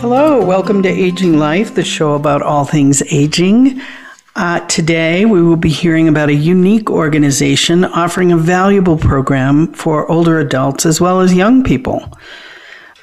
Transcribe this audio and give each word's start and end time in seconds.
Hello, 0.00 0.42
welcome 0.42 0.82
to 0.82 0.88
Aging 0.88 1.38
Life, 1.38 1.74
the 1.74 1.84
show 1.84 2.14
about 2.14 2.40
all 2.40 2.64
things 2.64 3.02
aging. 3.12 3.82
Uh, 4.34 4.60
today, 4.60 5.26
we 5.26 5.42
will 5.42 5.56
be 5.56 5.68
hearing 5.68 6.08
about 6.08 6.30
a 6.30 6.34
unique 6.34 6.88
organization 6.88 7.84
offering 7.84 8.32
a 8.32 8.36
valuable 8.38 8.96
program 8.96 9.70
for 9.74 10.10
older 10.10 10.38
adults 10.38 10.86
as 10.86 11.02
well 11.02 11.20
as 11.20 11.34
young 11.34 11.62
people. 11.62 12.16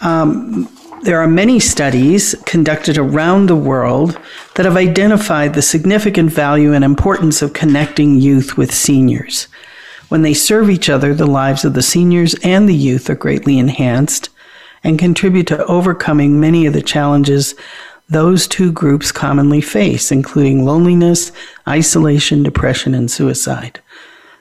Um, 0.01 0.67
there 1.03 1.19
are 1.19 1.27
many 1.27 1.59
studies 1.59 2.33
conducted 2.47 2.97
around 2.97 3.45
the 3.45 3.55
world 3.55 4.19
that 4.55 4.65
have 4.65 4.75
identified 4.75 5.53
the 5.53 5.61
significant 5.61 6.31
value 6.31 6.73
and 6.73 6.83
importance 6.83 7.43
of 7.43 7.53
connecting 7.53 8.19
youth 8.19 8.57
with 8.57 8.73
seniors. 8.73 9.47
When 10.09 10.23
they 10.23 10.33
serve 10.33 10.67
each 10.67 10.89
other, 10.89 11.13
the 11.13 11.27
lives 11.27 11.63
of 11.63 11.75
the 11.75 11.83
seniors 11.83 12.33
and 12.43 12.67
the 12.67 12.73
youth 12.73 13.07
are 13.07 13.15
greatly 13.15 13.59
enhanced 13.59 14.31
and 14.87 14.97
contribute 14.97 15.45
to 15.47 15.65
overcoming 15.65 16.39
many 16.39 16.65
of 16.65 16.71
the 16.71 16.81
challenges 16.81 17.55
those 18.09 18.47
two 18.47 18.71
groups 18.71 19.11
commonly 19.11 19.59
face, 19.59 20.13
including 20.13 20.63
loneliness, 20.63 21.33
isolation, 21.67 22.41
depression, 22.41 22.93
and 22.93 23.11
suicide. 23.11 23.81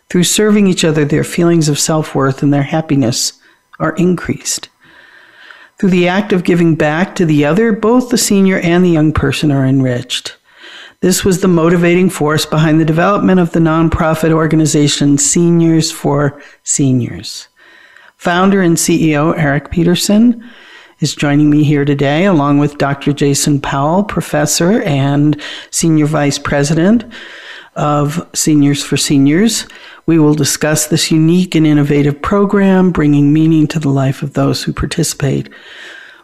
Through 0.08 0.22
serving 0.22 0.68
each 0.68 0.84
other, 0.84 1.04
their 1.04 1.24
feelings 1.24 1.68
of 1.68 1.80
self 1.80 2.14
worth 2.14 2.44
and 2.44 2.54
their 2.54 2.62
happiness 2.62 3.32
are 3.80 3.96
increased. 3.96 4.68
Through 5.78 5.90
the 5.90 6.06
act 6.06 6.32
of 6.32 6.44
giving 6.44 6.76
back 6.76 7.16
to 7.16 7.26
the 7.26 7.44
other, 7.44 7.72
both 7.72 8.10
the 8.10 8.16
senior 8.16 8.60
and 8.60 8.84
the 8.84 8.90
young 8.90 9.12
person 9.12 9.50
are 9.50 9.66
enriched. 9.66 10.36
This 11.00 11.24
was 11.24 11.40
the 11.40 11.48
motivating 11.48 12.08
force 12.08 12.46
behind 12.46 12.80
the 12.80 12.84
development 12.84 13.40
of 13.40 13.50
the 13.50 13.58
nonprofit 13.58 14.30
organization 14.30 15.18
Seniors 15.18 15.90
for 15.90 16.40
Seniors. 16.62 17.48
Founder 18.16 18.62
and 18.62 18.76
CEO 18.76 19.36
Eric 19.38 19.70
Peterson 19.70 20.42
is 21.00 21.14
joining 21.14 21.50
me 21.50 21.62
here 21.62 21.84
today, 21.84 22.24
along 22.24 22.58
with 22.58 22.78
Dr. 22.78 23.12
Jason 23.12 23.60
Powell, 23.60 24.02
professor 24.02 24.82
and 24.82 25.40
senior 25.70 26.06
vice 26.06 26.38
president 26.38 27.04
of 27.74 28.26
Seniors 28.34 28.82
for 28.82 28.96
Seniors. 28.96 29.66
We 30.06 30.18
will 30.18 30.34
discuss 30.34 30.86
this 30.86 31.10
unique 31.10 31.54
and 31.54 31.66
innovative 31.66 32.20
program, 32.22 32.90
bringing 32.90 33.32
meaning 33.32 33.66
to 33.68 33.78
the 33.78 33.90
life 33.90 34.22
of 34.22 34.32
those 34.32 34.62
who 34.62 34.72
participate. 34.72 35.50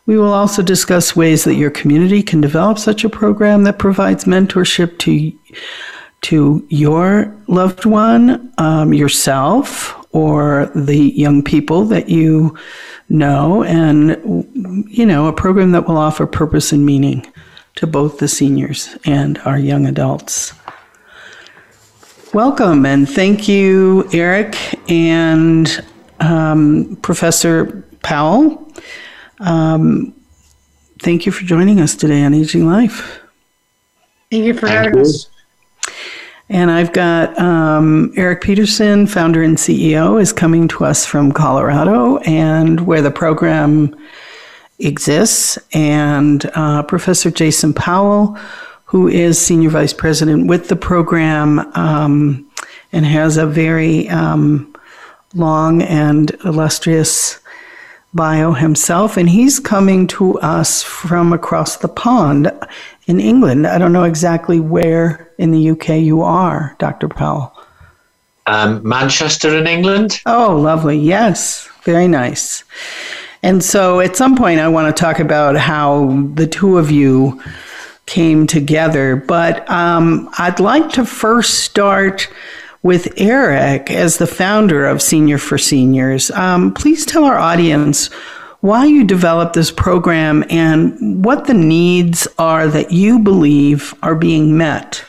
We 0.07 0.17
will 0.17 0.33
also 0.33 0.63
discuss 0.63 1.15
ways 1.15 1.45
that 1.45 1.55
your 1.55 1.71
community 1.71 2.23
can 2.23 2.41
develop 2.41 2.79
such 2.79 3.05
a 3.05 3.11
program 3.11 3.65
that 3.65 3.79
provides 3.79 4.25
mentorship 4.25 4.99
to 5.01 5.33
to 6.23 6.65
your 6.69 7.37
loved 7.49 7.85
one, 7.85 8.53
um, 8.57 8.95
yourself, 8.95 10.02
or 10.13 10.71
the 10.75 10.97
young 10.97 11.43
people 11.43 11.85
that 11.87 12.09
you 12.09 12.57
know, 13.09 13.65
and 13.65 14.87
you 14.89 15.05
know, 15.05 15.27
a 15.27 15.33
program 15.33 15.73
that 15.73 15.87
will 15.89 15.99
offer 15.99 16.27
purpose 16.27 16.73
and 16.73 16.87
meaning 16.87 17.27
to 17.77 17.87
both 17.87 18.19
the 18.19 18.29
seniors 18.29 18.97
and 19.05 19.39
our 19.39 19.59
young 19.59 19.87
adults. 19.87 20.53
Welcome 22.35 22.87
and 22.87 23.09
thank 23.09 23.49
you, 23.49 24.09
Eric 24.13 24.57
and 24.91 25.85
um, 26.21 26.97
Professor 27.03 27.85
Powell. 28.03 28.71
Um, 29.41 30.15
thank 31.01 31.27
you 31.27 31.33
for 31.33 31.45
joining 31.45 31.81
us 31.81 31.95
today 31.95 32.23
on 32.23 32.33
Aging 32.33 32.67
Life. 32.67 33.21
Thank 34.31 34.45
you 34.45 34.55
for 34.55 34.67
having 34.69 35.01
us. 35.01 35.29
And 36.53 36.71
I've 36.71 36.93
got 36.93 37.37
um, 37.39 38.13
Eric 38.15 38.43
Peterson, 38.43 39.07
founder 39.07 39.43
and 39.43 39.57
CEO, 39.57 40.21
is 40.21 40.35
coming 40.35 40.69
to 40.69 40.85
us 40.85 41.07
from 41.07 41.33
Colorado 41.33 42.19
and 42.19 42.81
where 42.81 43.01
the 43.01 43.11
program 43.11 43.97
exists. 44.79 45.59
And 45.73 46.45
uh, 46.55 46.83
Professor 46.83 47.31
Jason 47.31 47.73
Powell, 47.73 48.37
who 48.85 49.09
is 49.09 49.41
senior 49.41 49.71
vice 49.71 49.95
president 49.95 50.47
with 50.47 50.69
the 50.69 50.77
program 50.77 51.61
um, 51.75 52.47
and 52.93 53.07
has 53.07 53.39
a 53.39 53.47
very 53.47 54.11
um, 54.11 54.77
long 55.35 55.81
and 55.81 56.33
illustrious 56.45 57.41
bio 58.13 58.53
himself. 58.53 59.17
And 59.17 59.31
he's 59.31 59.59
coming 59.59 60.07
to 60.09 60.39
us 60.41 60.83
from 60.83 61.33
across 61.33 61.79
the 61.79 61.89
pond 61.89 62.53
in 63.07 63.21
England. 63.21 63.67
I 63.67 63.79
don't 63.79 63.93
know 63.93 64.05
exactly 64.05 64.61
where 64.61 65.31
in 65.39 65.51
the 65.51 65.71
UK 65.71 66.01
you 66.01 66.23
are, 66.23 66.77
Dr. 66.79 67.09
Powell. 67.09 67.53
Um, 68.47 68.87
Manchester 68.87 69.57
in 69.57 69.67
England. 69.67 70.21
Oh, 70.27 70.57
lovely. 70.57 70.99
Yes, 70.99 71.69
very 71.83 72.09
nice. 72.09 72.65
And 73.43 73.63
so 73.63 74.01
at 74.01 74.17
some 74.17 74.37
point, 74.37 74.61
I 74.61 74.69
want 74.69 74.95
to 74.95 75.01
talk 75.01 75.19
about 75.19 75.57
how 75.57 76.29
the 76.35 76.47
two 76.47 76.79
of 76.79 76.91
you 76.91 77.43
came 78.07 78.47
together. 78.47 79.17
But 79.17 79.69
um, 79.71 80.29
I'd 80.39 80.61
like 80.61 80.91
to 80.91 81.05
first 81.05 81.61
start 81.61 82.29
with 82.83 83.13
Eric 83.17 83.91
as 83.91 84.19
the 84.19 84.27
founder 84.27 84.87
of 84.87 85.01
Senior 85.01 85.39
for 85.39 85.59
Seniors. 85.59 86.31
Um, 86.33 86.75
please 86.75 87.07
tell 87.07 87.25
our 87.25 87.39
audience 87.39 88.11
why 88.63 88.85
you 88.85 89.03
developed 89.03 89.55
this 89.55 89.73
program 89.73 90.45
and 90.49 91.25
what 91.25 91.47
the 91.47 91.55
needs 91.55 92.29
are 92.39 92.69
that 92.69 92.93
you 92.93 93.19
believe 93.19 93.93
are 94.03 94.15
being 94.15 94.57
met 94.57 95.05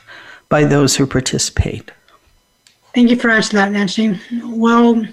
by 0.50 0.64
those 0.64 0.96
who 0.96 1.06
participate. 1.06 1.92
Thank 2.96 3.12
you 3.12 3.16
for 3.16 3.30
asking 3.30 3.58
that, 3.58 3.72
Nancy. 3.72 4.20
Well, 4.44 5.06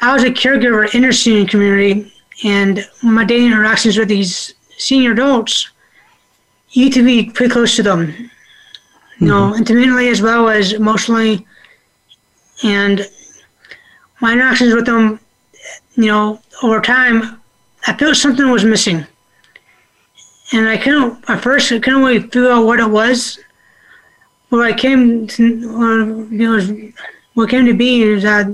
I 0.00 0.14
was 0.14 0.24
a 0.24 0.30
caregiver 0.30 0.92
in 0.94 1.02
the 1.02 1.12
senior 1.12 1.46
community, 1.46 2.10
and 2.44 2.86
my 3.02 3.24
daily 3.24 3.46
interactions 3.46 3.98
with 3.98 4.08
these 4.08 4.54
senior 4.78 5.12
adults, 5.12 5.70
you 6.70 6.88
to 6.90 7.04
be 7.04 7.30
pretty 7.30 7.52
close 7.52 7.76
to 7.76 7.82
them, 7.82 8.08
you 8.08 8.14
mm-hmm. 8.14 9.26
know, 9.26 9.54
intimately 9.54 10.08
as 10.08 10.22
well 10.22 10.48
as 10.48 10.72
emotionally. 10.72 11.46
And 12.62 13.06
my 14.22 14.32
interactions 14.32 14.74
with 14.74 14.86
them, 14.86 15.20
you 15.96 16.06
know, 16.06 16.40
over 16.62 16.80
time, 16.80 17.40
I 17.86 17.92
felt 17.94 18.16
something 18.16 18.50
was 18.50 18.64
missing. 18.64 19.06
And 20.52 20.68
I 20.68 20.76
couldn't, 20.76 21.28
at 21.28 21.42
first, 21.42 21.72
I 21.72 21.78
couldn't 21.78 22.02
really 22.02 22.20
figure 22.20 22.50
out 22.50 22.66
what 22.66 22.80
it 22.80 22.88
was. 22.88 23.38
What 24.50 24.64
I 24.66 24.72
came 24.72 25.26
to, 25.26 27.06
what 27.34 27.50
came 27.50 27.66
to 27.66 27.74
be 27.74 28.02
is 28.02 28.22
that 28.22 28.46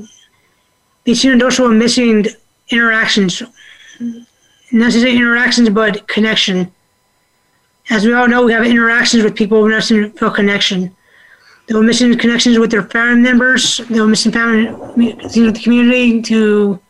these 1.05 1.19
students 1.19 1.59
were 1.59 1.69
missing 1.69 2.27
interactions. 2.71 3.43
Not 4.73 4.95
interactions, 4.95 5.69
but 5.71 6.07
connection. 6.07 6.73
As 7.91 8.07
we 8.07 8.15
all 8.15 8.29
know, 8.29 8.45
we 8.45 8.53
have 8.53 8.65
interactions 8.65 9.25
with 9.25 9.35
people, 9.35 9.63
we 9.63 9.71
necessarily 9.71 10.11
feel 10.11 10.31
connection. 10.31 10.95
They 11.67 11.75
were 11.75 11.83
missing 11.83 12.17
connections 12.17 12.59
with 12.59 12.71
their 12.71 12.85
family 12.85 13.21
members. 13.23 13.79
They 13.89 14.01
were 14.01 14.07
missing 14.07 14.33
family, 14.33 14.67
the 14.97 15.61
community 15.63 16.23
to 16.23 16.81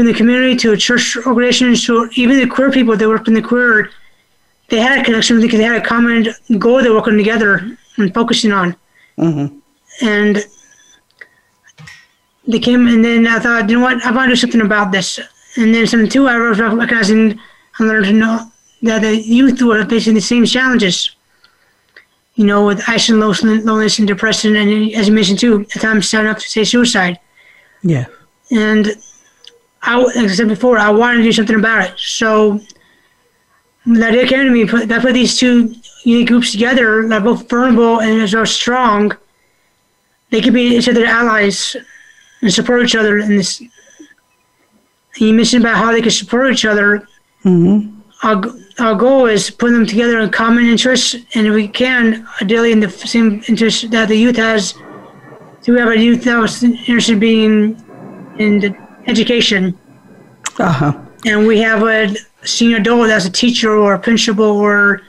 in 0.00 0.06
the 0.06 0.14
community 0.14 0.56
to 0.56 0.72
a 0.72 0.76
church 0.76 1.16
organization 1.26 1.74
to 1.74 2.08
even 2.16 2.38
the 2.38 2.46
queer 2.46 2.70
people 2.70 2.96
that 2.96 3.08
worked 3.08 3.28
in 3.28 3.34
the 3.34 3.42
queer 3.42 3.90
they 4.68 4.78
had 4.78 4.98
a 4.98 5.04
connection 5.04 5.40
because 5.40 5.58
they 5.58 5.64
had 5.64 5.80
a 5.80 5.84
common 5.84 6.28
goal 6.58 6.82
they're 6.82 6.94
working 6.94 7.18
together 7.18 7.76
and 7.98 8.14
focusing 8.14 8.52
on. 8.52 8.74
Mm-hmm. 9.18 9.58
and 10.00 10.46
they 12.48 12.58
came 12.58 12.88
and 12.88 13.04
then 13.04 13.26
i 13.26 13.38
thought 13.38 13.68
you 13.68 13.76
know 13.76 13.82
what? 13.82 14.02
I 14.04 14.10
want 14.10 14.30
to 14.30 14.32
do 14.32 14.36
something 14.36 14.62
about 14.62 14.90
this. 14.90 15.20
And 15.56 15.74
then 15.74 15.86
something 15.86 16.08
too 16.08 16.26
i 16.28 16.38
was 16.38 16.58
recognizing 16.58 17.38
i 17.78 17.84
learned 17.84 18.06
to 18.06 18.12
know 18.12 18.50
that 18.82 19.02
the 19.02 19.16
youth 19.16 19.60
were 19.60 19.84
facing 19.84 20.14
the 20.14 20.20
same 20.20 20.46
challenges 20.46 21.14
you 22.34 22.44
know 22.44 22.64
with 22.66 22.88
isolation 22.88 23.20
loneliness 23.66 23.98
and 23.98 24.08
depression 24.08 24.56
and 24.56 24.92
as 24.94 25.08
you 25.08 25.14
mentioned 25.14 25.38
too 25.38 25.66
at 25.74 25.82
times 25.82 26.08
starting 26.08 26.30
up 26.30 26.38
to 26.38 26.48
say 26.48 26.64
suicide. 26.64 27.18
Yeah. 27.82 28.06
And 28.50 28.96
I, 29.82 29.98
like 29.98 30.16
I 30.16 30.28
said 30.28 30.48
before, 30.48 30.78
I 30.78 30.90
wanted 30.90 31.18
to 31.18 31.22
do 31.24 31.32
something 31.32 31.56
about 31.56 31.90
it. 31.90 31.98
So 31.98 32.60
the 33.84 34.06
idea 34.06 34.26
came 34.26 34.44
to 34.44 34.50
me 34.50 34.66
put, 34.66 34.88
that 34.88 35.02
put 35.02 35.14
these 35.14 35.36
two 35.36 35.74
unique 36.04 36.28
groups 36.28 36.52
together 36.52 37.06
that 37.08 37.20
are 37.20 37.24
both 37.24 37.48
vulnerable 37.48 38.00
and 38.00 38.22
as 38.22 38.34
are 38.34 38.46
strong. 38.46 39.12
They 40.30 40.40
could 40.40 40.54
be 40.54 40.76
each 40.76 40.88
other 40.88 41.04
allies 41.04 41.76
and 42.40 42.52
support 42.52 42.82
each 42.84 42.94
other 42.94 43.18
in 43.18 43.36
this. 43.36 43.60
And 43.60 43.68
you 45.16 45.34
mentioned 45.34 45.64
about 45.64 45.76
how 45.76 45.92
they 45.92 46.00
could 46.00 46.12
support 46.12 46.52
each 46.52 46.64
other 46.64 47.06
Mm-hmm. 47.44 48.00
Our, 48.22 48.42
our 48.78 48.94
goal 48.94 49.26
is 49.26 49.46
to 49.46 49.52
put 49.52 49.72
them 49.72 49.86
together 49.86 50.20
in 50.20 50.30
common 50.30 50.66
interests, 50.66 51.16
and 51.34 51.46
if 51.46 51.54
we 51.54 51.66
can, 51.66 52.26
ideally 52.40 52.72
in 52.72 52.80
the 52.80 52.90
same 52.90 53.42
interests 53.48 53.82
that 53.88 54.08
the 54.08 54.16
youth 54.16 54.36
has. 54.36 54.74
So 55.60 55.72
we 55.72 55.80
have 55.80 55.88
a 55.88 55.98
youth 55.98 56.24
that 56.24 56.38
was 56.38 56.62
interested 56.62 57.14
in 57.14 57.18
being 57.18 58.36
in 58.38 58.60
the 58.60 58.76
education. 59.06 59.78
Uh-huh. 60.58 60.92
And 61.24 61.46
we 61.46 61.60
have 61.60 61.82
a 61.82 62.14
senior 62.44 62.78
adult 62.78 63.08
that's 63.08 63.24
a 63.24 63.30
teacher 63.30 63.76
or 63.76 63.94
a 63.94 63.98
principal 63.98 64.44
or 64.44 65.02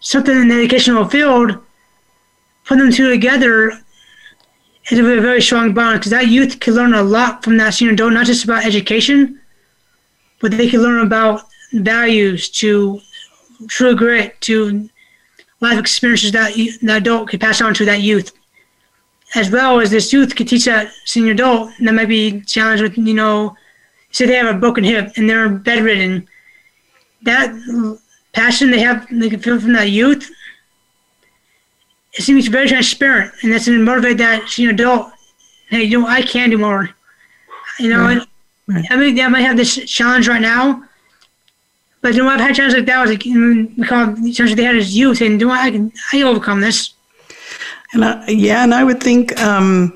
something 0.00 0.34
in 0.34 0.48
the 0.48 0.54
educational 0.54 1.04
field. 1.04 1.58
Put 2.64 2.78
them 2.78 2.90
two 2.90 3.10
together 3.10 3.72
is 4.90 4.98
a 4.98 5.02
very 5.02 5.42
strong 5.42 5.74
bond 5.74 6.00
because 6.00 6.10
that 6.10 6.28
youth 6.28 6.60
can 6.60 6.74
learn 6.74 6.94
a 6.94 7.02
lot 7.02 7.44
from 7.44 7.56
that 7.58 7.74
senior 7.74 7.94
adult, 7.94 8.12
not 8.12 8.26
just 8.26 8.44
about 8.44 8.64
education, 8.64 9.40
but 10.40 10.50
they 10.52 10.68
can 10.68 10.82
learn 10.82 11.06
about 11.06 11.42
values, 11.72 12.48
to 12.48 13.00
true 13.68 13.94
grit, 13.94 14.40
to 14.40 14.88
life 15.60 15.78
experiences 15.78 16.32
that 16.32 16.54
the 16.54 16.96
adult 16.96 17.28
can 17.28 17.38
pass 17.38 17.60
on 17.60 17.74
to 17.74 17.84
that 17.84 18.00
youth. 18.00 18.32
As 19.34 19.50
well 19.50 19.80
as 19.80 19.90
this 19.90 20.12
youth 20.12 20.34
can 20.34 20.46
teach 20.46 20.64
that 20.64 20.92
senior 21.04 21.32
adult 21.32 21.70
and 21.78 21.86
that 21.86 21.94
might 21.94 22.08
be 22.08 22.40
challenged 22.42 22.82
with, 22.82 22.98
you 22.98 23.14
know, 23.14 23.56
say 24.10 24.26
they 24.26 24.34
have 24.34 24.54
a 24.54 24.58
broken 24.58 24.82
hip 24.82 25.12
and 25.16 25.30
they're 25.30 25.48
bedridden. 25.48 26.26
That 27.22 27.54
passion 28.32 28.70
they 28.70 28.80
have, 28.80 29.06
they 29.10 29.30
can 29.30 29.40
feel 29.40 29.60
from 29.60 29.74
that 29.74 29.90
youth 29.90 30.30
it 32.14 32.22
seems 32.22 32.48
very 32.48 32.68
transparent, 32.68 33.32
and 33.42 33.52
that's 33.52 33.66
going 33.66 33.78
to 33.78 33.84
motivate 33.84 34.18
that 34.18 34.48
senior 34.48 34.72
adult. 34.72 35.12
Hey, 35.68 35.84
you 35.84 36.00
know, 36.00 36.06
I 36.06 36.22
can 36.22 36.50
do 36.50 36.58
more. 36.58 36.90
You 37.78 37.90
know, 37.90 38.00
right. 38.00 38.26
Right. 38.66 38.84
I 38.90 38.96
mean, 38.96 39.18
I 39.20 39.28
might 39.28 39.40
have 39.40 39.56
this 39.56 39.76
challenge 39.90 40.28
right 40.28 40.40
now, 40.40 40.84
but 42.02 42.14
you 42.14 42.22
know, 42.22 42.28
I've 42.28 42.40
had 42.40 42.54
challenges 42.54 42.78
like 42.78 42.86
that. 42.86 43.00
Was 43.00 43.10
like 43.10 43.24
we 43.24 43.86
call 43.86 44.10
it 44.10 44.32
challenges 44.32 44.56
they 44.56 44.64
had 44.64 44.76
as 44.76 44.96
youth, 44.96 45.20
and 45.20 45.40
you 45.40 45.46
know, 45.46 45.52
I 45.52 45.70
can 45.70 45.92
I 46.12 46.18
can 46.18 46.26
overcome 46.26 46.60
this. 46.60 46.94
And 47.92 48.04
I, 48.04 48.26
yeah, 48.28 48.62
and 48.62 48.74
I 48.74 48.84
would 48.84 49.02
think, 49.02 49.40
um, 49.40 49.94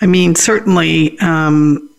I 0.00 0.06
mean, 0.06 0.34
certainly. 0.34 1.18
Um, 1.20 1.90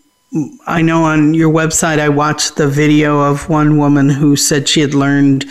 I 0.66 0.82
know 0.82 1.04
on 1.04 1.34
your 1.34 1.52
website, 1.52 1.98
I 1.98 2.08
watched 2.08 2.56
the 2.56 2.68
video 2.68 3.20
of 3.20 3.48
one 3.48 3.78
woman 3.78 4.08
who 4.08 4.36
said 4.36 4.68
she 4.68 4.80
had 4.80 4.92
learned 4.92 5.46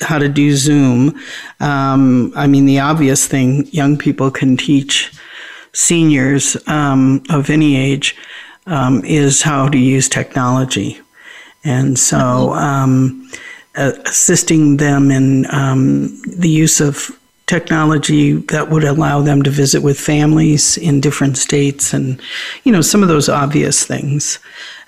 how 0.00 0.18
to 0.18 0.28
do 0.28 0.54
Zoom. 0.54 1.20
Um, 1.60 2.32
I 2.36 2.46
mean, 2.46 2.64
the 2.64 2.80
obvious 2.80 3.26
thing 3.26 3.66
young 3.66 3.98
people 3.98 4.30
can 4.30 4.56
teach 4.56 5.12
seniors 5.72 6.56
um, 6.68 7.22
of 7.28 7.50
any 7.50 7.76
age 7.76 8.16
um, 8.66 9.04
is 9.04 9.42
how 9.42 9.68
to 9.68 9.78
use 9.78 10.08
technology. 10.08 11.00
And 11.64 11.98
so, 11.98 12.54
um, 12.54 13.30
assisting 13.74 14.76
them 14.76 15.10
in 15.10 15.42
the 15.42 16.48
use 16.48 16.80
of 16.80 17.10
technology 17.46 18.32
that 18.32 18.70
would 18.70 18.84
allow 18.84 19.20
them 19.20 19.42
to 19.42 19.50
visit 19.50 19.82
with 19.82 20.00
families 20.00 20.78
in 20.78 21.00
different 21.00 21.36
states 21.36 21.92
and 21.92 22.18
you 22.64 22.72
know 22.72 22.80
some 22.80 23.02
of 23.02 23.08
those 23.08 23.28
obvious 23.28 23.84
things 23.84 24.38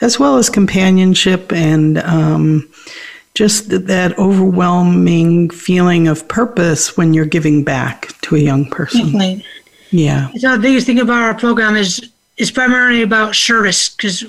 as 0.01 0.19
well 0.19 0.39
as 0.39 0.49
companionship 0.49 1.53
and 1.53 1.99
um, 1.99 2.67
just 3.35 3.69
that 3.69 4.19
overwhelming 4.19 5.51
feeling 5.51 6.09
of 6.09 6.27
purpose 6.29 6.97
when 6.97 7.13
you're 7.13 7.27
giving 7.27 7.63
back 7.63 8.09
to 8.23 8.35
a 8.35 8.39
young 8.39 8.65
person. 8.71 9.13
Definitely. 9.13 9.45
yeah. 9.91 10.31
So 10.39 10.53
the 10.53 10.59
biggest 10.59 10.87
thing 10.87 10.99
about 10.99 11.23
our 11.23 11.35
program 11.35 11.77
is 11.77 12.11
is 12.39 12.51
primarily 12.51 13.03
about 13.03 13.35
service? 13.35 13.91
Because 13.91 14.25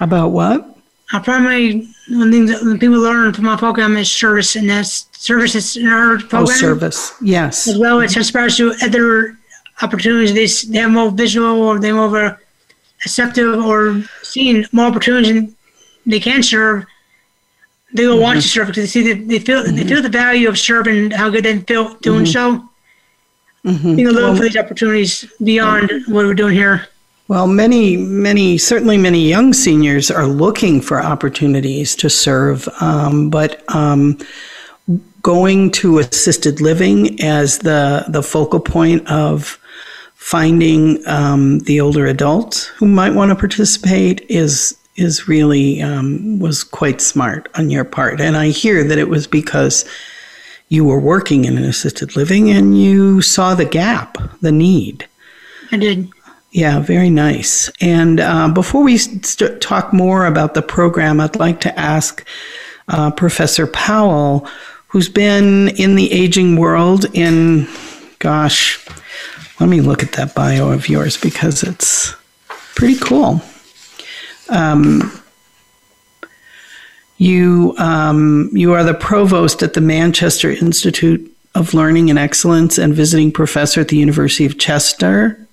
about 0.00 0.30
what 0.30 0.77
our 1.12 1.22
primary 1.22 1.88
one 2.08 2.30
thing 2.30 2.46
that 2.46 2.78
people 2.80 3.00
learn 3.00 3.32
from 3.32 3.48
our 3.48 3.58
program 3.58 3.96
is 3.96 4.10
service 4.10 4.56
and 4.56 4.68
that's 4.68 5.08
services 5.12 5.76
in 5.76 5.86
our 5.88 6.14
oh, 6.14 6.18
program. 6.18 6.56
Oh, 6.56 6.60
service, 6.60 7.12
yes. 7.22 7.66
As 7.66 7.78
well, 7.78 8.00
it 8.00 8.10
transpires 8.10 8.56
to 8.58 8.74
other 8.82 9.38
opportunities. 9.82 10.34
They, 10.34 10.72
they 10.72 10.78
have 10.78 10.90
more 10.90 11.10
visual 11.10 11.62
or 11.62 11.78
they're 11.78 11.94
more 11.94 12.38
receptive 13.04 13.64
or 13.64 14.02
seeing 14.22 14.64
more 14.72 14.86
opportunities 14.86 15.54
they 16.06 16.20
can 16.20 16.42
serve. 16.42 16.84
They 17.94 18.06
will 18.06 18.14
mm-hmm. 18.14 18.22
want 18.22 18.42
to 18.42 18.48
serve 18.48 18.68
because 18.68 18.84
they 18.84 19.00
see 19.00 19.12
that 19.12 19.28
they 19.28 19.38
feel 19.38 19.62
mm-hmm. 19.62 19.76
they 19.76 19.84
feel 19.84 20.02
the 20.02 20.08
value 20.08 20.48
of 20.48 20.58
serving, 20.58 21.12
how 21.12 21.30
good 21.30 21.44
they 21.44 21.58
feel 21.60 21.94
doing 21.96 22.24
mm-hmm. 22.24 22.32
so. 22.32 22.68
Mm-hmm. 23.64 23.96
Being 23.96 24.08
a 24.08 24.12
little 24.12 24.30
well, 24.30 24.36
for 24.36 24.42
these 24.44 24.56
opportunities 24.56 25.26
beyond 25.42 25.90
what 26.06 26.24
we're 26.26 26.34
doing 26.34 26.54
here. 26.54 26.86
Well, 27.28 27.46
many, 27.46 27.98
many, 27.98 28.56
certainly 28.56 28.96
many 28.96 29.28
young 29.28 29.52
seniors 29.52 30.10
are 30.10 30.26
looking 30.26 30.80
for 30.80 31.02
opportunities 31.02 31.94
to 31.96 32.08
serve, 32.08 32.66
um, 32.80 33.28
but 33.28 33.62
um, 33.74 34.18
going 35.20 35.70
to 35.72 35.98
assisted 35.98 36.62
living 36.62 37.20
as 37.20 37.58
the, 37.58 38.06
the 38.08 38.22
focal 38.22 38.60
point 38.60 39.06
of 39.10 39.58
finding 40.14 41.06
um, 41.06 41.58
the 41.60 41.80
older 41.80 42.06
adults 42.06 42.64
who 42.66 42.86
might 42.86 43.14
want 43.14 43.30
to 43.30 43.36
participate 43.36 44.24
is 44.28 44.74
is 44.96 45.28
really 45.28 45.80
um, 45.80 46.40
was 46.40 46.64
quite 46.64 47.00
smart 47.00 47.48
on 47.54 47.70
your 47.70 47.84
part. 47.84 48.20
And 48.20 48.36
I 48.36 48.48
hear 48.48 48.82
that 48.82 48.98
it 48.98 49.08
was 49.08 49.28
because 49.28 49.84
you 50.70 50.84
were 50.84 50.98
working 50.98 51.44
in 51.44 51.56
an 51.56 51.64
assisted 51.64 52.16
living 52.16 52.50
and 52.50 52.76
you 52.76 53.22
saw 53.22 53.54
the 53.54 53.64
gap, 53.64 54.18
the 54.40 54.50
need. 54.50 55.06
I 55.70 55.76
did. 55.76 56.10
Yeah, 56.50 56.80
very 56.80 57.10
nice. 57.10 57.70
And 57.80 58.20
uh, 58.20 58.48
before 58.48 58.82
we 58.82 58.96
st- 58.96 59.60
talk 59.60 59.92
more 59.92 60.26
about 60.26 60.54
the 60.54 60.62
program, 60.62 61.20
I'd 61.20 61.36
like 61.36 61.60
to 61.62 61.78
ask 61.78 62.26
uh, 62.88 63.10
Professor 63.10 63.66
Powell 63.66 64.48
who's 64.88 65.08
been 65.08 65.68
in 65.76 65.94
the 65.94 66.10
aging 66.12 66.56
world 66.56 67.04
in, 67.14 67.68
gosh, 68.18 68.84
let 69.60 69.68
me 69.68 69.80
look 69.80 70.02
at 70.02 70.12
that 70.12 70.34
bio 70.34 70.70
of 70.70 70.88
yours 70.88 71.16
because 71.16 71.62
it's 71.62 72.14
pretty 72.74 72.98
cool. 72.98 73.40
Um, 74.48 75.12
you 77.18 77.74
um, 77.78 78.48
you 78.52 78.72
are 78.72 78.84
the 78.84 78.94
provost 78.94 79.62
at 79.62 79.74
the 79.74 79.80
Manchester 79.80 80.50
Institute 80.50 81.34
of 81.54 81.74
Learning 81.74 82.08
and 82.08 82.18
Excellence 82.18 82.78
and 82.78 82.94
visiting 82.94 83.32
professor 83.32 83.80
at 83.80 83.88
the 83.88 83.96
University 83.96 84.46
of 84.46 84.58
Chester, 84.58 85.47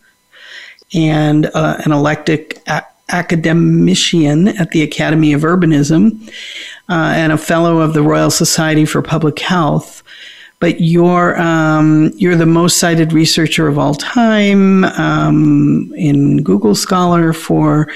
and 0.96 1.48
uh, 1.54 1.78
an 1.86 1.92
elected 1.92 2.60
a- 2.68 2.84
academician 3.10 4.48
at 4.48 4.72
the 4.72 4.82
Academy 4.82 5.34
of 5.34 5.42
Urbanism 5.42 6.28
uh, 6.90 7.14
and 7.16 7.32
a 7.32 7.38
fellow 7.38 7.80
of 7.80 7.94
the 7.94 8.02
Royal 8.02 8.32
Society 8.32 8.86
for 8.86 9.02
Public 9.02 9.40
Health. 9.40 10.02
But 10.60 10.80
you're 10.80 11.40
um, 11.40 12.12
you're 12.16 12.36
the 12.36 12.46
most 12.46 12.78
cited 12.78 13.12
researcher 13.12 13.68
of 13.68 13.78
all 13.78 13.94
time 13.94 14.86
um, 14.86 15.94
in 15.96 16.42
Google 16.44 16.75
Scholar 16.75 17.34
for 17.34 17.90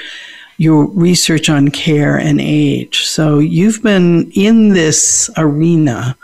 your 0.58 0.88
research 0.88 1.50
on 1.50 1.70
care 1.70 2.18
and 2.18 2.42
age. 2.42 3.06
So 3.06 3.40
you've 3.40 3.82
been 3.82 4.30
in 4.36 4.70
this 4.70 5.30
arena 5.38 6.18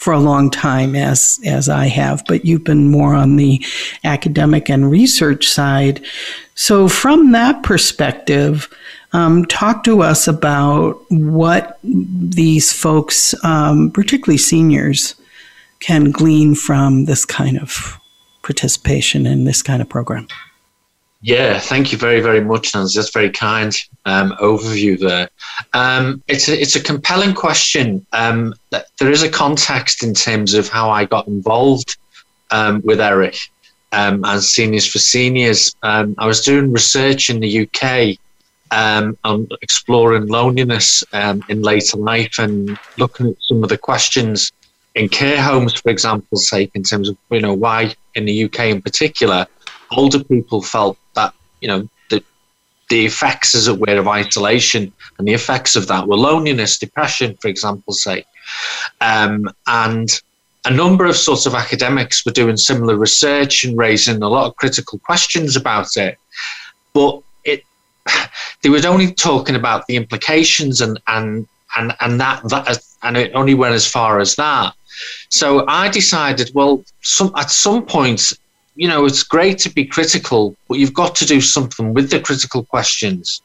for 0.00 0.14
a 0.14 0.18
long 0.18 0.50
time, 0.50 0.96
as 0.96 1.38
as 1.44 1.68
I 1.68 1.86
have, 1.86 2.24
but 2.26 2.46
you've 2.46 2.64
been 2.64 2.90
more 2.90 3.14
on 3.14 3.36
the 3.36 3.62
academic 4.02 4.70
and 4.70 4.90
research 4.90 5.46
side. 5.46 6.02
So 6.54 6.88
from 6.88 7.32
that 7.32 7.62
perspective, 7.62 8.68
um, 9.12 9.44
talk 9.44 9.84
to 9.84 10.02
us 10.02 10.26
about 10.26 11.04
what 11.10 11.78
these 11.82 12.72
folks, 12.72 13.34
um, 13.44 13.90
particularly 13.90 14.38
seniors, 14.38 15.16
can 15.80 16.10
glean 16.10 16.54
from 16.54 17.04
this 17.04 17.26
kind 17.26 17.58
of 17.58 18.00
participation 18.42 19.26
in 19.26 19.44
this 19.44 19.60
kind 19.60 19.82
of 19.82 19.88
program. 19.90 20.26
Yeah, 21.22 21.58
thank 21.58 21.92
you 21.92 21.98
very, 21.98 22.20
very 22.20 22.40
much, 22.40 22.74
Nancy. 22.74 22.98
That's 22.98 23.10
a 23.10 23.18
very 23.18 23.30
kind 23.30 23.76
um, 24.06 24.32
overview 24.40 24.98
there. 24.98 25.28
Um, 25.74 26.22
it's 26.28 26.48
a, 26.48 26.58
it's 26.58 26.76
a 26.76 26.82
compelling 26.82 27.34
question. 27.34 28.06
Um, 28.12 28.54
there 28.70 29.10
is 29.10 29.22
a 29.22 29.28
context 29.28 30.02
in 30.02 30.14
terms 30.14 30.54
of 30.54 30.68
how 30.68 30.88
I 30.88 31.04
got 31.04 31.26
involved 31.28 31.98
um, 32.50 32.80
with 32.84 33.00
ERIC 33.00 33.36
um, 33.92 34.24
and 34.24 34.42
Seniors 34.42 34.86
for 34.86 34.98
Seniors. 34.98 35.76
Um, 35.82 36.14
I 36.16 36.26
was 36.26 36.40
doing 36.40 36.72
research 36.72 37.28
in 37.28 37.40
the 37.40 37.68
UK 37.68 38.16
on 38.72 39.48
exploring 39.60 40.26
loneliness 40.28 41.04
in 41.12 41.60
later 41.60 41.98
life 41.98 42.38
and 42.38 42.78
looking 42.96 43.28
at 43.28 43.36
some 43.42 43.62
of 43.62 43.68
the 43.68 43.76
questions 43.76 44.52
in 44.94 45.08
care 45.08 45.40
homes, 45.42 45.74
for 45.74 45.90
example, 45.90 46.38
sake, 46.38 46.70
in 46.74 46.82
terms 46.82 47.08
of 47.08 47.16
you 47.30 47.40
know 47.40 47.54
why 47.54 47.94
in 48.14 48.24
the 48.24 48.44
UK 48.44 48.60
in 48.60 48.82
particular, 48.82 49.46
older 49.92 50.22
people 50.22 50.62
felt 50.62 50.96
that 51.14 51.34
you 51.60 51.68
know 51.68 51.88
the 52.10 52.22
the 52.88 53.06
effects, 53.06 53.54
as 53.54 53.68
it 53.68 53.78
were, 53.78 53.98
of 53.98 54.08
isolation 54.08 54.92
and 55.18 55.28
the 55.28 55.34
effects 55.34 55.76
of 55.76 55.86
that 55.88 56.06
were 56.06 56.16
loneliness, 56.16 56.78
depression, 56.78 57.36
for 57.40 57.48
example's 57.48 58.02
sake, 58.02 58.26
um, 59.00 59.50
and 59.66 60.20
a 60.64 60.70
number 60.70 61.06
of 61.06 61.16
sorts 61.16 61.46
of 61.46 61.54
academics 61.54 62.24
were 62.26 62.32
doing 62.32 62.56
similar 62.56 62.96
research 62.96 63.64
and 63.64 63.78
raising 63.78 64.22
a 64.22 64.28
lot 64.28 64.46
of 64.46 64.56
critical 64.56 64.98
questions 64.98 65.56
about 65.56 65.96
it, 65.96 66.18
but 66.92 67.22
it 67.44 67.64
they 68.62 68.68
were 68.68 68.80
only 68.86 69.12
talking 69.12 69.56
about 69.56 69.86
the 69.86 69.96
implications 69.96 70.80
and, 70.80 71.00
and 71.06 71.46
and 71.76 71.94
and 72.00 72.20
that 72.20 72.42
that 72.48 72.78
and 73.02 73.16
it 73.16 73.32
only 73.34 73.54
went 73.54 73.74
as 73.74 73.86
far 73.86 74.20
as 74.20 74.36
that. 74.36 74.74
So 75.30 75.64
I 75.66 75.88
decided, 75.88 76.50
well, 76.54 76.84
some 77.00 77.32
at 77.36 77.50
some 77.50 77.86
point, 77.86 78.32
you 78.76 78.88
know, 78.88 79.04
it's 79.04 79.22
great 79.22 79.58
to 79.58 79.70
be 79.70 79.84
critical, 79.84 80.56
but 80.68 80.78
you've 80.78 80.94
got 80.94 81.14
to 81.16 81.26
do 81.26 81.40
something 81.40 81.92
with 81.94 82.10
the 82.10 82.20
critical 82.20 82.64
questions. 82.64 83.42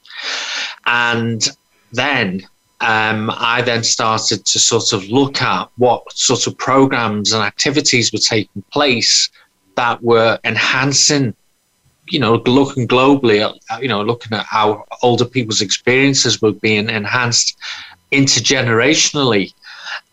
And 0.85 1.47
then 1.91 2.47
um, 2.81 3.31
I 3.33 3.61
then 3.61 3.83
started 3.83 4.45
to 4.45 4.59
sort 4.59 4.93
of 4.93 5.07
look 5.09 5.41
at 5.41 5.69
what 5.77 6.11
sort 6.11 6.47
of 6.47 6.57
programs 6.57 7.33
and 7.33 7.43
activities 7.43 8.11
were 8.11 8.19
taking 8.19 8.63
place 8.71 9.29
that 9.75 10.01
were 10.03 10.39
enhancing, 10.43 11.33
you 12.09 12.19
know, 12.19 12.35
looking 12.45 12.87
globally, 12.87 13.41
at, 13.69 13.81
you 13.81 13.87
know, 13.87 14.01
looking 14.01 14.37
at 14.37 14.45
how 14.45 14.85
older 15.01 15.25
people's 15.25 15.61
experiences 15.61 16.41
were 16.41 16.51
being 16.51 16.89
enhanced 16.89 17.57
intergenerationally. 18.11 19.53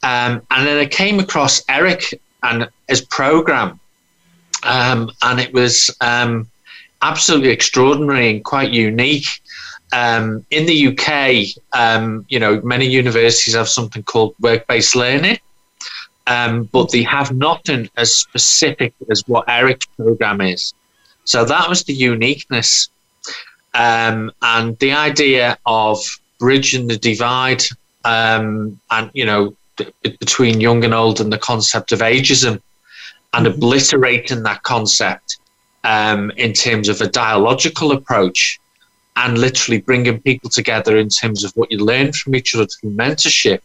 Um, 0.02 0.42
and 0.50 0.66
then 0.66 0.78
I 0.78 0.86
came 0.86 1.20
across 1.20 1.62
Eric 1.68 2.20
and 2.42 2.68
his 2.88 3.02
program, 3.02 3.78
um, 4.62 5.10
and 5.22 5.40
it 5.40 5.52
was 5.52 5.94
um, 6.00 6.50
absolutely 7.02 7.50
extraordinary 7.50 8.30
and 8.30 8.44
quite 8.44 8.70
unique. 8.70 9.26
Um, 9.92 10.46
in 10.50 10.64
the 10.64 10.88
UK, 10.88 11.62
um, 11.78 12.24
you 12.28 12.38
know, 12.38 12.60
many 12.62 12.86
universities 12.86 13.54
have 13.54 13.68
something 13.68 14.02
called 14.02 14.34
work-based 14.40 14.96
learning, 14.96 15.38
um, 16.26 16.64
but 16.72 16.90
they 16.90 17.02
have 17.02 17.32
nothing 17.32 17.90
as 17.96 18.14
specific 18.14 18.94
as 19.10 19.22
what 19.26 19.48
Eric's 19.48 19.86
program 19.86 20.40
is. 20.40 20.72
So 21.24 21.44
that 21.44 21.68
was 21.68 21.84
the 21.84 21.92
uniqueness, 21.92 22.88
and 23.74 24.32
the 24.78 24.92
idea 24.92 25.58
of 25.66 25.98
bridging 26.38 26.88
the 26.88 26.96
divide 26.96 27.62
um, 28.04 28.80
and 28.90 29.10
you 29.14 29.24
know 29.24 29.54
between 30.02 30.60
young 30.60 30.84
and 30.84 30.92
old 30.92 31.20
and 31.20 31.32
the 31.32 31.38
concept 31.38 31.92
of 31.92 32.00
ageism 32.00 32.60
and 33.34 33.46
mm-hmm. 33.46 33.54
obliterating 33.54 34.42
that 34.42 34.62
concept 34.62 35.38
um, 35.84 36.30
in 36.36 36.52
terms 36.52 36.88
of 36.88 37.00
a 37.00 37.08
dialogical 37.08 37.92
approach 37.92 38.58
and 39.16 39.38
literally 39.38 39.80
bringing 39.80 40.20
people 40.20 40.48
together 40.48 40.96
in 40.96 41.08
terms 41.08 41.44
of 41.44 41.52
what 41.52 41.70
you 41.70 41.78
learn 41.78 42.12
from 42.12 42.34
each 42.34 42.54
other 42.54 42.66
through 42.66 42.90
mentorship 42.90 43.60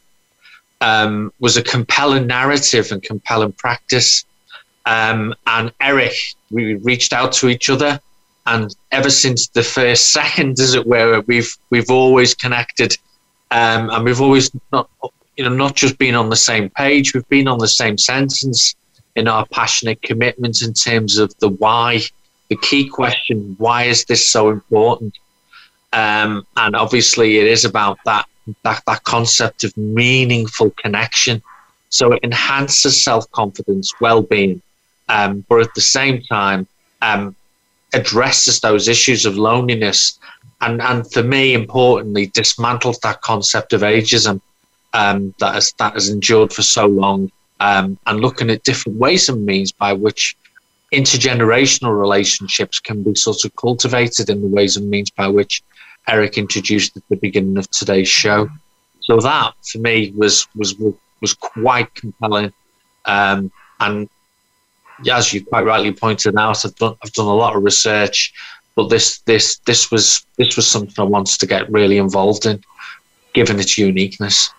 um, 0.82 1.32
was 1.40 1.58
a 1.58 1.64
compelling 1.64 2.28
narrative 2.28 2.92
and 2.92 3.02
compelling 3.02 3.54
practice. 3.54 4.26
Um, 4.86 5.34
and 5.48 5.72
Eric, 5.82 6.14
we 6.52 6.76
reached 6.76 7.14
out 7.14 7.32
to 7.34 7.50
each 7.50 7.70
other, 7.70 8.00
and 8.46 8.76
ever 8.92 9.10
since 9.10 9.48
the 9.48 9.64
first 9.64 10.12
second, 10.12 10.60
as 10.60 10.74
it 10.74 10.86
were, 10.86 11.22
we've 11.28 11.56
we've 11.70 11.90
always 11.90 12.34
connected 12.34 12.98
um, 13.52 13.90
and 13.90 14.04
we've 14.04 14.22
always 14.22 14.52
not, 14.72 14.90
you 15.36 15.44
know, 15.44 15.54
not 15.54 15.76
just 15.76 15.98
been 15.98 16.16
on 16.16 16.30
the 16.30 16.36
same 16.36 16.70
page, 16.70 17.14
we've 17.14 17.28
been 17.30 17.48
on 17.48 17.60
the 17.60 17.68
same 17.68 17.98
sentence 17.98 18.76
in 19.18 19.28
our 19.28 19.46
passionate 19.48 20.02
commitment 20.02 20.62
in 20.62 20.74
terms 20.74 21.18
of 21.18 21.38
the 21.40 21.50
why, 21.50 22.02
the 22.50 22.58
key 22.58 22.88
question, 22.88 23.56
why 23.58 23.84
is 23.84 24.06
this 24.06 24.30
so 24.30 24.50
important? 24.50 25.14
Um, 25.92 26.46
and 26.56 26.76
obviously, 26.76 27.38
it 27.38 27.48
is 27.48 27.66
about 27.66 27.98
that, 28.06 28.26
that 28.64 28.84
that 28.88 29.04
concept 29.04 29.64
of 29.64 29.76
meaningful 29.76 30.70
connection. 30.72 31.42
So 31.90 32.14
it 32.14 32.20
enhances 32.24 33.04
self 33.04 33.30
confidence, 33.32 33.92
well 34.00 34.22
being, 34.22 34.62
um, 35.10 35.46
but 35.50 35.62
at 35.62 35.74
the 35.76 35.82
same 35.82 36.22
time, 36.22 36.68
um, 37.02 37.36
addresses 37.94 38.60
those 38.60 38.88
issues 38.88 39.26
of 39.26 39.38
loneliness 39.38 40.20
and 40.62 40.82
and 40.82 41.12
for 41.12 41.24
me, 41.24 41.54
importantly, 41.54 42.28
dismantles 42.28 43.00
that 43.02 43.22
concept 43.22 43.74
of 43.74 43.82
ageism 43.82 44.42
um, 44.94 45.34
that 45.40 45.54
has 45.54 45.74
that 45.78 45.94
has 45.94 46.10
endured 46.10 46.52
for 46.52 46.64
so 46.64 46.88
long, 46.88 47.32
um, 47.60 47.98
and 48.06 48.20
looking 48.20 48.50
at 48.50 48.64
different 48.64 48.98
ways 48.98 49.30
and 49.30 49.46
means 49.46 49.72
by 49.72 49.94
which 49.94 50.36
intergenerational 50.94 51.98
relationships 51.98 52.80
can 52.80 53.04
be 53.04 53.14
sort 53.16 53.44
of 53.44 53.56
cultivated 53.56 54.30
in 54.30 54.42
the 54.42 54.48
ways 54.48 54.78
and 54.78 54.90
means 54.90 55.10
by 55.10 55.28
which 55.28 55.64
Eric 56.08 56.38
introduced 56.38 56.96
at 56.96 57.04
the 57.10 57.18
beginning 57.18 57.58
of 57.58 57.70
today's 57.72 58.08
show. 58.08 58.50
So 59.02 59.18
that 59.18 59.54
for 59.66 59.80
me 59.80 60.14
was 60.16 60.48
was 60.56 60.76
was 61.22 61.34
quite 61.34 61.94
compelling, 61.96 62.54
um, 63.06 63.52
and 63.80 64.10
as 65.10 65.34
you 65.34 65.46
quite 65.46 65.66
rightly 65.66 65.94
pointed 65.94 66.38
out, 66.38 66.66
I've 66.66 66.76
done 66.76 66.96
I've 67.04 67.14
done 67.14 67.28
a 67.28 67.36
lot 67.36 67.56
of 67.56 67.64
research 67.64 68.34
but 68.78 68.90
this 68.90 69.18
this 69.22 69.58
this 69.66 69.90
was 69.90 70.24
this 70.38 70.56
was 70.56 70.68
something 70.68 70.94
I 71.00 71.04
wanted 71.04 71.40
to 71.40 71.48
get 71.48 71.70
really 71.70 71.98
involved 71.98 72.46
in, 72.46 72.64
given 73.34 73.60
its 73.60 73.76
uniqueness. 73.76 74.54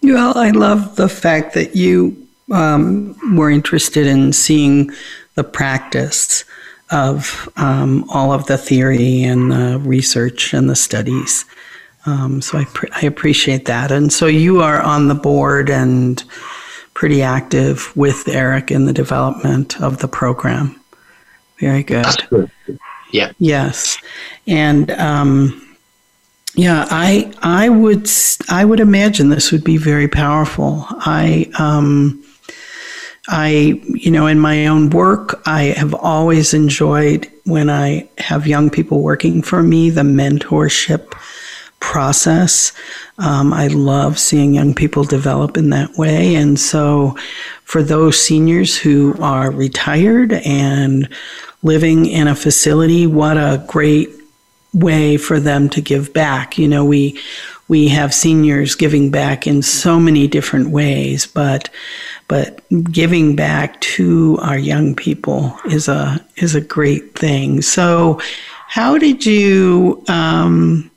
Well, 0.00 0.38
I 0.38 0.50
love 0.52 0.94
the 0.94 1.08
fact 1.08 1.54
that 1.54 1.74
you 1.74 2.27
um, 2.50 3.36
were 3.36 3.50
interested 3.50 4.06
in 4.06 4.32
seeing 4.32 4.90
the 5.34 5.44
practice 5.44 6.44
of 6.90 7.48
um, 7.56 8.04
all 8.08 8.32
of 8.32 8.46
the 8.46 8.58
theory 8.58 9.22
and 9.22 9.52
the 9.52 9.78
research 9.84 10.54
and 10.54 10.70
the 10.70 10.76
studies. 10.76 11.44
Um, 12.06 12.40
so 12.40 12.58
I, 12.58 12.64
pre- 12.64 12.88
I 12.94 13.02
appreciate 13.02 13.66
that. 13.66 13.90
And 13.90 14.12
so 14.12 14.26
you 14.26 14.60
are 14.60 14.80
on 14.80 15.08
the 15.08 15.14
board 15.14 15.68
and 15.68 16.22
pretty 16.94 17.22
active 17.22 17.94
with 17.96 18.26
Eric 18.26 18.70
in 18.70 18.86
the 18.86 18.92
development 18.92 19.80
of 19.80 19.98
the 19.98 20.08
program. 20.08 20.80
Very 21.60 21.82
good. 21.82 22.06
Yeah. 23.12 23.32
Yes, 23.38 23.98
and 24.46 24.90
um, 24.92 25.76
yeah, 26.54 26.86
I 26.90 27.32
I 27.40 27.68
would 27.68 28.08
I 28.48 28.64
would 28.64 28.80
imagine 28.80 29.28
this 29.28 29.52
would 29.52 29.64
be 29.64 29.76
very 29.76 30.08
powerful. 30.08 30.84
I 30.88 31.50
um, 31.58 32.22
I 33.28 33.80
you 33.84 34.10
know 34.10 34.26
in 34.26 34.38
my 34.38 34.66
own 34.66 34.90
work 34.90 35.40
I 35.46 35.64
have 35.64 35.94
always 35.94 36.54
enjoyed 36.54 37.30
when 37.44 37.70
I 37.70 38.08
have 38.18 38.46
young 38.46 38.70
people 38.70 39.02
working 39.02 39.42
for 39.42 39.62
me 39.62 39.90
the 39.90 40.02
mentorship 40.02 41.12
process. 41.80 42.72
Um, 43.18 43.52
I 43.52 43.68
love 43.68 44.18
seeing 44.18 44.54
young 44.54 44.74
people 44.74 45.04
develop 45.04 45.56
in 45.56 45.70
that 45.70 45.92
way, 45.96 46.34
and 46.34 46.58
so 46.58 47.16
for 47.64 47.82
those 47.82 48.20
seniors 48.20 48.76
who 48.76 49.14
are 49.20 49.50
retired 49.50 50.32
and 50.32 51.08
living 51.62 52.06
in 52.06 52.28
a 52.28 52.34
facility, 52.34 53.06
what 53.06 53.36
a 53.36 53.64
great 53.68 54.10
way 54.74 55.16
for 55.16 55.40
them 55.40 55.68
to 55.70 55.80
give 55.80 56.12
back. 56.12 56.58
You 56.58 56.68
know, 56.68 56.84
we 56.84 57.20
we 57.68 57.88
have 57.88 58.14
seniors 58.14 58.74
giving 58.74 59.10
back 59.10 59.46
in 59.46 59.62
so 59.62 60.00
many 60.00 60.26
different 60.26 60.70
ways, 60.70 61.26
but 61.26 61.68
but 62.26 62.62
giving 62.90 63.36
back 63.36 63.80
to 63.80 64.38
our 64.40 64.58
young 64.58 64.94
people 64.94 65.56
is 65.66 65.86
a 65.86 66.24
is 66.36 66.54
a 66.54 66.60
great 66.60 67.14
thing. 67.14 67.62
So, 67.62 68.20
how 68.66 68.98
did 68.98 69.24
you 69.24 70.02
um, 70.08 70.90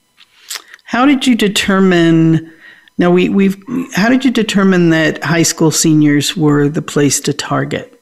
how 0.86 1.06
did 1.06 1.28
you 1.28 1.36
determine? 1.36 2.52
Now 2.98 3.12
we 3.12 3.30
we've 3.30 3.62
how 3.94 4.10
did 4.10 4.24
you 4.24 4.32
determine 4.32 4.92
that 4.92 5.24
high 5.24 5.44
school 5.44 5.72
seniors 5.72 6.38
were 6.38 6.70
the 6.70 6.82
place 6.82 7.20
to 7.22 7.34
target? 7.34 8.02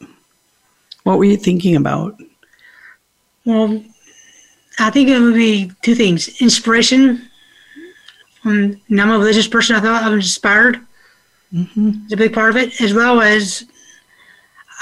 What 1.03 1.17
were 1.17 1.25
you 1.25 1.37
thinking 1.37 1.75
about? 1.75 2.19
Well, 3.45 3.83
I 4.77 4.89
think 4.91 5.09
it 5.09 5.19
would 5.19 5.35
be 5.35 5.71
two 5.81 5.95
things: 5.95 6.41
inspiration. 6.41 7.28
Um, 8.49 8.81
I'm 8.91 9.11
a 9.11 9.17
religious 9.17 9.47
person. 9.47 9.75
I 9.75 9.81
thought 9.81 10.03
I 10.03 10.09
was 10.09 10.25
inspired. 10.25 10.79
Mm-hmm. 11.53 11.91
It's 12.03 12.13
a 12.13 12.17
big 12.17 12.33
part 12.33 12.51
of 12.51 12.57
it, 12.57 12.79
as 12.81 12.93
well 12.93 13.21
as 13.21 13.65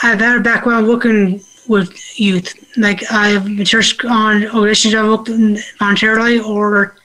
I've 0.03 0.19
had 0.19 0.37
a 0.37 0.41
background 0.41 0.87
working 0.87 1.41
with 1.67 2.19
youth. 2.19 2.53
Like 2.77 3.09
I've 3.11 3.45
been 3.45 3.65
church 3.65 4.03
on 4.05 4.43
organizations 4.45 4.95
I've 4.95 5.07
worked 5.07 5.29
voluntarily, 5.79 6.39
or 6.39 6.95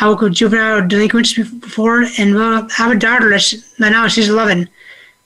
I 0.00 0.08
worked 0.08 0.22
with 0.22 0.34
juvenile 0.34 0.86
delinquents 0.86 1.34
before, 1.34 2.04
and 2.18 2.34
well, 2.34 2.64
I 2.64 2.72
have 2.74 2.92
a 2.92 2.98
daughter 2.98 3.30
that's 3.30 3.78
now 3.78 4.08
she's 4.08 4.28
11, 4.28 4.68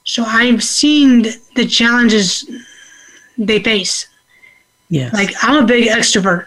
so 0.05 0.25
I've 0.25 0.63
seen 0.63 1.27
the 1.55 1.67
challenges 1.67 2.49
they 3.39 3.63
face 3.63 4.07
Yes. 4.89 5.13
Like 5.13 5.33
I'm 5.43 5.65
a 5.65 5.67
big 5.67 5.89
extrovert. 5.89 6.47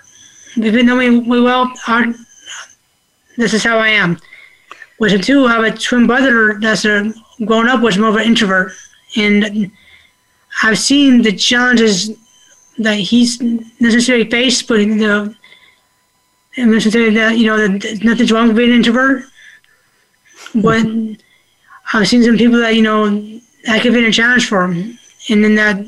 If 0.56 0.74
you 0.74 0.84
know 0.84 0.96
me 0.96 1.20
well, 1.20 1.72
I, 1.88 2.14
this 3.40 3.54
is 3.54 3.64
how 3.64 3.78
I 3.78 3.90
am. 3.90 4.20
With 5.00 5.24
two, 5.24 5.46
I 5.46 5.54
have 5.54 5.64
a 5.64 5.72
twin 5.72 6.08
brother 6.08 6.60
that's 6.60 6.84
a, 6.84 7.14
grown 7.46 7.70
up 7.70 7.82
was 7.82 7.98
more 7.98 8.10
of 8.10 8.18
an 8.18 8.24
introvert, 8.24 8.74
and 9.16 9.72
I've 10.62 10.78
seen 10.78 11.22
the 11.22 11.32
challenges 11.32 12.12
that 12.80 12.96
he's 12.96 13.42
necessarily 13.80 14.30
faced, 14.30 14.68
but 14.68 14.80
you 14.80 14.88
know, 14.88 15.34
and 16.58 16.72
necessarily 16.72 17.16
that 17.16 17.38
you 17.38 17.48
know 17.48 17.56
that 17.58 18.04
nothing's 18.04 18.32
wrong 18.32 18.50
with 18.50 18.58
being 18.58 18.72
an 18.72 18.76
introvert. 18.76 19.24
But 20.54 20.86
I've 21.94 22.08
seen 22.08 22.24
some 22.24 22.38
people 22.38 22.60
that 22.60 22.76
you 22.76 22.82
know 22.82 23.08
that 23.66 23.82
could 23.82 23.94
be 23.94 24.06
a 24.06 24.12
challenge 24.12 24.50
for 24.50 24.68
them, 24.68 25.00
and 25.30 25.44
then 25.44 25.56
that 25.56 25.86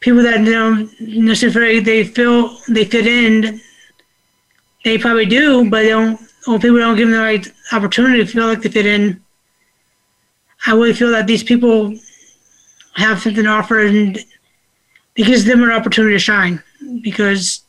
people 0.00 0.22
that 0.22 0.44
don't 0.44 1.00
necessarily 1.00 1.80
they 1.80 2.04
feel 2.04 2.58
they 2.68 2.84
fit 2.84 3.06
in, 3.06 3.62
they 4.84 4.98
probably 4.98 5.26
do, 5.26 5.68
but 5.68 5.82
they 5.82 5.88
don't 5.88 6.20
or 6.46 6.58
people 6.58 6.78
don't 6.78 6.96
give 6.96 7.08
them 7.08 7.18
the 7.18 7.24
right 7.24 7.52
opportunity 7.72 8.18
to 8.18 8.30
feel 8.30 8.46
like 8.46 8.62
they 8.62 8.68
fit 8.68 8.86
in. 8.86 9.22
I 10.66 10.72
really 10.72 10.92
feel 10.92 11.10
that 11.10 11.26
these 11.26 11.42
people 11.42 11.94
have 12.94 13.20
something 13.20 13.44
to 13.44 13.50
offer 13.50 13.80
and 13.80 14.18
because 15.14 15.44
them 15.44 15.62
an 15.62 15.70
opportunity 15.70 16.14
to 16.14 16.18
shine. 16.18 16.62
Because 17.02 17.62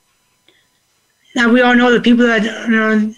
now 1.35 1.49
we 1.49 1.61
all 1.61 1.75
know 1.75 1.91
the 1.91 2.01
people 2.01 2.25
that 2.25 2.43
you 2.43 2.75
know, 2.75 3.13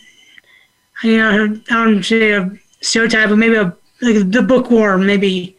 you 1.04 1.18
know 1.18 1.62
I 1.70 1.86
don't 1.86 2.04
say 2.04 2.32
a 2.34 2.52
stereotype, 2.82 3.30
but 3.30 3.38
maybe 3.38 3.56
a 3.56 3.76
like 4.02 4.30
the 4.32 4.44
bookworm, 4.44 5.06
maybe. 5.06 5.58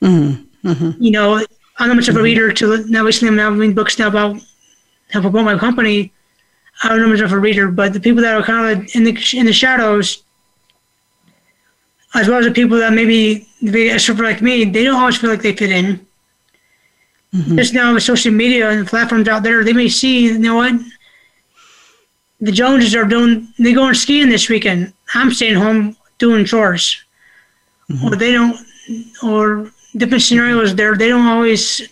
Mm-hmm. 0.00 0.68
Mm-hmm. 0.68 1.02
You 1.02 1.10
know, 1.10 1.44
I'm 1.78 1.88
not 1.88 1.96
much 1.96 2.08
of 2.08 2.16
a 2.16 2.22
reader. 2.22 2.52
To 2.52 2.84
now 2.88 3.04
recently, 3.04 3.42
I'm 3.42 3.58
reading 3.58 3.74
books 3.74 3.98
now 3.98 4.08
about 4.08 4.36
how 5.10 5.26
about 5.26 5.44
my 5.44 5.58
company. 5.58 6.12
I 6.82 6.88
don't 6.88 7.00
know 7.00 7.08
much 7.08 7.20
of 7.20 7.32
a 7.32 7.38
reader, 7.38 7.70
but 7.70 7.92
the 7.92 8.00
people 8.00 8.22
that 8.22 8.34
are 8.34 8.42
kind 8.42 8.80
of 8.80 8.94
in 8.94 9.04
the 9.04 9.16
in 9.34 9.46
the 9.46 9.52
shadows, 9.52 10.22
as 12.14 12.28
well 12.28 12.38
as 12.38 12.46
the 12.46 12.52
people 12.52 12.78
that 12.78 12.92
maybe 12.92 13.46
they 13.60 13.88
extrovert 13.88 14.24
like 14.24 14.42
me, 14.42 14.64
they 14.64 14.84
don't 14.84 14.98
always 14.98 15.18
feel 15.18 15.30
like 15.30 15.42
they 15.42 15.54
fit 15.54 15.70
in. 15.70 16.06
Mm-hmm. 17.34 17.56
Just 17.56 17.74
now 17.74 17.94
with 17.94 18.02
social 18.02 18.32
media 18.32 18.70
and 18.70 18.86
platforms 18.86 19.28
out 19.28 19.42
there, 19.42 19.62
they 19.62 19.72
may 19.72 19.88
see, 19.88 20.24
you 20.24 20.38
know 20.38 20.56
what, 20.56 20.74
the 22.40 22.50
Joneses 22.50 22.94
are 22.94 23.04
doing, 23.04 23.52
They're 23.58 23.74
going 23.74 23.94
skiing 23.94 24.28
this 24.28 24.48
weekend. 24.48 24.92
I'm 25.14 25.30
staying 25.30 25.56
home 25.56 25.96
doing 26.18 26.44
chores. 26.44 27.04
Mm-hmm. 27.88 28.06
Or 28.06 28.16
they 28.16 28.32
don't, 28.32 28.56
or 29.22 29.70
different 29.96 30.22
scenarios 30.22 30.74
there. 30.74 30.96
They 30.96 31.08
don't 31.08 31.26
always, 31.26 31.82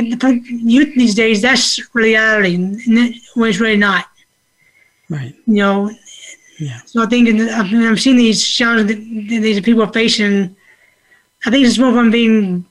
they, 0.00 0.32
youth 0.48 0.94
these 0.94 1.14
days, 1.14 1.42
that's 1.42 1.80
reality. 1.94 2.54
And 2.54 2.80
it's 2.86 3.60
really 3.60 3.76
not. 3.76 4.06
Right. 5.08 5.34
You 5.46 5.54
know, 5.54 5.90
yeah. 6.58 6.80
So 6.86 7.02
I 7.02 7.06
think 7.06 7.28
I 7.28 7.32
mean, 7.32 7.82
I've 7.84 8.00
seen 8.00 8.16
these 8.16 8.46
challenges 8.46 8.96
that 8.96 8.96
these 8.96 9.60
people 9.60 9.82
are 9.82 9.92
facing. 9.92 10.56
I 11.44 11.50
think 11.50 11.66
it's 11.66 11.78
more 11.78 11.92
from 11.92 12.10
being 12.10 12.64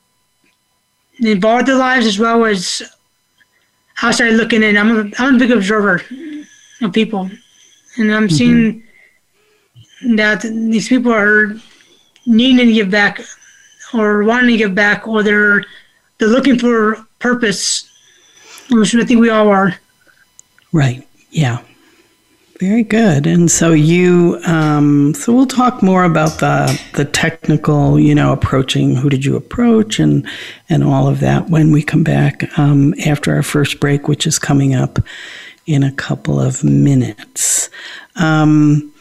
involved 1.20 1.62
in 1.62 1.66
their 1.66 1.76
lives 1.78 2.06
as 2.06 2.20
well 2.20 2.46
as 2.46 2.82
outside 4.02 4.34
looking 4.34 4.64
in. 4.64 4.78
I'm 4.78 4.92
a, 4.92 5.12
I'm 5.20 5.36
a 5.36 5.40
big 5.40 5.52
observer 5.52 6.02
of 6.82 6.94
people, 6.94 7.30
and 7.98 8.14
I'm 8.14 8.28
mm-hmm. 8.28 8.36
seeing 8.36 8.84
that 10.18 10.42
these 10.42 10.90
people 10.90 11.14
are 11.14 11.56
needing 12.26 12.68
to 12.68 12.74
give 12.74 12.90
back, 12.90 13.22
or 13.94 14.24
wanting 14.24 14.50
to 14.50 14.58
give 14.58 14.76
back, 14.76 15.08
or 15.08 15.24
they're 15.24 15.64
they're 16.18 16.30
looking 16.30 16.58
for 16.58 17.06
purpose, 17.20 17.90
which 18.70 18.96
I 18.96 19.04
think 19.04 19.20
we 19.20 19.30
all 19.30 19.50
are. 19.50 19.76
Right. 20.72 21.08
Yeah. 21.32 21.62
Very 22.60 22.84
good. 22.84 23.28
And 23.28 23.52
so 23.52 23.74
you, 23.74 24.40
um, 24.46 25.14
so 25.14 25.34
we'll 25.34 25.46
talk 25.46 25.84
more 25.84 26.06
about 26.06 26.40
the 26.40 26.82
the 26.94 27.04
technical, 27.04 28.00
you 28.00 28.16
know, 28.16 28.32
approaching. 28.32 28.96
Who 28.96 29.10
did 29.10 29.26
you 29.26 29.36
approach, 29.36 30.00
and 30.00 30.26
and 30.70 30.82
all 30.82 31.10
of 31.10 31.20
that 31.20 31.50
when 31.50 31.74
we 31.74 31.84
come 31.84 32.04
back 32.04 32.58
um, 32.58 32.94
after 33.06 33.36
our 33.36 33.44
first 33.44 33.82
break, 33.82 34.08
which 34.08 34.26
is 34.26 34.40
coming 34.40 34.74
up 34.74 35.00
in 35.66 35.84
a 35.84 35.92
couple 35.92 36.40
of 36.40 36.64
minutes. 36.64 37.70
Um, 38.16 38.94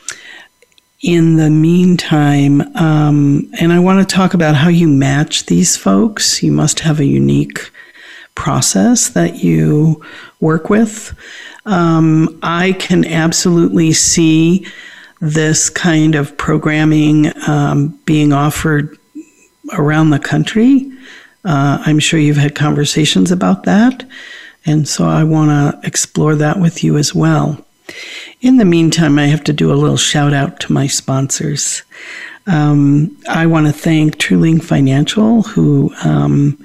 in 1.04 1.36
the 1.36 1.50
meantime, 1.50 2.62
um, 2.76 3.50
and 3.60 3.74
I 3.74 3.78
want 3.78 4.08
to 4.08 4.14
talk 4.14 4.32
about 4.32 4.54
how 4.54 4.70
you 4.70 4.88
match 4.88 5.46
these 5.46 5.76
folks. 5.76 6.42
You 6.42 6.50
must 6.50 6.80
have 6.80 6.98
a 6.98 7.04
unique 7.04 7.70
process 8.34 9.10
that 9.10 9.44
you 9.44 10.02
work 10.40 10.70
with. 10.70 11.14
Um, 11.66 12.38
I 12.42 12.72
can 12.72 13.04
absolutely 13.04 13.92
see 13.92 14.66
this 15.20 15.68
kind 15.68 16.14
of 16.14 16.36
programming 16.38 17.32
um, 17.46 17.98
being 18.06 18.32
offered 18.32 18.98
around 19.74 20.10
the 20.10 20.18
country. 20.18 20.90
Uh, 21.44 21.82
I'm 21.84 21.98
sure 21.98 22.18
you've 22.18 22.38
had 22.38 22.54
conversations 22.54 23.30
about 23.30 23.64
that. 23.64 24.04
And 24.66 24.88
so 24.88 25.04
I 25.04 25.24
want 25.24 25.50
to 25.50 25.86
explore 25.86 26.34
that 26.36 26.58
with 26.58 26.82
you 26.82 26.96
as 26.96 27.14
well. 27.14 27.63
In 28.40 28.56
the 28.56 28.64
meantime, 28.64 29.18
I 29.18 29.26
have 29.26 29.44
to 29.44 29.52
do 29.52 29.72
a 29.72 29.74
little 29.74 29.96
shout 29.96 30.32
out 30.32 30.60
to 30.60 30.72
my 30.72 30.86
sponsors. 30.86 31.82
Um, 32.46 33.16
I 33.28 33.46
want 33.46 33.66
to 33.66 33.72
thank 33.72 34.16
TrueLink 34.16 34.62
Financial, 34.62 35.42
who 35.42 35.94
um, 36.04 36.62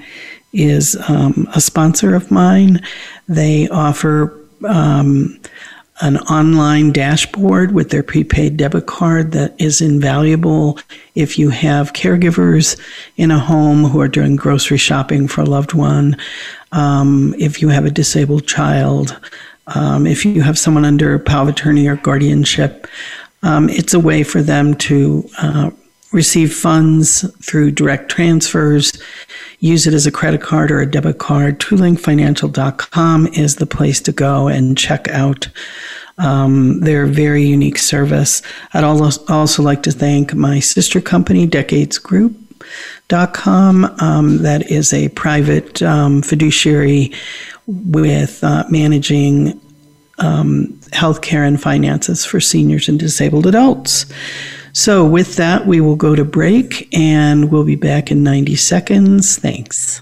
is 0.51 0.97
um, 1.08 1.47
a 1.55 1.62
sponsor 1.62 2.15
of 2.15 2.32
mine. 2.32 2.82
They 3.27 3.69
offer 3.69 4.38
um, 4.67 5.39
an 6.01 6.17
online 6.17 6.91
dashboard 6.91 7.73
with 7.73 7.89
their 7.89 8.03
prepaid 8.03 8.58
debit 8.58 8.86
card 8.86 9.34
that 9.34 9.53
is 9.60 9.82
invaluable 9.82 10.79
if 11.15 11.38
you 11.38 11.49
have 11.49 11.93
caregivers 11.93 12.79
in 13.17 13.32
a 13.32 13.39
home 13.39 13.84
who 13.84 13.99
are 13.99 14.08
doing 14.08 14.36
grocery 14.36 14.77
shopping 14.77 15.27
for 15.27 15.41
a 15.41 15.45
loved 15.45 15.73
one, 15.73 16.15
um, 16.71 17.36
if 17.38 17.62
you 17.62 17.69
have 17.69 17.86
a 17.86 17.91
disabled 17.91 18.47
child, 18.47 19.19
um, 19.75 20.08
if 20.08 20.25
you 20.25 20.41
have 20.41 20.58
someone 20.58 20.86
under 20.86 21.17
power 21.19 21.43
of 21.43 21.47
attorney 21.49 21.88
or 21.88 21.95
guardianship. 21.95 22.88
Um, 23.41 23.69
it's 23.69 23.93
a 23.93 23.99
way 23.99 24.23
for 24.23 24.41
them 24.41 24.75
to 24.75 25.29
uh, 25.38 25.69
receive 26.12 26.53
funds 26.53 27.29
through 27.41 27.71
direct 27.71 28.12
transfers 28.12 29.01
use 29.60 29.86
it 29.86 29.93
as 29.93 30.08
a 30.08 30.12
credit 30.12 30.41
card 30.41 30.71
or 30.71 30.79
a 30.79 30.89
debit 30.89 31.17
card, 31.17 31.60
TrueLinkFinancial.com 31.60 33.27
is 33.27 33.58
the 33.58 33.65
place 33.65 33.99
to 34.01 34.12
go 34.12 34.47
and 34.47 34.77
check 34.77 35.08
out 35.10 35.49
um, 36.17 36.79
their 36.82 37.05
very 37.05 37.43
unique 37.43 37.77
service. 37.77 38.41
I'd 38.73 38.84
also 38.84 39.63
like 39.63 39.84
to 39.84 39.91
thank 39.91 40.34
my 40.34 40.60
sister 40.60 41.01
company, 41.01 41.45
Decades 41.45 41.97
Group. 41.97 42.36
Um, 43.12 44.43
that 44.43 44.69
is 44.69 44.93
a 44.93 45.10
private 45.10 45.82
um, 45.82 46.22
fiduciary 46.22 47.12
with 47.67 48.43
uh, 48.43 48.65
managing 48.69 49.60
um, 50.19 50.67
healthcare 50.91 51.48
and 51.48 51.62
finances 51.62 52.26
for 52.26 52.39
seniors 52.39 52.88
and 52.88 53.00
disabled 53.00 53.45
adults. 53.45 54.06
So, 54.74 55.06
with 55.06 55.36
that, 55.38 55.65
we 55.65 55.82
will 55.82 55.95
go 55.95 56.15
to 56.15 56.24
break 56.24 56.88
and 56.95 57.52
we'll 57.52 57.65
be 57.65 57.76
back 57.76 58.12
in 58.12 58.24
90 58.24 58.56
seconds. 58.56 59.38
Thanks. 59.38 60.02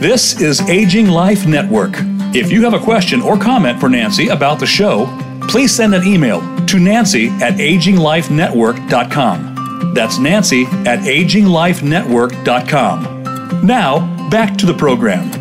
This 0.00 0.40
is 0.40 0.60
Aging 0.68 1.08
Life 1.08 1.44
Network. 1.44 1.90
If 2.32 2.52
you 2.52 2.62
have 2.62 2.72
a 2.72 2.78
question 2.78 3.20
or 3.20 3.36
comment 3.36 3.80
for 3.80 3.88
Nancy 3.88 4.28
about 4.28 4.60
the 4.60 4.66
show, 4.66 5.08
please 5.48 5.74
send 5.74 5.92
an 5.92 6.06
email 6.06 6.38
to 6.66 6.78
nancy 6.78 7.30
at 7.42 7.54
aginglifenetwork.com. 7.54 9.94
That's 9.94 10.20
nancy 10.20 10.66
at 10.86 11.00
aginglifenetwork.com. 11.00 13.66
Now, 13.66 14.28
back 14.30 14.56
to 14.58 14.66
the 14.66 14.74
program. 14.74 15.32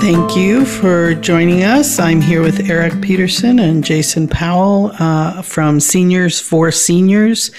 Thank 0.00 0.36
you 0.36 0.64
for 0.64 1.14
joining 1.14 1.64
us. 1.64 1.98
I'm 1.98 2.20
here 2.20 2.42
with 2.42 2.70
Eric 2.70 3.02
Peterson 3.02 3.58
and 3.58 3.82
Jason 3.82 4.28
Powell 4.28 4.92
uh, 5.00 5.42
from 5.42 5.80
Seniors 5.80 6.40
for 6.40 6.70
Seniors. 6.70 7.50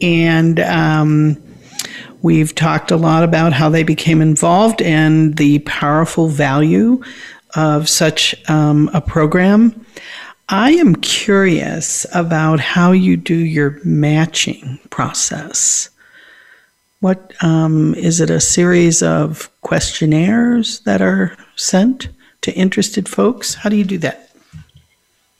And 0.00 0.60
um, 0.60 1.42
we've 2.22 2.54
talked 2.54 2.90
a 2.90 2.96
lot 2.96 3.24
about 3.24 3.52
how 3.52 3.68
they 3.68 3.82
became 3.82 4.20
involved 4.20 4.82
and 4.82 5.36
the 5.36 5.60
powerful 5.60 6.28
value 6.28 7.02
of 7.54 7.88
such 7.88 8.34
um, 8.48 8.90
a 8.94 9.00
program. 9.00 9.84
I 10.48 10.72
am 10.72 10.96
curious 10.96 12.06
about 12.12 12.60
how 12.60 12.92
you 12.92 13.16
do 13.16 13.36
your 13.36 13.78
matching 13.84 14.80
process. 14.90 15.90
What 17.00 17.32
um, 17.42 17.94
is 17.94 18.20
it? 18.20 18.30
A 18.30 18.40
series 18.40 19.02
of 19.02 19.48
questionnaires 19.62 20.80
that 20.80 21.00
are 21.00 21.36
sent 21.56 22.08
to 22.42 22.52
interested 22.52 23.08
folks? 23.08 23.54
How 23.54 23.70
do 23.70 23.76
you 23.76 23.84
do 23.84 23.98
that? 23.98 24.30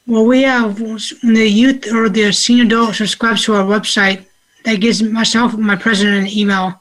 Well, 0.07 0.27
we 0.27 0.43
have 0.43 0.79
the 0.79 1.49
youth 1.49 1.93
or 1.93 2.09
the 2.09 2.33
senior 2.33 2.65
adult 2.65 2.95
subscribe 2.95 3.39
to 3.39 3.55
our 3.55 3.65
website. 3.65 4.25
That 4.65 4.81
gives 4.81 5.03
myself, 5.03 5.57
my 5.57 5.77
president, 5.77 6.29
an 6.29 6.39
email, 6.39 6.81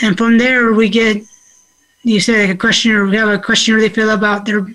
and 0.00 0.16
from 0.16 0.38
there 0.38 0.72
we 0.72 0.88
get 0.88 1.22
you 2.02 2.20
say 2.20 2.46
like 2.46 2.56
a 2.56 2.58
questionnaire. 2.58 3.06
We 3.06 3.16
have 3.16 3.28
a 3.28 3.38
questionnaire 3.38 3.80
they 3.80 3.88
fill 3.88 4.10
about 4.10 4.44
their 4.44 4.66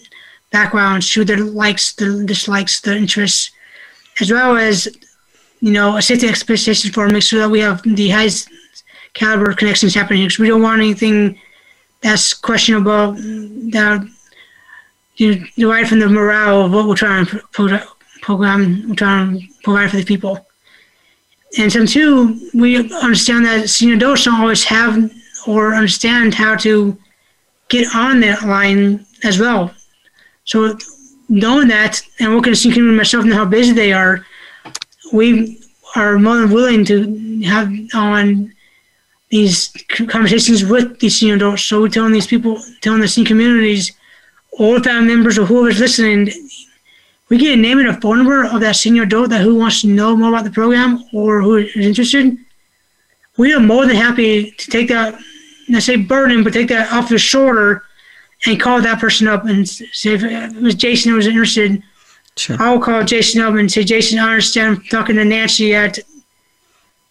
backgrounds, 0.52 1.14
who 1.14 1.26
their 1.26 1.38
likes, 1.38 1.94
the 1.94 2.24
dislikes, 2.26 2.82
the 2.82 2.96
interests, 2.96 3.52
as 4.20 4.32
well 4.32 4.56
as 4.56 4.88
you 5.60 5.72
know 5.72 5.98
a 5.98 6.02
safety 6.02 6.28
expectation 6.28 6.92
form, 6.92 7.14
make 7.14 7.24
sure 7.24 7.40
that 7.40 7.50
we 7.50 7.60
have 7.60 7.82
the 7.84 8.10
highest 8.10 8.50
caliber 9.14 9.54
connections 9.54 9.96
happening 9.96 10.24
because 10.24 10.40
we 10.40 10.48
don't 10.48 10.62
want 10.62 10.82
anything 10.82 11.40
that's 12.02 12.34
questionable 12.34 13.14
that 13.14 14.08
you 15.16 15.46
derive 15.58 15.90
from 15.90 16.00
the 16.00 16.08
morale 16.08 16.66
of 16.66 16.72
what 16.72 16.88
we're 16.88 16.96
trying 16.96 17.26
to 17.26 17.42
program, 18.22 18.88
we're 18.88 18.96
trying 18.96 19.40
to 19.40 19.48
provide 19.64 19.90
for 19.90 19.98
the 19.98 20.06
people. 20.06 20.47
And 21.58 21.72
so, 21.72 21.86
two, 21.86 22.50
we 22.54 22.92
understand 22.94 23.46
that 23.46 23.70
senior 23.70 23.96
adults 23.96 24.26
don't 24.26 24.40
always 24.40 24.64
have 24.66 25.12
or 25.46 25.74
understand 25.74 26.34
how 26.34 26.56
to 26.58 26.98
get 27.70 27.96
on 27.96 28.20
that 28.22 28.44
line 28.44 29.06
as 29.24 29.40
well. 29.40 29.74
So, 30.44 30.78
knowing 31.30 31.68
that, 31.70 32.02
and 32.20 32.36
working 32.36 32.52
as 32.52 32.62
senior 32.62 32.84
myself 32.84 33.24
and 33.24 33.34
how 33.34 33.46
busy 33.46 33.74
they 33.74 33.94
are, 33.94 34.26
we 35.14 35.60
are 35.96 36.20
more 36.20 36.38
than 36.38 36.52
willing 36.52 36.86
to 36.86 37.42
have 37.44 37.72
on 37.94 38.54
these 39.30 39.70
conversations 40.08 40.64
with 40.64 41.00
these 41.00 41.20
senior 41.20 41.36
adults. 41.36 41.64
So 41.64 41.82
we're 41.82 41.90
telling 41.90 42.14
these 42.14 42.28
people, 42.28 42.62
telling 42.82 43.02
the 43.02 43.08
senior 43.08 43.28
communities, 43.28 43.92
or 44.52 44.80
family 44.80 45.14
members 45.14 45.38
or 45.38 45.46
whoever's 45.46 45.80
listening, 45.80 46.30
we 47.30 47.38
get 47.38 47.58
a 47.58 47.62
name 47.62 47.80
and 47.80 47.90
a 47.90 48.00
phone 48.00 48.18
number 48.18 48.46
of 48.46 48.62
that 48.62 48.76
senior 48.76 49.04
adult 49.04 49.30
that 49.30 49.42
who 49.42 49.56
wants 49.56 49.82
to 49.82 49.88
know 49.88 50.16
more 50.16 50.30
about 50.30 50.46
the 50.46 50.52
program 50.52 51.04
or 51.14 51.42
who 51.42 51.58
is 51.58 51.76
interested. 51.76 52.38
We 53.38 53.54
are 53.54 53.60
more 53.60 53.86
than 53.86 53.96
happy 53.96 54.52
to 54.52 54.70
take 54.72 54.88
that, 54.88 55.20
let's 55.70 55.86
say 55.86 55.98
burden, 55.98 56.44
but 56.44 56.54
take 56.54 56.70
that 56.70 56.92
off 56.92 57.10
your 57.10 57.20
shoulder 57.20 57.84
and 58.46 58.60
call 58.60 58.82
that 58.82 59.00
person 59.00 59.28
up 59.28 59.46
and 59.46 59.68
say 59.68 60.14
if 60.14 60.24
uh, 60.24 60.58
it 60.58 60.62
was 60.62 60.76
Jason 60.76 61.12
who 61.12 61.18
was 61.18 61.28
interested. 61.28 61.84
Sure. 62.38 62.56
I 62.62 62.72
will 62.72 62.80
call 62.80 63.04
Jason 63.04 63.42
up 63.42 63.56
and 63.56 63.72
say, 63.72 63.84
Jason, 63.84 64.20
I 64.20 64.30
understand 64.30 64.78
I'm 64.78 64.84
talking 64.86 65.16
to 65.16 65.26
Nancy 65.26 65.76
at 65.76 66.00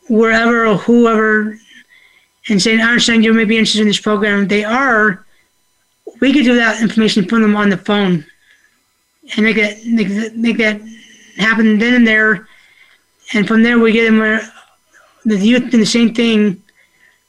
wherever 0.09 0.66
or 0.66 0.76
whoever 0.76 1.59
and 2.48 2.62
saying, 2.62 2.81
I 2.81 2.88
understand 2.88 3.24
you 3.24 3.35
may 3.35 3.44
be 3.44 3.59
interested 3.59 3.83
in 3.83 3.88
this 3.88 4.00
program. 4.00 4.46
They 4.46 4.64
are, 4.64 5.26
we 6.20 6.33
could 6.33 6.44
do 6.44 6.55
that 6.55 6.81
information 6.81 7.29
from 7.29 7.42
them 7.42 7.57
on 7.57 7.70
the 7.70 7.76
phone 7.76 8.24
and 9.34 9.44
make 9.44 9.56
that, 9.56 9.84
make 9.84 10.08
that, 10.08 10.36
make 10.36 10.58
that 10.58 10.80
happen 11.36 11.78
then 11.78 11.94
and 11.94 12.06
there. 12.06 12.48
And 13.32 13.46
from 13.46 13.62
there, 13.62 13.78
we 13.78 13.92
get 13.92 14.04
them 14.04 14.18
where 14.18 14.40
the 15.24 15.36
youth 15.36 15.70
do 15.70 15.78
the 15.78 15.86
same 15.86 16.14
thing. 16.14 16.62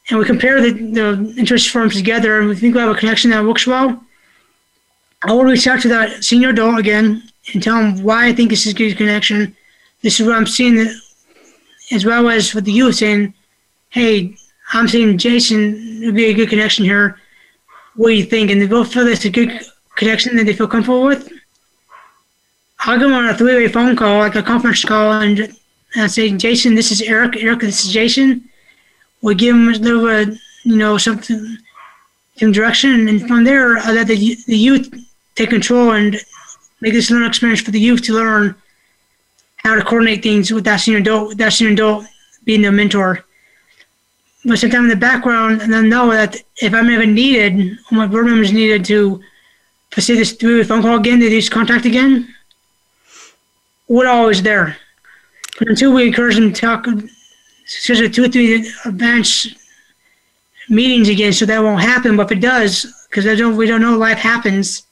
And 0.10 0.20
we 0.20 0.26
compare 0.26 0.62
the, 0.62 0.72
the 0.72 1.34
interest 1.38 1.70
forms 1.70 1.96
together 1.96 2.40
and 2.40 2.48
we 2.48 2.56
think 2.56 2.76
we 2.76 2.82
have 2.82 2.96
a 2.96 3.00
connection 3.00 3.32
that 3.32 3.44
works 3.44 3.68
well. 3.68 4.02
I 5.24 5.34
will 5.34 5.44
reach 5.44 5.68
out 5.68 5.82
to 5.82 5.90
that 5.90 6.24
senior 6.24 6.50
adult 6.50 6.80
again 6.80 7.24
and 7.54 7.64
tell 7.64 7.76
them 7.76 8.04
why 8.04 8.28
I 8.28 8.34
think 8.34 8.52
this 8.52 8.66
is 8.66 8.74
a 8.74 8.76
good 8.76 8.96
connection. 8.96 9.56
This 10.04 10.20
is 10.20 10.28
what 10.28 10.36
I'm 10.36 10.46
seeing, 10.46 10.88
as 11.92 12.06
well 12.06 12.30
as 12.30 12.54
with 12.54 12.66
the 12.66 12.72
youth 12.72 12.96
saying, 12.96 13.34
hey, 13.90 14.36
I'm 14.74 14.88
seeing 14.88 15.18
Jason 15.18 16.02
would 16.06 16.16
be 16.16 16.26
a 16.26 16.34
good 16.34 16.50
connection 16.50 16.86
here. 16.86 17.20
What 17.96 18.10
do 18.10 18.14
you 18.14 18.26
think? 18.26 18.52
And 18.52 18.62
they 18.62 18.68
both 18.68 18.94
feel 18.94 19.08
it's 19.08 19.26
a 19.26 19.30
good 19.30 19.60
connection 19.96 20.36
that 20.36 20.46
they 20.46 20.54
feel 20.54 20.68
comfortable 20.68 21.04
with. 21.04 21.32
I'll 22.88 23.00
go 23.00 23.14
on 23.14 23.28
a 23.28 23.38
three-way 23.38 23.68
phone 23.68 23.96
call, 23.98 24.20
like 24.20 24.36
a 24.36 24.42
conference 24.42 24.84
call, 24.86 25.12
and, 25.12 25.54
and 25.96 26.10
say, 26.10 26.32
Jason, 26.32 26.74
this 26.74 26.92
is 26.92 27.02
Eric. 27.02 27.36
Eric, 27.36 27.60
this 27.60 27.84
is 27.84 27.92
Jason. 27.92 28.50
We 29.22 29.36
give 29.36 29.54
them 29.54 29.68
a 29.68 29.74
little, 29.74 30.08
uh, 30.08 30.36
you 30.64 30.78
know, 30.78 30.98
something, 30.98 31.58
some 32.38 32.54
direction, 32.54 33.10
and 33.10 33.28
from 33.28 33.44
there, 33.44 33.78
I 33.78 33.92
let 33.92 34.08
the, 34.08 34.38
the 34.48 34.58
youth 34.58 34.90
take 35.36 35.50
control 35.50 35.92
and 35.92 36.16
make 36.80 36.94
this 36.94 37.12
learning 37.12 37.28
experience 37.28 37.62
for 37.62 37.72
the 37.72 37.80
youth 37.80 38.04
to 38.04 38.14
learn 38.14 38.56
how 39.58 39.76
to 39.76 39.84
coordinate 39.84 40.24
things 40.24 40.52
with 40.52 40.64
that 40.64 40.78
senior 40.78 41.02
adult, 41.02 41.38
that 41.38 41.52
senior 41.52 41.74
adult 41.74 42.06
being 42.46 42.62
their 42.62 42.72
mentor 42.72 43.26
but 44.48 44.60
sometimes 44.60 44.84
in 44.84 44.90
the 44.90 44.96
background 44.96 45.62
and 45.62 45.74
then 45.74 45.90
know 45.90 46.10
that 46.10 46.42
if 46.62 46.74
I'm 46.74 46.90
ever 46.90 47.06
needed, 47.06 47.78
or 47.92 47.98
my 47.98 48.08
board 48.08 48.28
members 48.28 48.54
needed 48.54 48.86
to 48.86 49.22
facilitate 49.92 50.28
this 50.28 50.38
through 50.38 50.62
a 50.62 50.64
phone 50.64 50.82
call 50.82 50.98
again, 50.98 51.20
they 51.20 51.30
just 51.30 51.52
contact 51.52 51.86
again, 51.86 52.34
we're 53.88 54.08
always 54.08 54.42
there. 54.42 54.78
But 55.60 55.70
until 55.70 55.94
we 55.94 56.08
encourage 56.08 56.36
them 56.36 56.54
to 56.54 56.62
talk, 56.62 56.88
schedule 57.66 58.10
two 58.10 58.26
or 58.26 58.28
three 58.30 58.72
advance 58.86 59.48
meetings 60.70 61.10
again, 61.10 61.34
so 61.34 61.46
that 61.46 61.64
won't 61.64 61.82
happen. 61.82 62.16
But 62.16 62.32
if 62.32 62.38
it 62.38 62.42
does, 62.42 62.86
because 63.10 63.26
we 63.42 63.66
don't 63.66 63.82
know 63.82 63.98
life 63.98 64.18
happens, 64.18 64.84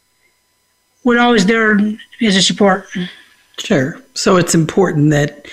we're 1.03 1.19
always 1.19 1.45
there 1.45 1.77
as 2.21 2.35
a 2.35 2.41
support. 2.41 2.87
Sure. 3.57 4.01
So 4.15 4.37
it's 4.37 4.55
important 4.55 5.11
that 5.11 5.47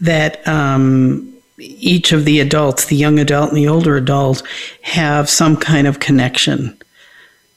that 0.00 0.46
um, 0.46 1.32
each 1.58 2.12
of 2.12 2.24
the 2.24 2.40
adults, 2.40 2.86
the 2.86 2.96
young 2.96 3.18
adult 3.18 3.48
and 3.48 3.56
the 3.56 3.68
older 3.68 3.96
adult, 3.96 4.42
have 4.82 5.28
some 5.28 5.56
kind 5.56 5.86
of 5.86 6.00
connection 6.00 6.78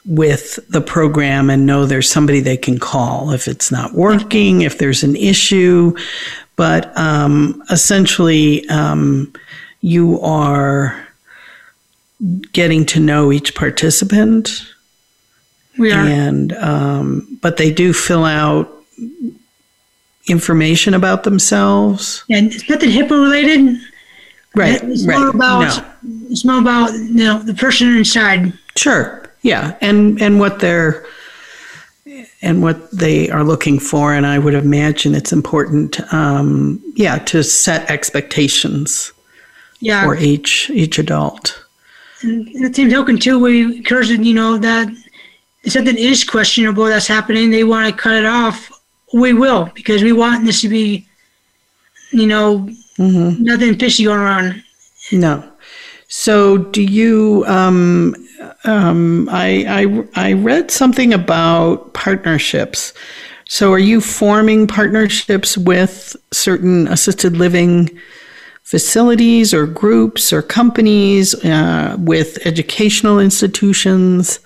with 0.10 0.60
the 0.70 0.82
program 0.82 1.52
and 1.52 1.68
know 1.68 1.86
there's 1.86 2.10
somebody 2.10 2.40
they 2.40 2.58
can 2.58 2.80
call 2.80 3.32
if 3.32 3.48
it's 3.48 3.72
not 3.72 3.94
working, 3.94 4.62
if 4.62 4.80
there's 4.80 5.04
an 5.04 5.16
issue. 5.16 5.96
But 6.56 6.98
um, 6.98 7.64
essentially, 7.70 8.68
um, 8.70 9.32
you 9.82 10.20
are 10.22 11.08
getting 12.52 12.86
to 12.88 13.00
know 13.00 13.32
each 13.32 13.54
participant. 13.54 14.50
We 15.78 15.92
are. 15.92 16.00
And, 16.00 16.54
um, 16.54 17.38
but 17.42 17.58
they 17.58 17.72
do 17.72 17.94
fill 17.94 18.26
out 18.26 18.70
information 20.28 20.96
about 20.96 21.24
themselves. 21.24 22.24
And 22.32 22.52
it's 22.52 22.68
nothing 22.68 22.90
HIPAA 22.90 23.12
related. 23.12 23.80
Right. 24.56 24.84
It's 24.84 25.06
right. 25.06 25.20
more 25.20 25.30
about 25.30 25.78
no. 26.04 26.28
it's 26.32 26.44
more 26.44 26.60
about 26.60 26.92
you 26.94 27.24
know 27.24 27.40
the 27.40 27.54
person 27.54 27.96
inside. 27.96 28.52
Sure. 28.76 29.19
Yeah. 29.42 29.76
And 29.82 30.22
and 30.22 30.40
what 30.40 30.60
they're 30.60 31.06
and 32.42 32.62
what 32.62 32.92
they 32.92 33.30
are 33.30 33.44
looking 33.44 33.80
for. 33.80 34.14
And 34.14 34.26
I 34.26 34.40
would 34.40 34.54
imagine 34.54 35.16
it's 35.16 35.32
important, 35.32 36.00
um, 36.14 36.82
yeah, 36.96 37.20
to 37.20 37.44
set 37.44 37.90
expectations 37.90 39.12
yeah. 39.80 40.04
for 40.04 40.16
each 40.16 40.70
each 40.70 41.00
adult. 41.00 41.64
And 42.22 42.48
the 42.66 42.74
same 42.74 42.90
token 42.90 43.18
too, 43.18 43.40
we 43.40 43.78
encourage 43.78 44.10
you 44.10 44.34
know 44.34 44.58
that 44.58 44.90
if 45.64 45.74
something 45.74 45.98
is 45.98 46.24
questionable 46.24 46.86
that's 46.86 47.08
happening, 47.08 47.50
they 47.50 47.64
want 47.64 47.90
to 47.90 48.02
cut 48.02 48.16
it 48.16 48.26
off. 48.26 48.70
We 49.14 49.34
will 49.34 49.72
because 49.74 50.04
we 50.04 50.12
want 50.12 50.46
this 50.46 50.62
to 50.62 50.70
be, 50.70 51.08
you 52.12 52.28
know, 52.28 52.70
Mm-hmm. 53.00 53.44
Nothing 53.44 53.80
fishy 53.80 54.04
going 54.04 54.20
on. 54.20 54.64
No. 55.12 55.50
So, 56.10 56.58
do 56.58 56.84
you? 56.84 57.46
Um, 57.48 58.14
um, 58.64 59.28
I, 59.32 59.66
I 60.16 60.30
I 60.30 60.34
read 60.34 60.72
something 60.72 61.14
about 61.14 61.94
partnerships. 61.94 62.94
So, 63.48 63.72
are 63.74 63.80
you 63.80 64.02
forming 64.02 64.68
partnerships 64.68 65.58
with 65.58 66.16
certain 66.32 66.88
assisted 66.88 67.38
living 67.38 67.90
facilities 68.70 69.52
or 69.52 69.66
groups 69.66 70.32
or 70.32 70.44
companies, 70.44 71.34
uh, 71.44 71.96
with 71.98 72.38
educational 72.46 73.20
institutions. 73.20 74.40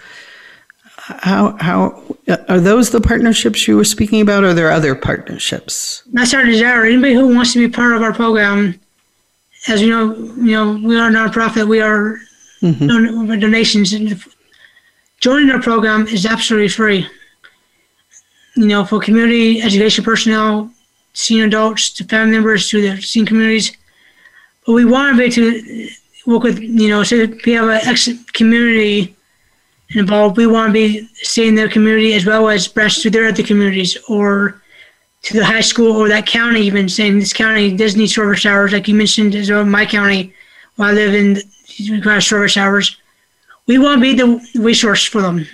How, 0.95 1.57
how 1.59 2.01
are 2.47 2.61
those 2.61 2.91
the 2.91 3.01
partnerships 3.01 3.67
you 3.67 3.75
were 3.75 3.83
speaking 3.83 4.21
about, 4.21 4.45
or 4.45 4.47
are 4.47 4.53
there 4.53 4.71
other 4.71 4.95
partnerships? 4.95 6.03
That's 6.13 6.33
our 6.33 6.45
desire. 6.45 6.85
Anybody 6.85 7.15
who 7.15 7.35
wants 7.35 7.51
to 7.51 7.59
be 7.59 7.67
part 7.67 7.93
of 7.97 8.01
our 8.01 8.13
program, 8.13 8.79
as 9.67 9.81
you 9.81 9.89
know, 9.89 10.15
you 10.15 10.53
know, 10.53 10.79
we 10.81 10.97
are 10.97 11.09
a 11.09 11.11
nonprofit. 11.11 11.67
We 11.67 11.81
are 11.81 12.17
mm-hmm. 12.63 12.88
don- 12.88 13.39
donations. 13.39 13.93
Joining 15.19 15.52
our 15.52 15.62
program 15.62 16.08
is 16.08 16.26
absolutely 16.26 16.69
free. 16.69 17.08
You 18.56 18.67
know, 18.67 18.86
for 18.86 18.99
community 18.99 19.62
education 19.62 20.04
personnel, 20.04 20.71
senior 21.13 21.45
adults, 21.45 21.91
to 21.93 22.04
family 22.06 22.34
members, 22.34 22.69
to 22.69 22.82
the 22.82 23.02
senior 23.02 23.28
communities. 23.28 23.76
But 24.65 24.73
we 24.73 24.86
want 24.86 25.17
to 25.17 25.30
to 25.30 25.89
work 26.26 26.43
with, 26.43 26.60
you 26.60 26.89
know, 26.89 27.04
so 27.04 27.15
if 27.15 27.45
we 27.45 27.54
have 27.54 27.67
an 27.67 27.82
ex 27.84 28.10
community 28.34 29.15
involved. 29.95 30.38
We 30.38 30.47
want 30.47 30.69
to 30.69 30.73
be 30.73 31.08
seeing 31.15 31.56
their 31.56 31.69
community 31.69 32.13
as 32.13 32.26
well 32.26 32.49
as 32.49 32.67
branch 32.67 33.02
to 33.02 33.10
their 33.10 33.28
other 33.28 33.43
communities 33.43 33.97
or 34.08 34.62
to 35.23 35.38
the 35.38 35.45
high 35.45 35.62
school 35.62 35.95
or 35.95 36.08
that 36.10 36.26
county 36.26 36.62
even 36.62 36.89
saying 36.89 37.19
this 37.19 37.34
county 37.34 37.76
does 37.76 37.95
need 37.95 38.08
service 38.08 38.45
hours 38.45 38.73
like 38.73 38.88
you 38.88 38.95
mentioned 38.95 39.36
as 39.36 39.49
well 39.49 39.63
my 39.63 39.86
county 39.86 40.34
where 40.76 40.89
I 40.89 40.91
live 40.91 41.13
in 41.13 41.38
require 41.91 42.21
service 42.21 42.57
hours. 42.57 42.97
We 43.67 43.77
want 43.77 43.97
to 43.97 44.01
be 44.01 44.15
the 44.15 44.59
resource 44.59 45.05
for 45.05 45.21
them. 45.21 45.45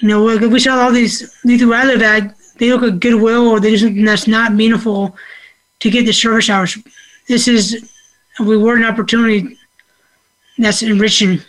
You 0.00 0.08
know, 0.08 0.24
we 0.48 0.60
saw 0.60 0.80
all 0.80 0.92
these 0.92 1.34
these 1.42 1.64
where 1.64 1.80
I 1.80 1.84
live 1.84 2.02
at, 2.02 2.34
they 2.58 2.72
look 2.72 2.82
at 2.82 3.00
goodwill 3.00 3.48
or 3.48 3.60
they 3.60 3.70
do 3.70 3.78
something 3.78 4.04
that's 4.04 4.26
not 4.26 4.52
meaningful 4.52 5.16
to 5.80 5.90
get 5.90 6.06
the 6.06 6.12
service 6.12 6.50
hours. 6.50 6.78
This 7.28 7.48
is 7.48 7.90
a 8.38 8.44
reward 8.44 8.78
and 8.78 8.86
opportunity 8.86 9.56
that's 10.58 10.82
enriching 10.82 11.40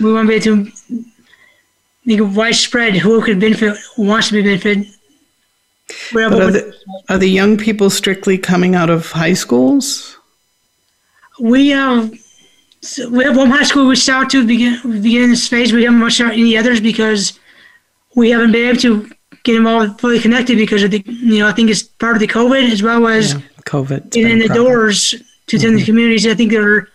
we 0.00 0.12
want 0.12 0.28
to 0.28 0.40
be 0.40 0.50
able 0.50 0.66
to 0.66 1.04
make 2.04 2.18
it 2.18 2.22
widespread 2.22 2.96
who 2.96 3.22
could 3.22 3.40
benefit, 3.40 3.76
who 3.96 4.04
wants 4.04 4.28
to 4.28 4.34
be 4.34 4.42
benefited. 4.42 4.86
But 6.12 6.32
are, 6.32 6.50
the, 6.50 6.74
are 7.08 7.18
the 7.18 7.28
young 7.28 7.56
people 7.56 7.90
strictly 7.90 8.38
coming 8.38 8.74
out 8.74 8.90
of 8.90 9.10
high 9.10 9.34
schools? 9.34 10.18
We 11.38 11.68
have 11.68 12.12
so 12.84 13.08
we 13.08 13.24
have 13.24 13.36
one 13.36 13.50
high 13.50 13.62
school 13.62 13.86
we 13.86 13.96
start 13.96 14.28
to 14.30 14.46
begin 14.46 15.02
begin 15.02 15.30
this 15.30 15.48
phase. 15.48 15.72
We 15.72 15.84
haven't 15.84 16.00
much 16.00 16.20
any 16.20 16.56
others 16.56 16.80
because 16.80 17.38
we 18.14 18.30
haven't 18.30 18.52
been 18.52 18.68
able 18.68 18.80
to 18.80 19.10
get 19.42 19.54
them 19.54 19.66
all 19.66 19.88
fully 19.94 20.20
connected 20.20 20.56
because 20.56 20.82
of 20.82 20.90
the 20.90 21.02
you 21.06 21.38
know 21.38 21.48
I 21.48 21.52
think 21.52 21.70
it's 21.70 21.82
part 21.82 22.16
of 22.16 22.20
the 22.20 22.26
COVID 22.26 22.70
as 22.70 22.82
well 22.82 23.08
as 23.08 23.32
yeah, 23.32 23.40
COVID 23.64 24.10
getting 24.10 24.32
in 24.32 24.38
the 24.40 24.48
doors 24.48 25.14
to 25.46 25.56
mm-hmm. 25.56 25.76
the 25.76 25.84
communities. 25.84 26.26
I 26.26 26.34
think 26.34 26.50
they're 26.50 26.88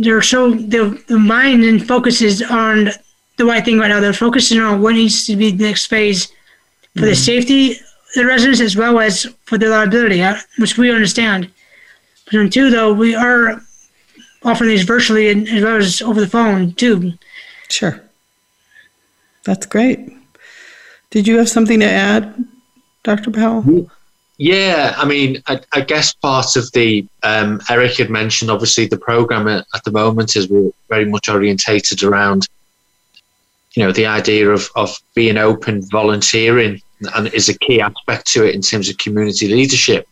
they're 0.00 0.22
so 0.22 0.50
the, 0.50 1.02
the 1.08 1.18
mind 1.18 1.64
and 1.64 1.86
focus 1.86 2.20
is 2.20 2.42
on 2.42 2.90
the 3.36 3.44
right 3.44 3.64
thing 3.64 3.78
right 3.78 3.88
now. 3.88 4.00
They're 4.00 4.12
focusing 4.12 4.60
on 4.60 4.82
what 4.82 4.94
needs 4.94 5.26
to 5.26 5.36
be 5.36 5.52
the 5.52 5.64
next 5.64 5.86
phase 5.86 6.26
for 6.26 6.32
mm-hmm. 6.32 7.06
the 7.06 7.14
safety 7.14 7.72
of 7.72 7.78
the 8.16 8.26
residents 8.26 8.60
as 8.60 8.76
well 8.76 8.98
as 8.98 9.26
for 9.44 9.56
the 9.56 9.68
liability, 9.68 10.20
uh, 10.20 10.36
which 10.58 10.76
we 10.76 10.92
understand. 10.92 11.48
But 12.24 12.32
then 12.32 12.50
two, 12.50 12.70
though, 12.70 12.92
we 12.92 13.14
are 13.14 13.62
offering 14.44 14.70
these 14.70 14.84
virtually 14.84 15.30
and 15.30 15.48
as 15.48 15.62
well 15.62 15.76
as 15.76 16.02
over 16.02 16.20
the 16.20 16.26
phone 16.28 16.72
too. 16.72 17.12
Sure, 17.68 18.02
that's 19.44 19.66
great. 19.66 20.12
Did 21.10 21.26
you 21.26 21.38
have 21.38 21.48
something 21.48 21.80
to 21.80 21.90
add, 21.90 22.44
Dr. 23.02 23.30
Powell? 23.30 23.90
Yeah, 24.42 24.94
I 24.96 25.04
mean, 25.04 25.42
I, 25.48 25.60
I 25.72 25.82
guess 25.82 26.14
part 26.14 26.56
of 26.56 26.72
the 26.72 27.06
um, 27.22 27.60
Eric 27.68 27.98
had 27.98 28.08
mentioned. 28.08 28.50
Obviously, 28.50 28.86
the 28.86 28.96
program 28.96 29.46
at, 29.48 29.66
at 29.74 29.84
the 29.84 29.90
moment 29.90 30.34
is 30.34 30.46
very 30.88 31.04
much 31.04 31.28
orientated 31.28 32.02
around, 32.02 32.48
you 33.74 33.84
know, 33.84 33.92
the 33.92 34.06
idea 34.06 34.48
of 34.48 34.70
of 34.76 34.96
being 35.14 35.36
open, 35.36 35.82
volunteering, 35.90 36.80
and 37.14 37.28
is 37.34 37.50
a 37.50 37.58
key 37.58 37.82
aspect 37.82 38.28
to 38.28 38.46
it 38.46 38.54
in 38.54 38.62
terms 38.62 38.88
of 38.88 38.96
community 38.96 39.48
leadership. 39.48 40.08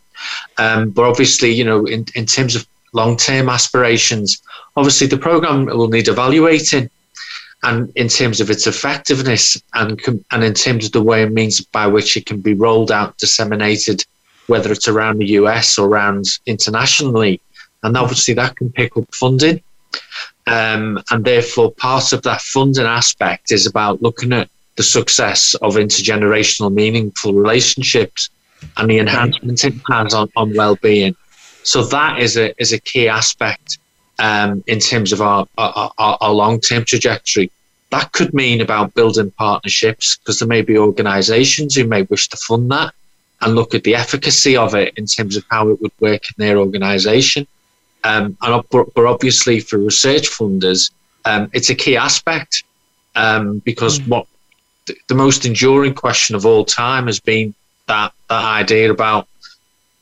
Um, 0.58 0.90
but 0.90 1.04
obviously, 1.04 1.50
you 1.50 1.64
know, 1.64 1.86
in 1.86 2.04
in 2.14 2.26
terms 2.26 2.54
of 2.54 2.66
long 2.92 3.16
term 3.16 3.48
aspirations, 3.48 4.42
obviously 4.76 5.06
the 5.06 5.18
program 5.18 5.66
will 5.66 5.88
need 5.88 6.08
evaluating 6.08 6.90
and 7.64 7.92
in 7.96 8.08
terms 8.08 8.40
of 8.40 8.50
its 8.50 8.66
effectiveness 8.66 9.60
and 9.74 10.00
and 10.30 10.44
in 10.44 10.54
terms 10.54 10.86
of 10.86 10.92
the 10.92 11.02
way 11.02 11.22
and 11.22 11.34
means 11.34 11.60
by 11.60 11.86
which 11.86 12.16
it 12.16 12.26
can 12.26 12.40
be 12.40 12.54
rolled 12.54 12.92
out, 12.92 13.18
disseminated 13.18 14.04
whether 14.46 14.72
it's 14.72 14.88
around 14.88 15.18
the 15.18 15.26
US 15.26 15.78
or 15.78 15.88
around 15.88 16.24
internationally. 16.46 17.40
And 17.82 17.96
obviously 17.96 18.34
that 18.34 18.56
can 18.56 18.70
pick 18.72 18.96
up 18.96 19.14
funding. 19.14 19.62
Um, 20.46 21.02
and 21.10 21.24
therefore, 21.24 21.72
part 21.72 22.12
of 22.12 22.22
that 22.22 22.40
funding 22.40 22.86
aspect 22.86 23.52
is 23.52 23.66
about 23.66 24.00
looking 24.00 24.32
at 24.32 24.48
the 24.76 24.82
success 24.82 25.54
of 25.56 25.74
intergenerational, 25.74 26.72
meaningful 26.72 27.34
relationships 27.34 28.30
and 28.76 28.88
the 28.88 28.98
enhancement 28.98 29.62
it 29.64 29.74
has 29.90 30.14
on, 30.14 30.30
on 30.36 30.54
well-being. 30.54 31.14
So 31.62 31.84
that 31.84 32.18
is 32.18 32.36
a 32.36 32.54
is 32.60 32.72
a 32.72 32.80
key 32.80 33.08
aspect 33.08 33.78
um, 34.18 34.64
in 34.66 34.80
terms 34.80 35.12
of 35.12 35.20
our, 35.20 35.46
our, 35.58 35.92
our 35.98 36.32
long-term 36.32 36.84
trajectory. 36.84 37.50
That 37.90 38.12
could 38.12 38.34
mean 38.34 38.60
about 38.60 38.94
building 38.94 39.30
partnerships 39.32 40.16
because 40.16 40.38
there 40.38 40.48
may 40.48 40.62
be 40.62 40.76
organisations 40.76 41.74
who 41.74 41.84
may 41.84 42.02
wish 42.02 42.28
to 42.28 42.36
fund 42.36 42.70
that 42.70 42.92
and 43.40 43.54
look 43.54 43.74
at 43.74 43.84
the 43.84 43.94
efficacy 43.94 44.56
of 44.56 44.74
it 44.74 44.92
in 44.96 45.06
terms 45.06 45.36
of 45.36 45.44
how 45.50 45.68
it 45.68 45.80
would 45.80 45.92
work 46.00 46.22
in 46.28 46.34
their 46.36 46.58
organisation. 46.58 47.46
Um, 48.04 48.36
and 48.42 48.62
but, 48.70 49.06
obviously 49.06 49.60
for 49.60 49.78
research 49.78 50.28
funders, 50.28 50.90
um, 51.24 51.50
it's 51.52 51.70
a 51.70 51.74
key 51.74 51.96
aspect 51.96 52.64
um, 53.14 53.58
because 53.60 53.98
mm. 54.00 54.08
what 54.08 54.26
the, 54.86 54.96
the 55.08 55.14
most 55.14 55.46
enduring 55.46 55.94
question 55.94 56.34
of 56.36 56.44
all 56.46 56.64
time 56.64 57.06
has 57.06 57.20
been 57.20 57.54
that 57.86 58.12
that 58.28 58.44
idea 58.44 58.90
about 58.90 59.26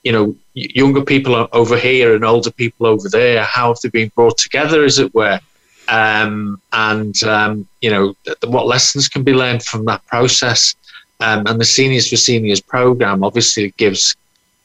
you 0.06 0.12
know 0.12 0.36
younger 0.54 1.02
people 1.02 1.48
over 1.52 1.76
here 1.76 2.14
and 2.14 2.24
older 2.24 2.52
people 2.52 2.86
over 2.86 3.08
there. 3.08 3.42
How 3.42 3.66
have 3.68 3.80
they 3.82 3.88
been 3.88 4.12
brought 4.14 4.38
together, 4.38 4.84
as 4.84 5.00
it 5.00 5.12
were? 5.12 5.40
Um, 5.88 6.60
and 6.72 7.20
um, 7.24 7.66
you 7.80 7.90
know 7.90 8.14
what 8.46 8.68
lessons 8.68 9.08
can 9.08 9.24
be 9.24 9.34
learned 9.34 9.64
from 9.64 9.84
that 9.86 10.06
process. 10.06 10.76
Um, 11.18 11.46
and 11.48 11.60
the 11.60 11.64
Seniors 11.64 12.08
for 12.08 12.16
Seniors 12.16 12.60
program 12.60 13.24
obviously 13.24 13.74
gives 13.78 14.14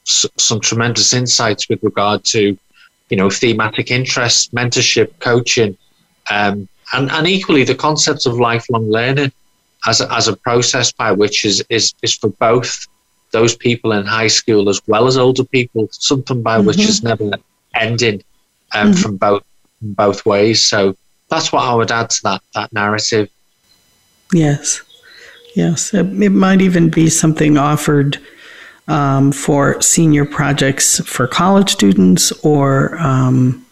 s- 0.06 0.26
some 0.36 0.60
tremendous 0.60 1.12
insights 1.12 1.68
with 1.68 1.82
regard 1.82 2.24
to, 2.26 2.56
you 3.10 3.16
know, 3.16 3.30
thematic 3.30 3.90
interests, 3.90 4.48
mentorship, 4.52 5.18
coaching, 5.18 5.76
um, 6.30 6.68
and, 6.92 7.10
and 7.10 7.26
equally 7.26 7.64
the 7.64 7.74
concept 7.74 8.26
of 8.26 8.38
lifelong 8.38 8.88
learning 8.90 9.32
as 9.86 10.02
a, 10.02 10.12
as 10.12 10.28
a 10.28 10.36
process 10.36 10.92
by 10.92 11.10
which 11.10 11.46
is, 11.46 11.64
is, 11.70 11.94
is 12.02 12.14
for 12.14 12.28
both 12.28 12.86
those 13.32 13.56
people 13.56 13.92
in 13.92 14.06
high 14.06 14.28
school 14.28 14.68
as 14.68 14.80
well 14.86 15.06
as 15.06 15.16
older 15.16 15.44
people, 15.44 15.88
something 15.92 16.42
by 16.42 16.58
mm-hmm. 16.58 16.66
which 16.68 16.80
is 16.80 17.02
never 17.02 17.32
ending 17.74 18.22
um, 18.72 18.92
mm-hmm. 18.92 19.02
from 19.02 19.16
both 19.16 19.42
both 19.80 20.24
ways. 20.24 20.64
So 20.64 20.96
that's 21.28 21.52
what 21.52 21.64
I 21.64 21.74
would 21.74 21.90
add 21.90 22.10
to 22.10 22.22
that 22.24 22.42
that 22.54 22.72
narrative. 22.72 23.28
Yes. 24.32 24.82
Yes, 25.54 25.92
it, 25.92 26.06
it 26.22 26.30
might 26.30 26.62
even 26.62 26.88
be 26.88 27.10
something 27.10 27.58
offered 27.58 28.18
um, 28.88 29.32
for 29.32 29.80
senior 29.82 30.24
projects 30.24 31.00
for 31.00 31.26
college 31.26 31.70
students 31.70 32.32
or 32.44 32.98
um, 32.98 33.64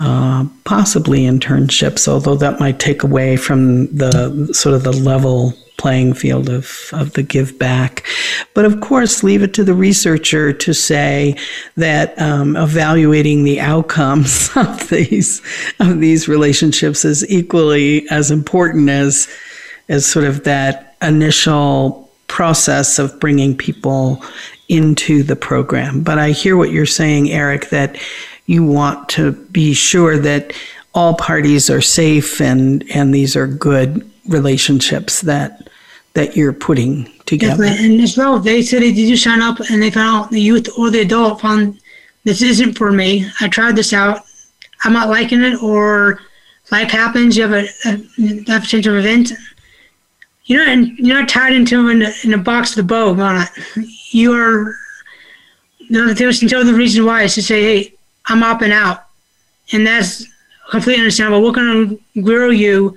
uh, 0.00 0.44
possibly 0.64 1.20
internships, 1.20 2.08
although 2.08 2.34
that 2.34 2.58
might 2.58 2.78
take 2.80 3.02
away 3.02 3.36
from 3.36 3.86
the 3.94 4.48
sort 4.52 4.74
of 4.74 4.82
the 4.82 4.92
level 4.92 5.54
playing 5.80 6.12
field 6.12 6.50
of, 6.50 6.90
of 6.92 7.14
the 7.14 7.22
give 7.22 7.58
back. 7.58 8.04
But 8.52 8.66
of 8.66 8.82
course, 8.82 9.22
leave 9.22 9.42
it 9.42 9.54
to 9.54 9.64
the 9.64 9.72
researcher 9.72 10.52
to 10.52 10.74
say 10.74 11.36
that 11.78 12.20
um, 12.20 12.54
evaluating 12.54 13.44
the 13.44 13.60
outcomes 13.60 14.50
of 14.56 14.90
these 14.90 15.40
of 15.80 16.00
these 16.00 16.28
relationships 16.28 17.06
is 17.06 17.28
equally 17.30 18.06
as 18.10 18.30
important 18.30 18.90
as 18.90 19.26
as 19.88 20.04
sort 20.04 20.26
of 20.26 20.44
that 20.44 20.96
initial 21.00 22.10
process 22.26 22.98
of 22.98 23.18
bringing 23.18 23.56
people 23.56 24.22
into 24.68 25.22
the 25.22 25.34
program. 25.34 26.02
But 26.02 26.18
I 26.18 26.30
hear 26.30 26.58
what 26.58 26.70
you're 26.70 26.84
saying, 26.84 27.30
Eric, 27.30 27.70
that 27.70 27.96
you 28.44 28.64
want 28.64 29.08
to 29.10 29.32
be 29.32 29.72
sure 29.72 30.18
that 30.18 30.52
all 30.94 31.14
parties 31.14 31.70
are 31.70 31.80
safe 31.80 32.38
and 32.38 32.84
and 32.94 33.14
these 33.14 33.34
are 33.34 33.46
good 33.46 34.06
relationships 34.28 35.22
that 35.22 35.69
that 36.14 36.36
you're 36.36 36.52
putting 36.52 37.04
together. 37.26 37.64
Definitely. 37.64 37.94
And 37.94 38.00
as 38.02 38.16
well, 38.16 38.38
they 38.38 38.62
said 38.62 38.80
did 38.80 38.96
you 38.96 39.16
sign 39.16 39.40
up 39.40 39.60
and 39.70 39.82
they 39.82 39.90
found 39.90 40.24
out 40.24 40.30
the 40.30 40.40
youth 40.40 40.68
or 40.78 40.90
the 40.90 41.00
adult 41.00 41.40
found 41.40 41.80
this 42.24 42.42
isn't 42.42 42.76
for 42.76 42.92
me. 42.92 43.26
I 43.40 43.48
tried 43.48 43.76
this 43.76 43.92
out. 43.92 44.22
I'm 44.84 44.92
not 44.92 45.08
liking 45.08 45.42
it 45.42 45.62
or 45.62 46.20
life 46.70 46.90
happens, 46.90 47.36
you 47.36 47.46
have 47.46 47.52
a, 47.52 47.68
a, 47.86 48.60
potential 48.60 48.96
event 48.96 49.32
you're 50.50 50.66
not 50.66 50.98
you're 50.98 51.20
not 51.20 51.28
tied 51.28 51.52
into 51.52 51.88
in 51.88 52.02
a, 52.02 52.12
in 52.24 52.34
a 52.34 52.38
box 52.38 52.74
with 52.74 52.84
a 52.84 52.88
bow 52.88 53.14
on 53.20 53.42
it. 53.42 53.86
You 54.10 54.32
are. 54.32 54.74
You 55.78 56.06
know, 56.06 56.12
the, 56.12 56.64
the 56.64 56.74
reason 56.74 57.04
why 57.04 57.22
is 57.22 57.34
to 57.34 57.42
say, 57.42 57.62
hey, 57.62 57.94
I'm 58.26 58.42
opting 58.42 58.72
out. 58.72 59.06
And 59.72 59.86
that's 59.86 60.24
completely 60.70 61.02
understandable. 61.02 61.42
We're 61.42 61.52
going 61.52 61.88
to 62.14 62.22
grill 62.22 62.52
you 62.52 62.96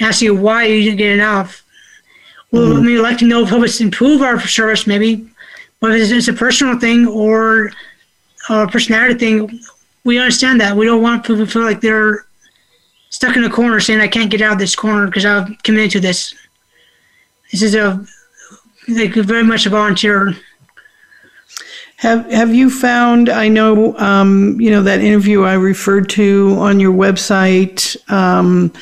ask 0.00 0.22
you 0.22 0.34
why 0.34 0.66
you 0.66 0.82
didn't 0.82 0.98
get 0.98 1.12
enough. 1.12 1.61
Well, 2.52 2.74
mm-hmm. 2.74 2.84
maybe 2.84 2.98
like 2.98 3.18
to 3.18 3.26
know 3.26 3.44
if 3.44 3.52
it's 3.52 3.80
improve 3.80 4.22
our 4.22 4.38
service, 4.40 4.86
maybe, 4.86 5.28
whether 5.80 5.96
it's 5.96 6.28
a 6.28 6.32
personal 6.32 6.78
thing 6.78 7.08
or 7.08 7.72
a 8.48 8.68
personality 8.68 9.18
thing. 9.18 9.60
We 10.04 10.18
understand 10.18 10.60
that. 10.60 10.76
We 10.76 10.86
don't 10.86 11.02
want 11.02 11.22
people 11.22 11.44
to 11.44 11.46
feel 11.46 11.62
like 11.62 11.80
they're 11.80 12.24
stuck 13.10 13.36
in 13.36 13.44
a 13.44 13.50
corner 13.50 13.80
saying, 13.80 14.00
I 14.00 14.08
can't 14.08 14.30
get 14.30 14.42
out 14.42 14.54
of 14.54 14.58
this 14.58 14.76
corner 14.76 15.06
because 15.06 15.24
I've 15.24 15.50
committed 15.62 15.90
to 15.92 16.00
this. 16.00 16.34
This 17.50 17.62
is 17.62 17.74
a 17.74 18.04
like 18.88 19.14
very 19.14 19.44
much 19.44 19.66
a 19.66 19.70
volunteer 19.70 20.34
have 22.02 22.30
Have 22.32 22.52
you 22.52 22.68
found? 22.68 23.28
I 23.28 23.46
know, 23.46 23.96
um, 23.96 24.60
you 24.60 24.72
know 24.72 24.82
that 24.82 25.00
interview 25.00 25.44
I 25.44 25.54
referred 25.54 26.08
to 26.10 26.56
on 26.58 26.80
your 26.80 26.92
website, 26.92 27.96
um, 28.10 28.72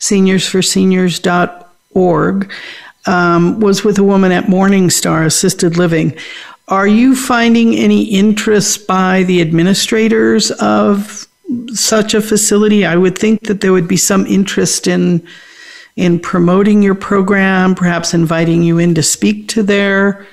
seniorsforseniors.org, 0.00 2.52
um, 3.06 3.60
was 3.60 3.84
with 3.84 3.98
a 3.98 4.04
woman 4.04 4.32
at 4.32 4.44
Morningstar 4.44 5.24
Assisted 5.24 5.76
Living. 5.76 6.16
Are 6.68 6.86
you 6.86 7.14
finding 7.14 7.74
any 7.74 8.04
interest 8.04 8.86
by 8.86 9.22
the 9.24 9.40
administrators 9.40 10.50
of 10.52 11.26
such 11.74 12.14
a 12.14 12.22
facility? 12.22 12.86
I 12.86 12.96
would 12.96 13.18
think 13.18 13.46
that 13.48 13.60
there 13.60 13.72
would 13.72 13.88
be 13.88 13.96
some 13.96 14.26
interest 14.26 14.86
in 14.86 15.26
in 15.96 16.18
promoting 16.18 16.82
your 16.82 16.96
program, 16.96 17.74
perhaps 17.74 18.14
inviting 18.14 18.62
you 18.62 18.78
in 18.78 18.94
to 18.96 19.02
speak 19.02 19.46
to 19.48 19.62
their 19.62 20.26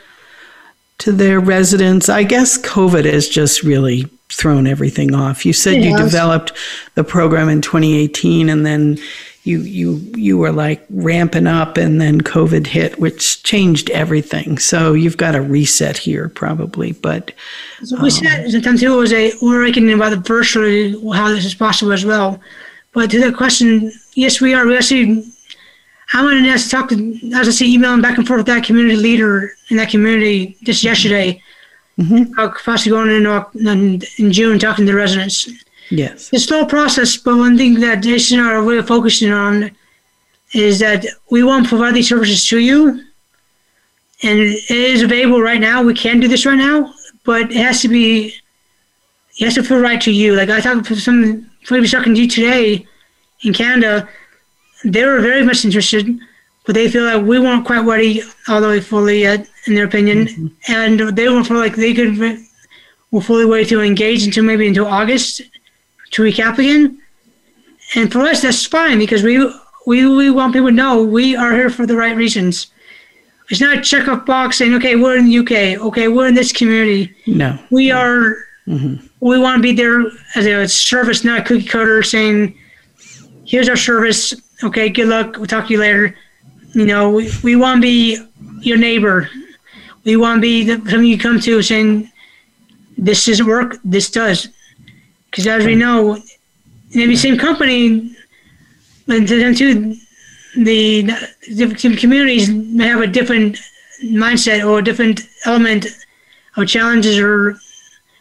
to 0.99 1.11
their 1.11 1.39
residents. 1.39 2.09
I 2.09 2.23
guess 2.23 2.57
COVID 2.59 3.05
has 3.05 3.27
just 3.27 3.63
really 3.63 4.05
thrown 4.29 4.67
everything 4.67 5.13
off. 5.13 5.45
You 5.45 5.53
said 5.53 5.83
you 5.83 5.97
developed 5.97 6.53
the 6.95 7.03
program 7.03 7.49
in 7.49 7.61
2018 7.61 8.49
and 8.49 8.65
then 8.65 8.97
you 9.43 9.61
you 9.61 9.93
you 10.15 10.37
were 10.37 10.51
like 10.51 10.85
ramping 10.89 11.47
up 11.47 11.77
and 11.77 11.99
then 11.99 12.21
COVID 12.21 12.67
hit, 12.67 12.99
which 12.99 13.41
changed 13.43 13.89
everything. 13.89 14.59
So 14.59 14.93
you've 14.93 15.17
got 15.17 15.35
a 15.35 15.41
reset 15.41 15.97
here 15.97 16.29
probably. 16.29 16.91
But 16.91 17.31
so 17.83 17.97
we 17.97 18.03
um, 18.03 18.11
said 18.11 18.51
sometimes 18.51 18.81
too 18.81 18.95
was 18.95 19.13
a 19.13 19.33
we're 19.41 19.63
reckoning 19.63 19.93
about 19.93 20.11
the 20.11 20.17
virtually 20.17 20.91
how 21.13 21.29
this 21.29 21.45
is 21.45 21.55
possible 21.55 21.91
as 21.91 22.05
well. 22.05 22.39
But 22.93 23.09
to 23.11 23.19
that 23.21 23.35
question, 23.35 23.91
yes, 24.13 24.41
we 24.41 24.53
are. 24.53 24.65
We 24.65 24.77
actually 24.77 25.23
I'm 26.13 26.25
going 26.25 26.43
to 26.43 26.69
talk 26.69 26.89
to, 26.89 27.19
as 27.33 27.47
I 27.47 27.51
see 27.51 27.73
emailing 27.73 28.01
back 28.01 28.17
and 28.17 28.27
forth 28.27 28.39
with 28.39 28.47
that 28.47 28.65
community 28.65 28.97
leader 28.97 29.53
in 29.69 29.77
that 29.77 29.89
community 29.89 30.57
just 30.63 30.83
yesterday. 30.83 31.41
Mm-hmm. 31.97 32.39
I'll 32.39 32.51
possibly 32.51 32.91
going 32.91 33.09
in, 33.09 33.67
in, 33.67 34.01
in 34.17 34.31
June 34.31 34.59
talking 34.59 34.85
to 34.85 34.91
the 34.91 34.97
residents. 34.97 35.49
Yes. 35.91 36.29
It's 36.33 36.45
a 36.45 36.47
slow 36.47 36.65
process, 36.65 37.17
but 37.17 37.37
one 37.37 37.57
thing 37.57 37.75
that 37.81 38.01
Jason 38.01 38.39
and 38.39 38.47
I 38.47 38.53
are 38.53 38.63
really 38.63 38.85
focusing 38.85 39.31
on 39.31 39.71
is 40.53 40.79
that 40.79 41.05
we 41.29 41.43
want 41.43 41.65
to 41.65 41.69
provide 41.69 41.93
these 41.93 42.09
services 42.09 42.47
to 42.47 42.59
you. 42.59 43.03
And 44.23 44.39
it 44.39 44.71
is 44.71 45.01
available 45.01 45.41
right 45.41 45.59
now. 45.59 45.83
We 45.83 45.93
can 45.93 46.19
do 46.19 46.27
this 46.27 46.45
right 46.45 46.57
now, 46.57 46.93
but 47.25 47.51
it 47.51 47.57
has 47.57 47.81
to 47.81 47.87
be, 47.87 48.33
it 49.37 49.45
has 49.45 49.55
to 49.55 49.63
feel 49.63 49.79
right 49.79 50.01
to 50.01 50.11
you. 50.11 50.35
Like 50.35 50.49
I 50.49 50.59
talked 50.59 50.85
to 50.87 50.95
some, 50.95 51.49
somebody 51.63 51.81
was 51.81 51.91
talking 51.91 52.15
to 52.15 52.21
you 52.21 52.27
today 52.27 52.87
in 53.43 53.53
Canada 53.53 54.07
they 54.83 55.05
were 55.05 55.19
very 55.21 55.43
much 55.43 55.63
interested, 55.65 56.19
but 56.65 56.75
they 56.75 56.89
feel 56.89 57.03
like 57.03 57.23
we 57.23 57.39
weren't 57.39 57.65
quite 57.65 57.85
ready 57.85 58.21
all 58.47 58.61
the 58.61 58.67
way 58.67 58.79
fully 58.79 59.21
yet, 59.21 59.47
in 59.67 59.75
their 59.75 59.85
opinion, 59.85 60.27
mm-hmm. 60.27 60.47
and 60.67 60.99
they 61.15 61.25
don't 61.25 61.43
feel 61.43 61.57
like 61.57 61.75
they 61.75 61.93
could 61.93 62.17
were 63.11 63.21
fully 63.21 63.45
ready 63.45 63.65
to 63.65 63.81
engage 63.81 64.23
until 64.23 64.43
maybe 64.43 64.67
until 64.67 64.85
August 64.85 65.41
to 66.11 66.21
recap 66.21 66.57
again. 66.57 67.01
And 67.95 68.11
for 68.11 68.21
us, 68.21 68.41
that's 68.41 68.65
fine 68.65 68.99
because 68.99 69.23
we 69.23 69.37
we 69.85 70.07
we 70.07 70.29
want 70.29 70.53
people 70.53 70.69
to 70.69 70.73
know 70.73 71.03
we 71.03 71.35
are 71.35 71.53
here 71.53 71.69
for 71.69 71.85
the 71.85 71.95
right 71.95 72.15
reasons. 72.15 72.67
It's 73.49 73.59
not 73.59 73.77
a 73.77 73.81
check 73.81 74.07
off 74.07 74.25
box 74.25 74.57
saying, 74.57 74.73
okay, 74.75 74.95
we're 74.95 75.17
in 75.17 75.25
the 75.25 75.39
UK, 75.39 75.81
okay, 75.81 76.07
we're 76.07 76.27
in 76.27 76.35
this 76.35 76.53
community. 76.53 77.13
No, 77.27 77.59
we 77.69 77.91
are. 77.91 78.35
Mm-hmm. 78.67 79.05
We 79.19 79.39
want 79.39 79.57
to 79.57 79.61
be 79.61 79.73
there 79.73 80.03
as 80.35 80.45
a 80.45 80.67
service, 80.67 81.23
not 81.23 81.39
a 81.39 81.43
cookie 81.43 81.65
cutter 81.65 82.01
saying, 82.03 82.57
here's 83.43 83.67
our 83.67 83.75
service 83.75 84.33
okay, 84.63 84.89
good 84.89 85.07
luck. 85.07 85.37
We'll 85.37 85.47
talk 85.47 85.67
to 85.67 85.73
you 85.73 85.79
later. 85.79 86.15
You 86.73 86.85
know, 86.85 87.09
we, 87.09 87.31
we 87.43 87.55
want 87.55 87.77
to 87.77 87.81
be 87.81 88.19
your 88.61 88.77
neighbor. 88.77 89.29
We 90.03 90.15
want 90.15 90.37
to 90.37 90.41
be 90.41 90.63
the, 90.63 90.75
something 90.77 91.03
you 91.03 91.17
come 91.17 91.39
to 91.39 91.61
saying, 91.61 92.11
this 92.97 93.25
doesn't 93.25 93.45
work, 93.45 93.77
this 93.83 94.09
does. 94.09 94.49
Because 95.31 95.47
as 95.47 95.65
we 95.65 95.75
know, 95.75 96.15
in 96.91 97.09
the 97.09 97.15
same 97.15 97.37
company, 97.37 98.15
but 99.07 99.25
then 99.27 99.55
too, 99.55 99.95
the 100.55 101.03
different 101.55 101.97
communities 101.97 102.49
may 102.49 102.87
have 102.87 103.01
a 103.01 103.07
different 103.07 103.57
mindset 104.03 104.67
or 104.67 104.79
a 104.79 104.83
different 104.83 105.21
element 105.45 105.87
of 106.57 106.67
challenges 106.67 107.17
or 107.17 107.55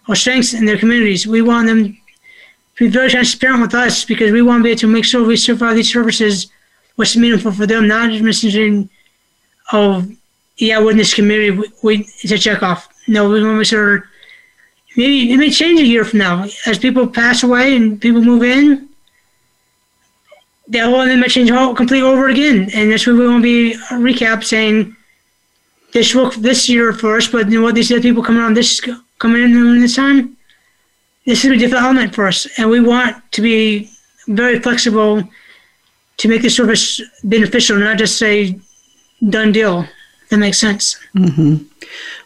or 0.09 0.15
strengths 0.15 0.55
in 0.55 0.65
their 0.65 0.79
communities. 0.79 1.27
We 1.27 1.43
want 1.43 1.67
them 1.67 1.85
to 1.85 2.85
be 2.85 2.89
very 2.89 3.11
transparent 3.11 3.61
with 3.61 3.75
us 3.75 4.05
because 4.05 4.33
we 4.33 4.43
want 4.43 4.61
to 4.61 4.65
be 4.65 4.71
able 4.71 4.81
to 4.81 4.87
make 4.87 5.05
sure 5.05 5.25
we 5.25 5.37
provide 5.37 5.75
these 5.75 5.93
services 5.93 6.51
what's 6.97 7.17
meaningful 7.17 7.53
for 7.53 7.67
them, 7.67 7.87
not 7.87 8.11
just 8.11 8.25
messaging 8.25 8.89
of, 9.73 10.11
yeah, 10.57 10.79
we're 10.79 10.91
in 10.91 10.97
this 10.97 11.15
community, 11.15 11.51
we, 11.51 11.69
we, 11.83 11.99
it's 12.23 12.33
a 12.33 12.39
check 12.39 12.63
off. 12.63 12.89
No, 13.07 13.29
we 13.29 13.43
want 13.43 13.55
to 13.55 13.59
make 13.59 13.67
sure 13.67 14.10
maybe 14.97 15.33
it 15.33 15.37
may 15.37 15.51
change 15.51 15.81
a 15.81 15.87
year 15.87 16.05
from 16.05 16.19
now 16.19 16.47
as 16.67 16.79
people 16.79 17.07
pass 17.07 17.43
away 17.43 17.77
and 17.77 18.01
people 18.01 18.23
move 18.23 18.43
in. 18.43 18.89
The 20.69 20.81
whole 20.81 21.05
thing 21.05 21.19
might 21.19 21.31
change 21.31 21.51
all 21.51 21.75
completely 21.75 22.07
over 22.07 22.29
again, 22.29 22.71
and 22.75 22.93
that's 22.93 23.07
where 23.07 23.17
we 23.17 23.27
want 23.27 23.43
to 23.43 23.43
be 23.43 23.77
recap 23.91 24.45
saying 24.45 24.97
this 25.93 26.15
worked 26.15 26.41
this 26.41 26.69
year 26.69 26.93
for 26.93 27.17
us, 27.17 27.27
but 27.27 27.51
you 27.51 27.59
know 27.59 27.65
what? 27.65 27.75
These 27.75 27.91
other 27.91 28.01
people 28.01 28.23
coming 28.23 28.43
on 28.43 28.55
this 28.55 28.81
coming 29.19 29.43
in 29.43 29.81
this 29.81 29.97
time 29.97 30.37
this 31.27 31.45
is 31.45 31.51
a 31.51 31.57
different 31.57 31.85
element 31.85 32.15
for 32.15 32.27
us, 32.27 32.47
and 32.59 32.71
we 32.71 32.81
want 32.81 33.17
to 33.33 33.43
be 33.43 33.91
very 34.27 34.59
flexible 34.59 35.23
to 36.17 36.29
make 36.29 36.43
the 36.43 36.49
service 36.49 37.01
beneficial, 37.25 37.79
not 37.79 37.99
just 37.99 38.19
say 38.19 38.59
done 39.29 39.53
deal. 39.53 39.87
That 40.31 40.39
makes 40.39 40.59
sense. 40.59 40.99
Mm-hmm. 41.15 41.65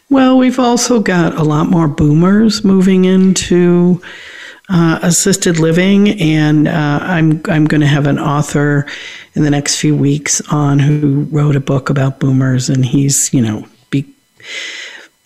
Well, 0.09 0.37
we've 0.37 0.59
also 0.59 0.99
got 0.99 1.35
a 1.35 1.43
lot 1.43 1.67
more 1.67 1.87
boomers 1.87 2.63
moving 2.63 3.05
into 3.05 4.01
uh, 4.69 4.99
assisted 5.01 5.59
living, 5.59 6.19
and 6.21 6.67
uh, 6.67 6.99
I'm 7.01 7.41
I'm 7.47 7.65
going 7.65 7.81
to 7.81 7.87
have 7.87 8.05
an 8.07 8.19
author 8.19 8.85
in 9.33 9.43
the 9.43 9.49
next 9.49 9.77
few 9.79 9.95
weeks 9.95 10.41
on 10.51 10.79
who 10.79 11.27
wrote 11.31 11.55
a 11.55 11.59
book 11.59 11.89
about 11.89 12.19
boomers, 12.19 12.69
and 12.69 12.85
he's 12.85 13.33
you 13.33 13.41
know 13.41 13.67
be 13.89 14.05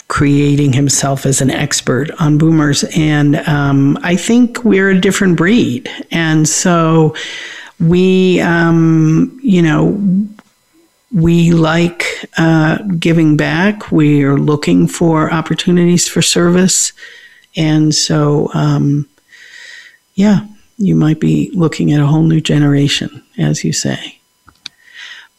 creating 0.08 0.74
himself 0.74 1.26
as 1.26 1.42
an 1.42 1.52
expert 1.52 2.10
on 2.20 2.38
boomers. 2.38 2.84
And 2.96 3.36
um, 3.48 3.98
I 4.02 4.16
think 4.16 4.64
we're 4.64 4.90
a 4.90 5.00
different 5.00 5.38
breed. 5.38 5.90
And 6.12 6.50
so 6.50 7.16
we, 7.80 8.42
um, 8.42 9.40
you 9.44 9.62
know, 9.62 9.92
we 11.12 11.52
like 11.52 12.06
uh, 12.38 12.78
giving 13.00 13.38
back. 13.38 13.92
We 13.92 14.24
are 14.24 14.38
looking 14.38 14.88
for 14.88 15.32
opportunities 15.32 16.08
for 16.08 16.22
service. 16.22 16.94
And 17.56 17.94
so, 17.96 18.50
um, 18.54 19.08
yeah, 20.14 20.46
you 20.78 20.96
might 20.96 21.20
be 21.20 21.52
looking 21.54 21.92
at 21.92 22.02
a 22.02 22.06
whole 22.06 22.24
new 22.24 22.42
generation, 22.42 23.24
as 23.38 23.64
you 23.64 23.74
say 23.74 24.20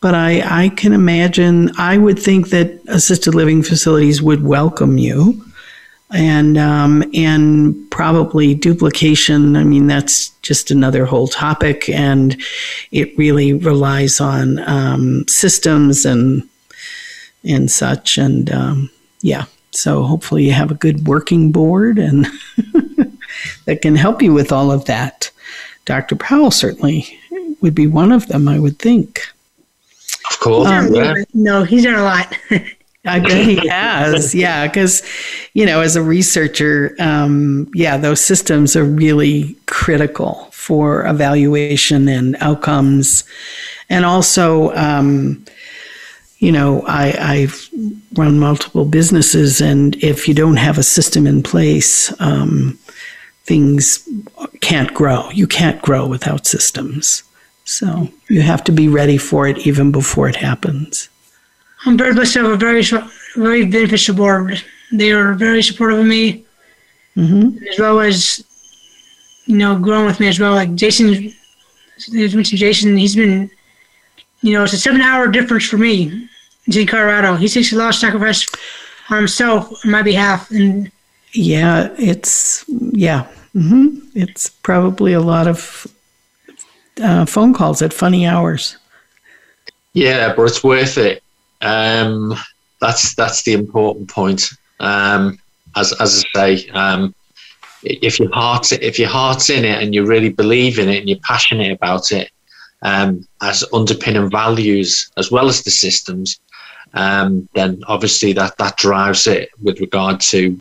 but 0.00 0.14
I, 0.14 0.64
I 0.64 0.68
can 0.70 0.92
imagine, 0.92 1.70
I 1.78 1.98
would 1.98 2.18
think 2.18 2.49
that 2.49 2.80
assisted 2.88 3.34
living 3.34 3.62
facilities 3.62 4.22
would 4.22 4.42
welcome 4.42 4.99
you. 4.99 5.44
And 6.12 6.58
um, 6.58 7.04
and 7.14 7.88
probably 7.90 8.54
duplication. 8.54 9.56
I 9.56 9.62
mean, 9.62 9.86
that's 9.86 10.30
just 10.42 10.72
another 10.72 11.04
whole 11.04 11.28
topic, 11.28 11.88
and 11.88 12.36
it 12.90 13.16
really 13.16 13.52
relies 13.52 14.20
on 14.20 14.58
um, 14.68 15.24
systems 15.28 16.04
and 16.04 16.48
and 17.44 17.70
such. 17.70 18.18
And 18.18 18.50
um, 18.50 18.90
yeah, 19.22 19.44
so 19.70 20.02
hopefully 20.02 20.44
you 20.44 20.52
have 20.52 20.70
a 20.70 20.74
good 20.74 21.06
working 21.06 21.52
board 21.52 21.98
and 21.98 22.26
that 23.64 23.82
can 23.82 23.96
help 23.96 24.22
you 24.22 24.32
with 24.32 24.52
all 24.52 24.70
of 24.70 24.84
that. 24.86 25.30
Dr. 25.84 26.16
Powell 26.16 26.50
certainly 26.50 27.18
would 27.61 27.74
be 27.74 27.86
one 27.86 28.12
of 28.12 28.26
them, 28.28 28.48
I 28.48 28.58
would 28.58 28.78
think. 28.78 29.20
Of 30.30 30.40
course. 30.40 30.68
Um, 30.68 30.94
yeah. 30.94 31.14
No, 31.34 31.64
he's 31.64 31.84
done 31.84 31.94
a 31.94 32.02
lot. 32.02 32.36
I 33.07 33.18
bet 33.18 33.46
he 33.46 33.66
has. 33.68 34.34
Yeah, 34.34 34.66
because, 34.66 35.03
you 35.55 35.64
know, 35.64 35.80
as 35.80 35.96
a 35.96 36.03
researcher, 36.03 36.94
um, 36.98 37.70
yeah, 37.74 37.96
those 37.96 38.22
systems 38.22 38.76
are 38.76 38.84
really 38.84 39.57
critical 39.66 40.48
for 40.53 41.07
evaluation 41.07 42.09
and 42.09 42.36
outcomes. 42.40 43.24
And 43.88 44.05
also, 44.05 44.74
um, 44.74 45.44
you 46.38 46.53
know, 46.53 46.82
I, 46.86 47.14
I've 47.18 47.68
run 48.14 48.38
multiple 48.38 48.84
businesses, 48.84 49.61
and 49.61 49.96
if 49.96 50.26
you 50.28 50.34
don't 50.34 50.57
have 50.57 50.78
a 50.78 50.82
system 50.82 51.26
in 51.26 51.42
place, 51.42 52.12
um, 52.20 52.78
things 53.44 54.09
can't 54.61 54.92
grow. 54.94 55.28
You 55.30 55.46
can't 55.46 55.80
grow 55.82 56.07
without 56.07 56.46
systems. 56.46 57.22
So 57.64 58.09
you 58.28 58.40
have 58.42 58.64
to 58.64 58.72
be 58.72 58.88
ready 58.88 59.18
for 59.18 59.46
it 59.46 59.66
even 59.66 59.92
before 59.92 60.28
it 60.28 60.36
happens. 60.36 61.09
I'm 61.87 61.97
very 61.97 62.14
blessed 62.14 62.35
to 62.35 62.43
have 62.43 62.51
a 62.53 62.57
very, 62.57 62.83
very 63.37 63.64
beneficial 63.66 64.14
board. 64.14 64.62
They 64.93 65.12
are 65.12 65.35
very 65.35 65.62
supportive 65.62 66.01
of 66.01 66.07
me, 66.07 66.45
Mm-hmm. 67.16 67.64
as 67.68 67.78
well 67.78 68.01
as, 68.01 68.45
you 69.47 69.57
know, 69.57 69.76
growing 69.78 70.07
with 70.07 70.20
me 70.20 70.28
as 70.28 70.39
well. 70.39 70.53
Like 70.55 70.74
Jason, 70.76 71.33
mentioned 72.12 72.59
Jason, 72.59 72.97
he's 72.97 73.16
been, 73.16 73.51
you 74.43 74.53
know, 74.55 74.62
it's 74.64 74.72
a 74.72 74.78
seven-hour 74.78 75.28
difference 75.28 75.66
for 75.66 75.76
me. 75.76 76.28
He's 76.64 76.76
in 76.76 76.87
Colorado. 76.87 77.35
He 77.35 77.49
takes 77.49 77.72
a 77.72 77.76
lot 77.76 77.89
of 77.91 77.95
sacrifice 77.97 78.47
on 79.11 79.18
himself 79.18 79.72
on 79.85 79.91
my 79.91 80.03
behalf, 80.03 80.51
and 80.53 80.91
Yeah, 81.33 81.89
it's 81.99 82.64
yeah. 82.93 83.26
hmm 83.53 83.99
It's 84.14 84.49
probably 84.49 85.12
a 85.12 85.20
lot 85.20 85.49
of 85.49 85.87
uh, 87.03 87.26
phone 87.26 87.53
calls 87.53 87.83
at 87.83 87.93
funny 87.93 88.24
hours. 88.24 88.76
Yeah, 89.95 90.33
but 90.35 90.45
it's 90.45 90.62
worth 90.62 90.97
it. 90.97 91.22
Um, 91.61 92.34
that's 92.80 93.14
that's 93.14 93.42
the 93.42 93.52
important 93.52 94.08
point. 94.08 94.50
Um, 94.80 95.38
as 95.76 95.92
as 96.00 96.24
I 96.34 96.56
say, 96.56 96.68
um, 96.70 97.14
if 97.82 98.18
your 98.18 98.32
heart 98.32 98.72
if 98.72 98.98
your 98.98 99.08
heart's 99.08 99.50
in 99.50 99.64
it 99.64 99.82
and 99.82 99.94
you 99.94 100.06
really 100.06 100.30
believe 100.30 100.78
in 100.78 100.88
it 100.88 100.98
and 100.98 101.08
you're 101.08 101.18
passionate 101.18 101.72
about 101.72 102.12
it, 102.12 102.30
um, 102.82 103.26
as 103.42 103.64
underpinning 103.72 104.30
values 104.30 105.11
as 105.16 105.30
well 105.30 105.48
as 105.48 105.62
the 105.62 105.70
systems, 105.70 106.40
um, 106.94 107.48
then 107.54 107.82
obviously 107.86 108.32
that 108.32 108.56
that 108.58 108.76
drives 108.76 109.26
it 109.26 109.50
with 109.62 109.80
regard 109.80 110.20
to 110.20 110.58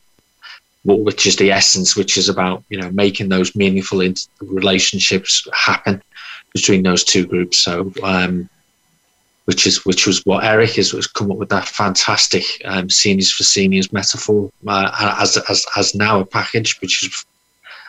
what 0.84 1.00
which 1.00 1.26
is 1.26 1.36
the 1.38 1.52
essence, 1.52 1.96
which 1.96 2.18
is 2.18 2.30
about 2.30 2.64
you 2.70 2.80
know 2.80 2.92
making 2.92 3.30
those 3.30 3.56
meaningful 3.56 4.02
in- 4.02 4.16
relationships 4.42 5.48
happen 5.54 6.02
between 6.54 6.84
those 6.84 7.04
two 7.04 7.26
groups. 7.26 7.60
So. 7.60 7.94
Um, 8.04 8.50
which 9.50 9.66
is 9.66 9.84
which 9.84 10.06
was 10.06 10.24
what 10.28 10.44
Eric 10.44 10.74
has, 10.76 10.92
has 10.92 11.08
come 11.08 11.32
up 11.32 11.38
with 11.38 11.50
that 11.50 11.68
fantastic 11.68 12.44
um, 12.66 12.88
seniors 12.88 13.32
for 13.32 13.42
seniors 13.44 13.92
metaphor 13.92 14.52
uh, 14.68 15.16
as, 15.20 15.38
as 15.50 15.66
as 15.76 15.96
now 15.96 16.20
a 16.20 16.26
package, 16.26 16.80
which 16.82 17.02
is 17.04 17.26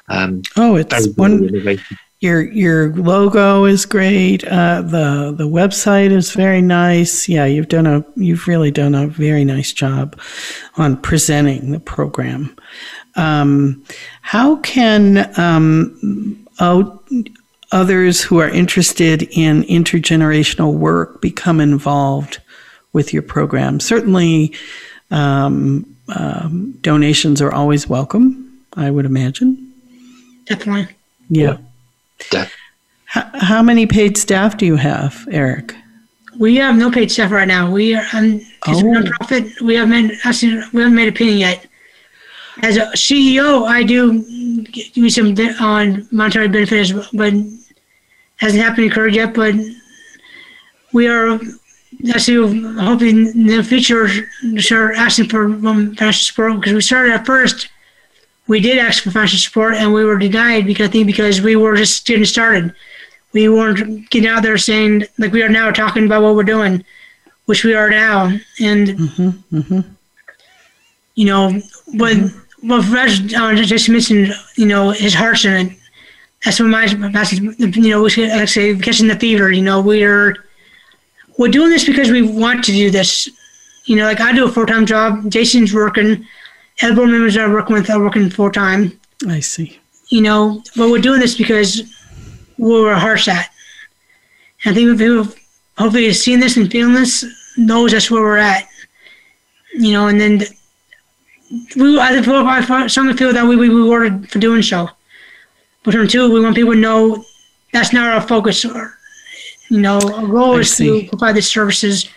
um, 0.08 0.40
Oh, 0.56 0.76
it's 0.76 1.06
very 1.06 1.12
one. 1.16 1.44
innovative. 1.48 1.98
Your 2.20 2.40
your 2.40 2.94
logo 2.96 3.66
is 3.66 3.84
great. 3.84 4.42
Uh, 4.44 4.80
the 4.80 5.34
the 5.36 5.46
website 5.46 6.12
is 6.12 6.32
very 6.32 6.62
nice. 6.62 7.28
Yeah, 7.28 7.44
you've 7.44 7.68
done 7.68 7.86
a 7.86 8.04
you've 8.16 8.48
really 8.48 8.70
done 8.70 8.94
a 8.94 9.06
very 9.06 9.44
nice 9.44 9.70
job 9.74 10.18
on 10.78 10.96
presenting 10.96 11.72
the 11.72 11.80
program. 11.80 12.56
Um, 13.16 13.84
how 14.22 14.56
can 14.56 15.30
um, 15.38 16.46
out, 16.58 17.04
others 17.72 18.20
who 18.22 18.38
are 18.38 18.48
interested 18.48 19.22
in 19.30 19.62
intergenerational 19.64 20.74
work 20.74 21.20
become 21.20 21.60
involved 21.60 22.38
with 22.92 23.12
your 23.12 23.22
program? 23.22 23.80
Certainly, 23.80 24.52
um, 25.10 25.86
um, 26.14 26.72
donations 26.80 27.40
are 27.40 27.52
always 27.52 27.88
welcome. 27.88 28.46
I 28.76 28.90
would 28.90 29.06
imagine. 29.06 29.72
definitely. 30.46 30.88
Yeah. 31.28 31.58
Def- 32.30 32.56
How, 33.04 33.28
how 33.34 33.62
many 33.62 33.86
paid 33.86 34.16
staff 34.18 34.56
do 34.56 34.66
you 34.66 34.76
have, 34.76 35.26
Eric? 35.30 35.74
We 36.38 36.56
have 36.56 36.76
no 36.76 36.90
paid 36.90 37.10
staff 37.10 37.30
right 37.32 37.46
now. 37.48 37.70
We 37.70 37.94
are 37.94 38.04
um, 38.12 38.40
as 38.66 38.80
a 38.82 38.86
Oh. 38.86 38.92
nonprofit. 38.92 39.60
We 39.60 39.74
haven't 39.74 39.90
made, 40.08 40.18
actually, 40.24 40.62
we 40.72 40.82
haven't 40.82 40.94
made 40.94 41.08
a 41.08 41.12
penny 41.12 41.38
yet. 41.38 41.66
As 42.62 42.76
a 42.76 42.86
CEO, 42.94 43.64
I 43.66 43.82
do 43.82 44.22
give 44.64 44.96
you 44.96 45.10
some 45.10 45.34
on 45.60 46.06
monetary 46.10 46.48
benefits, 46.48 46.92
but 47.12 47.32
hasn't 48.40 48.62
happened 48.62 48.86
in 48.86 48.90
Courage 48.90 49.16
yet. 49.16 49.34
But 49.34 49.54
we 50.92 51.06
are 51.06 51.38
actually 52.14 52.60
hoping 52.74 53.26
in 53.28 53.46
the 53.46 53.62
future 53.62 54.08
to 54.42 54.60
start 54.60 54.96
asking 54.96 55.28
for 55.28 55.48
financial 55.48 56.12
support 56.12 56.60
because 56.60 56.72
we 56.72 56.80
started 56.80 57.12
at 57.12 57.26
first. 57.26 57.68
We 58.46 58.60
did 58.60 58.78
ask 58.78 59.04
for 59.04 59.10
financial 59.10 59.38
support 59.38 59.74
and 59.74 59.92
we 59.92 60.04
were 60.04 60.18
denied 60.18 60.66
because 60.66 60.88
I 60.88 60.90
think 60.90 61.06
because 61.06 61.40
we 61.40 61.54
were 61.54 61.76
just 61.76 62.06
getting 62.06 62.24
started 62.24 62.74
we 63.32 63.48
weren't 63.48 64.10
getting 64.10 64.28
out 64.28 64.42
there 64.42 64.58
saying 64.58 65.04
like 65.18 65.32
we 65.32 65.42
are 65.42 65.48
now 65.48 65.70
talking 65.70 66.06
about 66.06 66.22
what 66.22 66.34
we're 66.34 66.42
doing, 66.42 66.84
which 67.46 67.64
we 67.64 67.74
are 67.74 67.90
now. 67.90 68.36
And 68.60 68.88
Mm-hmm. 68.88 69.80
you 71.14 71.26
know, 71.26 71.60
what 71.86 72.16
what 72.60 72.88
Raj 72.88 73.32
uh, 73.34 73.54
just 73.54 73.88
mentioned, 73.88 74.34
you 74.56 74.66
know, 74.66 74.90
his 74.90 75.14
heart's 75.14 75.44
in 75.44 75.66
it. 75.66 75.76
That's 76.44 76.58
what 76.58 76.68
my 76.68 76.92
message. 76.94 77.40
You 77.40 77.90
know, 77.90 78.02
we 78.02 78.10
like 78.28 78.48
say 78.48 78.76
catching 78.78 79.08
the 79.08 79.16
fever. 79.16 79.50
You 79.50 79.62
know, 79.62 79.80
we're 79.80 80.36
we're 81.38 81.48
doing 81.50 81.70
this 81.70 81.84
because 81.84 82.10
we 82.10 82.22
want 82.22 82.64
to 82.64 82.72
do 82.72 82.90
this. 82.90 83.28
You 83.84 83.96
know, 83.96 84.04
like 84.04 84.20
I 84.20 84.32
do 84.32 84.46
a 84.46 84.52
full 84.52 84.66
time 84.66 84.86
job. 84.86 85.30
Jason's 85.30 85.74
working. 85.74 86.26
Other 86.82 86.94
board 86.94 87.10
members 87.10 87.36
I 87.36 87.46
work 87.46 87.68
with 87.68 87.90
are 87.90 88.00
working 88.00 88.30
full 88.30 88.50
time. 88.50 88.98
I 89.28 89.40
see. 89.40 89.78
you 90.08 90.22
know, 90.22 90.62
but 90.76 90.90
we're 90.90 91.00
doing 91.00 91.20
this 91.20 91.36
because 91.36 91.82
where 92.56 92.92
our 92.92 92.98
heart's 92.98 93.28
at. 93.28 93.50
And 94.64 94.72
I 94.72 94.74
think 94.74 94.98
people 94.98 95.24
hopefully 95.78 96.06
have 96.06 96.16
seen 96.16 96.40
this 96.40 96.56
and 96.56 96.70
feeling 96.70 96.94
this 96.94 97.24
knows 97.56 97.92
that's 97.92 98.10
where 98.10 98.22
we're 98.22 98.38
at. 98.38 98.66
You 99.74 99.92
know, 99.92 100.08
and 100.08 100.20
then 100.20 100.42
we 101.76 101.98
I 101.98 102.20
feel 102.22 102.34
I 102.36 102.86
some 102.86 103.16
feel 103.16 103.32
that 103.32 103.46
we 103.46 103.56
we 103.56 103.68
rewarded 103.68 104.30
for 104.30 104.38
doing 104.38 104.62
so. 104.62 104.88
But 105.82 105.94
from 105.94 106.08
two, 106.08 106.32
we 106.32 106.40
want 106.40 106.56
people 106.56 106.72
to 106.74 106.78
know 106.78 107.24
that's 107.72 107.92
not 107.92 108.12
our 108.12 108.20
focus. 108.20 108.64
Or, 108.64 108.98
you 109.68 109.80
know, 109.80 109.98
our 109.98 110.26
goal 110.26 110.56
I 110.56 110.60
is 110.60 110.74
see. 110.74 111.02
to 111.02 111.08
provide 111.08 111.36
the 111.36 111.42
services 111.42 112.08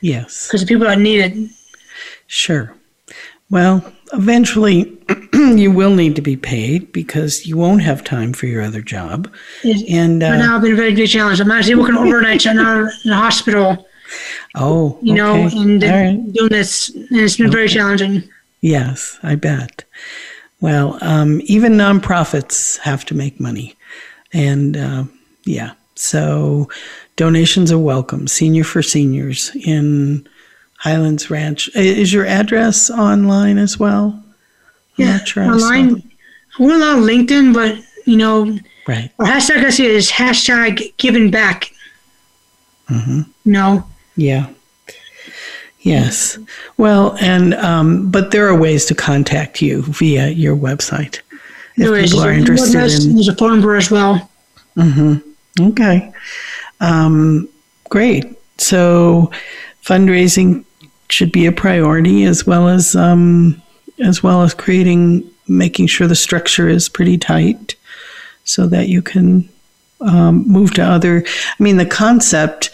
Yes, 0.00 0.46
because 0.46 0.60
the 0.60 0.66
people 0.66 0.86
that 0.86 0.98
need 0.98 1.20
it. 1.20 1.50
sure. 2.26 2.74
Well, 3.50 3.92
eventually 4.12 4.98
you 5.34 5.70
will 5.70 5.94
need 5.94 6.16
to 6.16 6.22
be 6.22 6.36
paid 6.36 6.92
because 6.92 7.46
you 7.46 7.56
won't 7.56 7.82
have 7.82 8.04
time 8.04 8.32
for 8.32 8.46
your 8.46 8.62
other 8.62 8.82
job. 8.82 9.32
And 9.88 10.22
uh, 10.22 10.36
now, 10.36 10.56
it's 10.56 10.62
been 10.62 10.72
a 10.72 10.76
very 10.76 10.94
big 10.94 11.08
challenge. 11.08 11.40
I'm 11.40 11.50
actually 11.50 11.76
working 11.76 11.96
overnight 11.96 12.44
now 12.44 12.80
in 12.80 12.90
the 13.04 13.14
hospital. 13.14 13.86
oh, 14.54 14.98
you 15.00 15.14
know, 15.14 15.46
okay. 15.46 15.58
and 15.58 15.82
right. 15.82 16.32
doing 16.32 16.50
this, 16.50 16.90
and 16.90 17.08
it's 17.12 17.36
been 17.36 17.50
very 17.50 17.68
challenging. 17.68 18.28
Yes, 18.60 19.18
I 19.22 19.34
bet. 19.36 19.84
Well, 20.60 20.98
um, 21.02 21.40
even 21.44 21.72
nonprofits 21.72 22.78
have 22.78 23.04
to 23.06 23.14
make 23.14 23.38
money. 23.40 23.74
And 24.32 24.76
uh, 24.76 25.04
yeah, 25.44 25.72
so 25.94 26.68
donations 27.16 27.70
are 27.70 27.78
welcome. 27.78 28.26
Senior 28.26 28.64
for 28.64 28.82
Seniors 28.82 29.54
in 29.56 30.26
Highlands 30.78 31.30
Ranch. 31.30 31.68
Is 31.74 32.12
your 32.12 32.26
address 32.26 32.90
online 32.90 33.58
as 33.58 33.78
well? 33.78 34.12
I'm 34.98 35.04
Yeah, 35.04 35.16
not 35.18 35.28
sure 35.28 35.44
online. 35.44 36.02
We're 36.58 36.78
not 36.78 36.98
on 36.98 37.02
LinkedIn, 37.04 37.52
but 37.52 37.78
you 38.06 38.16
know, 38.16 38.58
Right. 38.88 39.10
our 39.18 39.26
hashtag 39.26 39.64
I 39.64 39.70
see 39.70 39.86
is 39.86 40.10
hashtag 40.10 40.96
giving 40.96 41.30
back. 41.30 41.70
hmm 42.88 43.22
You 43.44 43.52
know, 43.52 43.86
Yeah. 44.16 44.46
Yes. 45.86 46.36
Well, 46.78 47.16
and 47.20 47.54
um, 47.54 48.10
but 48.10 48.32
there 48.32 48.48
are 48.48 48.58
ways 48.58 48.86
to 48.86 48.94
contact 48.94 49.62
you 49.62 49.82
via 49.82 50.30
your 50.30 50.56
website 50.56 51.20
if 51.76 51.84
there 51.84 51.94
is 51.94 52.10
people 52.10 52.24
are 52.24 52.32
there's 52.40 52.60
a 52.60 52.66
interested 52.66 53.06
in. 53.06 53.14
there's 53.14 53.28
a 53.28 53.36
phone 53.36 53.50
number 53.50 53.76
as 53.76 53.88
well. 53.88 54.28
hmm 54.74 55.18
Okay. 55.60 56.12
Um, 56.80 57.48
great. 57.88 58.24
So 58.58 59.30
fundraising 59.84 60.64
should 61.08 61.30
be 61.30 61.46
a 61.46 61.52
priority 61.52 62.24
as 62.24 62.44
well 62.44 62.68
as 62.68 62.96
um, 62.96 63.62
as 64.00 64.24
well 64.24 64.42
as 64.42 64.54
creating 64.54 65.22
making 65.46 65.86
sure 65.86 66.08
the 66.08 66.16
structure 66.16 66.68
is 66.68 66.88
pretty 66.88 67.16
tight 67.16 67.76
so 68.42 68.66
that 68.66 68.88
you 68.88 69.02
can 69.02 69.48
um, 70.00 70.46
move 70.48 70.74
to 70.74 70.82
other 70.82 71.24
I 71.26 71.62
mean 71.62 71.76
the 71.76 71.86
concept 71.86 72.70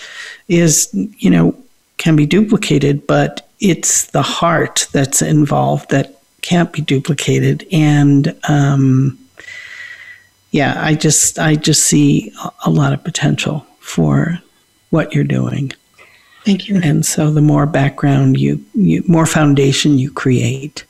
is 0.48 0.88
you 1.18 1.28
know 1.28 1.61
can 2.02 2.16
be 2.16 2.26
duplicated 2.26 3.06
but 3.06 3.48
it's 3.60 4.06
the 4.10 4.22
heart 4.22 4.88
that's 4.92 5.22
involved 5.22 5.90
that 5.90 6.06
can't 6.42 6.72
be 6.72 6.82
duplicated. 6.82 7.64
And 7.72 8.36
um, 8.48 9.16
yeah, 10.50 10.74
I 10.84 10.94
just 10.94 11.38
I 11.38 11.54
just 11.54 11.86
see 11.86 12.32
a- 12.66 12.70
lot 12.70 12.92
of 12.92 13.02
potential 13.04 13.64
for 13.78 14.38
what 14.90 15.14
you're 15.14 15.24
doing, 15.38 15.72
Thank 16.44 16.68
you. 16.68 16.80
and 16.82 17.06
so 17.06 17.30
the 17.30 17.40
more 17.40 17.66
background 17.66 18.38
you, 18.38 18.62
you 18.74 19.02
more 19.06 19.26
foundation 19.26 19.98
you 19.98 20.10
create, 20.12 20.84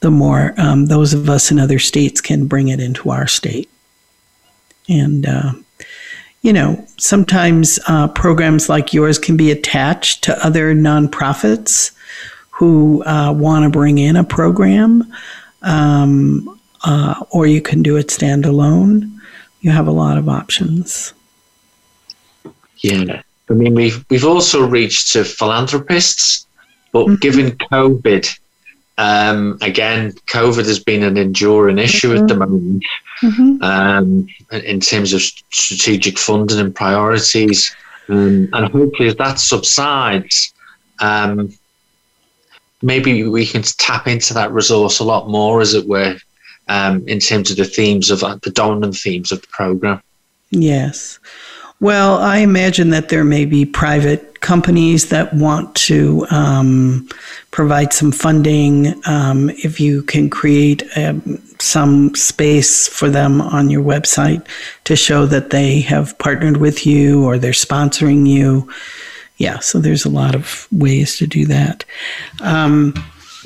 the 0.00 0.10
more 0.10 0.54
um, 0.58 0.86
those 0.86 1.14
of 1.14 1.28
us 1.28 1.50
in 1.50 1.58
other 1.58 1.78
states 1.78 2.20
can 2.20 2.46
bring 2.46 2.68
it 2.68 2.78
into 2.80 3.10
our 3.10 3.26
state, 3.26 3.68
and 4.88 5.26
uh, 5.26 5.52
you 6.44 6.52
know 6.52 6.86
sometimes 6.98 7.80
uh, 7.88 8.06
programs 8.08 8.68
like 8.68 8.92
yours 8.92 9.18
can 9.18 9.36
be 9.36 9.50
attached 9.50 10.22
to 10.24 10.46
other 10.46 10.74
nonprofits 10.74 11.90
who 12.50 13.02
uh, 13.04 13.32
want 13.32 13.64
to 13.64 13.70
bring 13.70 13.98
in 13.98 14.14
a 14.14 14.22
program. 14.22 15.02
Um, 15.62 16.60
uh, 16.84 17.14
or 17.30 17.46
you 17.46 17.62
can 17.62 17.82
do 17.82 17.96
it 17.96 18.08
standalone. 18.08 19.10
You 19.62 19.70
have 19.70 19.86
a 19.86 19.90
lot 19.90 20.18
of 20.18 20.28
options. 20.28 21.14
Yeah, 22.76 23.22
I 23.48 23.52
mean 23.54 23.74
we've 23.74 24.04
we've 24.10 24.26
also 24.26 24.66
reached 24.66 25.14
to 25.14 25.24
philanthropists, 25.24 26.46
but 26.92 27.06
mm-hmm. 27.06 27.14
given 27.14 27.52
COVID, 27.52 28.38
um, 28.96 29.58
again, 29.60 30.12
COVID 30.26 30.66
has 30.66 30.78
been 30.78 31.02
an 31.02 31.16
enduring 31.16 31.78
issue 31.78 32.12
mm-hmm. 32.12 32.22
at 32.22 32.28
the 32.28 32.36
moment 32.36 32.84
mm-hmm. 33.22 33.62
um, 33.62 34.28
in 34.50 34.80
terms 34.80 35.12
of 35.12 35.22
strategic 35.22 36.18
funding 36.18 36.60
and 36.60 36.74
priorities. 36.74 37.74
Um, 38.08 38.48
and 38.52 38.66
hopefully, 38.70 39.08
as 39.08 39.16
that 39.16 39.38
subsides, 39.38 40.52
um, 41.00 41.52
maybe 42.82 43.26
we 43.26 43.46
can 43.46 43.62
tap 43.62 44.06
into 44.06 44.34
that 44.34 44.52
resource 44.52 45.00
a 45.00 45.04
lot 45.04 45.28
more, 45.28 45.60
as 45.60 45.74
it 45.74 45.88
were, 45.88 46.16
um, 46.68 47.06
in 47.08 47.18
terms 47.18 47.50
of 47.50 47.56
the 47.56 47.64
themes 47.64 48.10
of 48.10 48.22
uh, 48.22 48.38
the 48.42 48.50
dominant 48.50 48.96
themes 48.96 49.32
of 49.32 49.40
the 49.40 49.48
program. 49.48 50.00
Yes. 50.50 51.18
Well, 51.80 52.18
I 52.18 52.38
imagine 52.38 52.90
that 52.90 53.08
there 53.08 53.24
may 53.24 53.44
be 53.44 53.66
private 53.66 54.40
companies 54.40 55.08
that 55.08 55.32
want 55.34 55.74
to 55.74 56.26
um, 56.30 57.08
provide 57.50 57.92
some 57.92 58.12
funding. 58.12 58.94
Um, 59.06 59.50
if 59.50 59.80
you 59.80 60.02
can 60.02 60.30
create 60.30 60.82
um, 60.96 61.42
some 61.58 62.14
space 62.14 62.88
for 62.88 63.08
them 63.08 63.40
on 63.40 63.70
your 63.70 63.82
website 63.82 64.46
to 64.84 64.96
show 64.96 65.26
that 65.26 65.50
they 65.50 65.80
have 65.80 66.16
partnered 66.18 66.58
with 66.58 66.86
you 66.86 67.24
or 67.24 67.38
they're 67.38 67.52
sponsoring 67.52 68.26
you. 68.28 68.70
Yeah, 69.38 69.58
so 69.58 69.78
there's 69.78 70.04
a 70.04 70.10
lot 70.10 70.34
of 70.34 70.68
ways 70.70 71.16
to 71.18 71.26
do 71.26 71.46
that. 71.46 71.84
Um, 72.40 72.94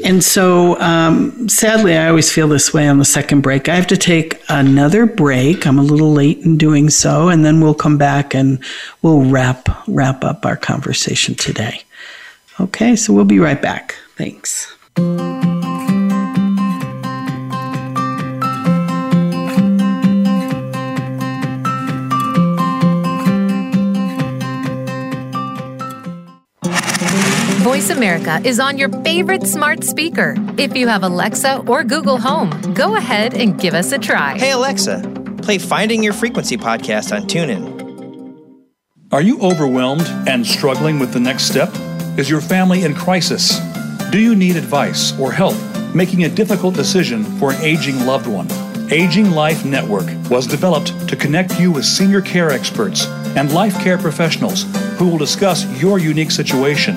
and 0.04 0.22
so, 0.22 0.78
um, 0.80 1.48
sadly, 1.48 1.96
I 1.96 2.08
always 2.08 2.30
feel 2.32 2.48
this 2.48 2.72
way 2.72 2.88
on 2.88 2.98
the 2.98 3.04
second 3.04 3.40
break. 3.40 3.68
I 3.68 3.74
have 3.74 3.86
to 3.88 3.96
take 3.96 4.40
another 4.48 5.06
break. 5.06 5.66
I'm 5.66 5.78
a 5.78 5.82
little 5.82 6.12
late 6.12 6.38
in 6.38 6.56
doing 6.56 6.90
so, 6.90 7.28
and 7.28 7.44
then 7.44 7.60
we'll 7.60 7.74
come 7.74 7.98
back 7.98 8.34
and 8.34 8.62
we'll 9.02 9.22
wrap 9.22 9.68
wrap 9.88 10.24
up 10.24 10.46
our 10.46 10.56
conversation 10.56 11.34
today. 11.34 11.82
Okay, 12.60 12.96
so 12.96 13.12
we'll 13.12 13.24
be 13.24 13.38
right 13.38 13.60
back. 13.60 13.96
Thanks. 14.16 14.74
America 27.98 28.40
is 28.44 28.60
on 28.60 28.78
your 28.78 28.88
favorite 29.02 29.44
smart 29.44 29.82
speaker. 29.82 30.36
If 30.56 30.76
you 30.76 30.86
have 30.86 31.02
Alexa 31.02 31.64
or 31.66 31.82
Google 31.82 32.16
Home, 32.16 32.48
go 32.72 32.94
ahead 32.94 33.34
and 33.34 33.58
give 33.58 33.74
us 33.74 33.90
a 33.90 33.98
try. 33.98 34.38
Hey, 34.38 34.52
Alexa, 34.52 35.00
play 35.42 35.58
Finding 35.58 36.04
Your 36.04 36.12
Frequency 36.12 36.56
podcast 36.56 37.12
on 37.12 37.22
TuneIn. 37.26 37.66
Are 39.10 39.20
you 39.20 39.40
overwhelmed 39.40 40.06
and 40.28 40.46
struggling 40.46 41.00
with 41.00 41.12
the 41.12 41.18
next 41.18 41.48
step? 41.48 41.70
Is 42.16 42.30
your 42.30 42.40
family 42.40 42.84
in 42.84 42.94
crisis? 42.94 43.58
Do 44.12 44.20
you 44.20 44.36
need 44.36 44.54
advice 44.54 45.18
or 45.18 45.32
help 45.32 45.56
making 45.92 46.22
a 46.22 46.28
difficult 46.28 46.76
decision 46.76 47.24
for 47.24 47.50
an 47.50 47.60
aging 47.62 48.06
loved 48.06 48.28
one? 48.28 48.46
Aging 48.92 49.32
Life 49.32 49.64
Network 49.64 50.06
was 50.30 50.46
developed 50.46 51.08
to 51.08 51.16
connect 51.16 51.58
you 51.58 51.72
with 51.72 51.84
senior 51.84 52.20
care 52.20 52.52
experts 52.52 53.06
and 53.36 53.52
life 53.52 53.76
care 53.80 53.98
professionals 53.98 54.66
who 54.98 55.08
will 55.08 55.18
discuss 55.18 55.66
your 55.82 55.98
unique 55.98 56.30
situation 56.30 56.96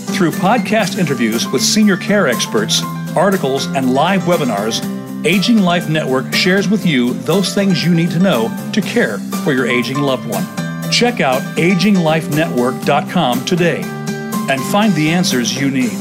Through 0.21 0.33
podcast 0.33 0.99
interviews 0.99 1.47
with 1.47 1.63
senior 1.63 1.97
care 1.97 2.27
experts, 2.27 2.83
articles, 3.15 3.65
and 3.65 3.95
live 3.95 4.21
webinars, 4.21 4.85
Aging 5.25 5.57
Life 5.57 5.89
Network 5.89 6.31
shares 6.31 6.69
with 6.69 6.85
you 6.85 7.13
those 7.21 7.55
things 7.55 7.83
you 7.83 7.95
need 7.95 8.11
to 8.11 8.19
know 8.19 8.55
to 8.71 8.81
care 8.81 9.17
for 9.43 9.51
your 9.51 9.65
aging 9.65 9.97
loved 9.97 10.29
one. 10.29 10.43
Check 10.91 11.21
out 11.21 11.41
aginglifenetwork.com 11.57 13.45
today 13.45 13.81
and 13.81 14.61
find 14.65 14.93
the 14.93 15.09
answers 15.09 15.59
you 15.59 15.71
need. 15.71 15.97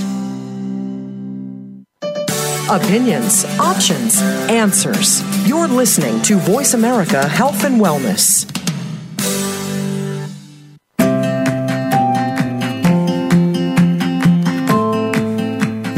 Opinions, 2.69 3.47
options, 3.59 4.21
answers. 4.51 5.23
You're 5.49 5.67
listening 5.67 6.21
to 6.25 6.37
Voice 6.37 6.75
America 6.75 7.27
Health 7.27 7.65
and 7.65 7.81
Wellness. 7.81 8.60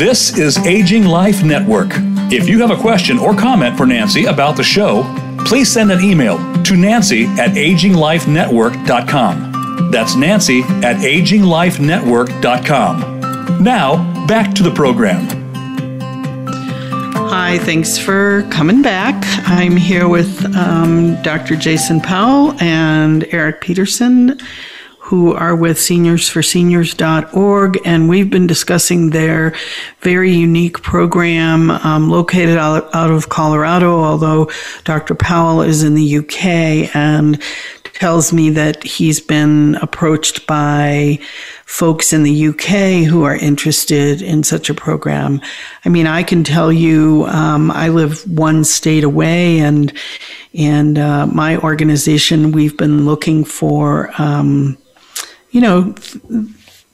This 0.03 0.34
is 0.36 0.59
Aging 0.66 1.05
Life 1.05 1.44
Network. 1.44 1.92
If 2.32 2.48
you 2.48 2.61
have 2.61 2.72
a 2.72 2.76
question 2.76 3.20
or 3.20 3.36
comment 3.36 3.76
for 3.76 3.86
Nancy 3.86 4.24
about 4.24 4.57
the 4.57 4.64
show, 4.64 5.05
please 5.46 5.70
send 5.70 5.92
an 5.92 6.00
email 6.00 6.38
to 6.64 6.76
nancy 6.76 7.26
at 7.26 7.50
aginglifenetwork.com. 7.50 9.90
That's 9.92 10.16
nancy 10.16 10.62
at 10.62 10.96
aginglifenetwork.com. 10.96 13.62
Now, 13.62 14.26
back 14.26 14.53
to 14.57 14.64
the 14.64 14.72
program. 14.72 15.28
Hi, 17.28 17.59
thanks 17.59 17.96
for 17.96 18.42
coming 18.50 18.82
back. 18.82 19.14
I'm 19.48 19.76
here 19.76 20.09
with 20.09 20.44
um, 20.57 21.22
Dr. 21.22 21.55
Jason 21.55 22.00
Powell 22.00 22.61
and 22.61 23.24
Eric 23.32 23.61
Peterson 23.61 24.40
who 25.12 25.34
are 25.34 25.54
with 25.54 25.76
seniorsforseniors.org, 25.76 27.78
and 27.84 28.08
we've 28.08 28.30
been 28.30 28.46
discussing 28.46 29.10
their 29.10 29.54
very 30.00 30.32
unique 30.32 30.80
program 30.80 31.70
um, 31.70 32.08
located 32.08 32.56
out, 32.56 32.88
out 32.94 33.10
of 33.10 33.28
Colorado, 33.28 33.92
although 33.92 34.50
Dr. 34.84 35.14
Powell 35.14 35.60
is 35.60 35.82
in 35.82 35.96
the 35.96 36.16
UK 36.16 36.96
and 36.96 37.42
tells 37.92 38.32
me 38.32 38.48
that 38.48 38.82
he's 38.82 39.20
been 39.20 39.74
approached 39.82 40.46
by 40.46 41.18
folks 41.66 42.14
in 42.14 42.22
the 42.22 42.46
UK 42.46 43.06
who 43.06 43.24
are 43.24 43.36
interested 43.36 44.22
in 44.22 44.42
such 44.42 44.70
a 44.70 44.74
program. 44.74 45.42
I 45.84 45.90
mean, 45.90 46.06
I 46.06 46.22
can 46.22 46.42
tell 46.42 46.72
you, 46.72 47.26
um, 47.26 47.70
I 47.70 47.90
live 47.90 48.26
one 48.26 48.64
state 48.64 49.04
away, 49.04 49.58
and 49.58 49.92
and 50.54 50.98
uh, 50.98 51.26
my 51.26 51.58
organization, 51.58 52.52
we've 52.52 52.78
been 52.78 53.04
looking 53.04 53.44
for 53.44 54.10
um, 54.16 54.78
you 55.53 55.61
know, 55.61 55.94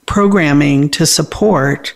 programming 0.06 0.90
to 0.90 1.06
support 1.06 1.94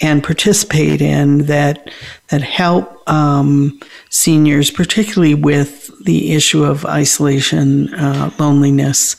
and 0.00 0.24
participate 0.24 1.00
in 1.00 1.46
that 1.46 1.90
that 2.28 2.42
help 2.42 3.08
um, 3.08 3.78
seniors, 4.08 4.70
particularly 4.70 5.34
with 5.34 5.90
the 6.04 6.32
issue 6.32 6.64
of 6.64 6.84
isolation, 6.86 7.92
uh, 7.94 8.30
loneliness. 8.38 9.16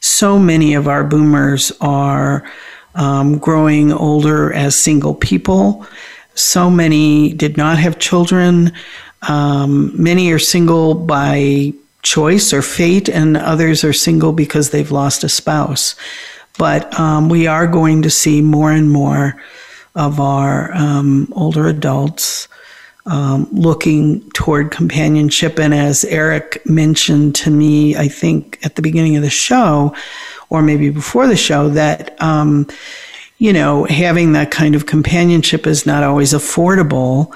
So 0.00 0.38
many 0.38 0.74
of 0.74 0.88
our 0.88 1.04
boomers 1.04 1.72
are 1.80 2.50
um, 2.94 3.38
growing 3.38 3.92
older 3.92 4.52
as 4.52 4.76
single 4.76 5.14
people. 5.14 5.86
So 6.34 6.70
many 6.70 7.32
did 7.32 7.56
not 7.56 7.78
have 7.78 7.98
children. 7.98 8.72
Um, 9.28 9.92
many 10.00 10.32
are 10.32 10.38
single 10.38 10.94
by 10.94 11.74
choice 12.02 12.52
or 12.52 12.62
fate, 12.62 13.08
and 13.08 13.36
others 13.36 13.84
are 13.84 13.92
single 13.92 14.32
because 14.32 14.70
they've 14.70 14.90
lost 14.90 15.24
a 15.24 15.28
spouse. 15.28 15.94
But 16.58 16.98
um, 16.98 17.28
we 17.28 17.46
are 17.46 17.66
going 17.66 18.02
to 18.02 18.10
see 18.10 18.42
more 18.42 18.72
and 18.72 18.90
more 18.90 19.40
of 19.94 20.20
our 20.20 20.72
um, 20.74 21.32
older 21.34 21.66
adults 21.66 22.48
um, 23.06 23.48
looking 23.50 24.28
toward 24.30 24.70
companionship. 24.70 25.58
And 25.58 25.74
as 25.74 26.04
Eric 26.04 26.64
mentioned 26.66 27.34
to 27.36 27.50
me, 27.50 27.96
I 27.96 28.08
think 28.08 28.58
at 28.62 28.76
the 28.76 28.82
beginning 28.82 29.16
of 29.16 29.22
the 29.22 29.30
show, 29.30 29.94
or 30.48 30.62
maybe 30.62 30.90
before 30.90 31.26
the 31.26 31.36
show, 31.36 31.68
that 31.70 32.20
um, 32.22 32.66
you 33.38 33.52
know 33.52 33.84
having 33.84 34.32
that 34.32 34.50
kind 34.50 34.74
of 34.74 34.86
companionship 34.86 35.66
is 35.66 35.86
not 35.86 36.04
always 36.04 36.32
affordable, 36.32 37.34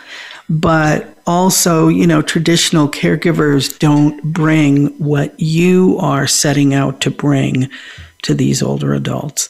but 0.49 1.16
also, 1.26 1.88
you 1.88 2.07
know, 2.07 2.20
traditional 2.20 2.88
caregivers 2.88 3.78
don't 3.78 4.22
bring 4.22 4.88
what 4.99 5.38
you 5.40 5.97
are 5.99 6.26
setting 6.26 6.74
out 6.74 7.01
to 7.01 7.11
bring 7.11 7.68
to 8.22 8.34
these 8.34 8.62
older 8.62 8.92
adults. 8.95 9.49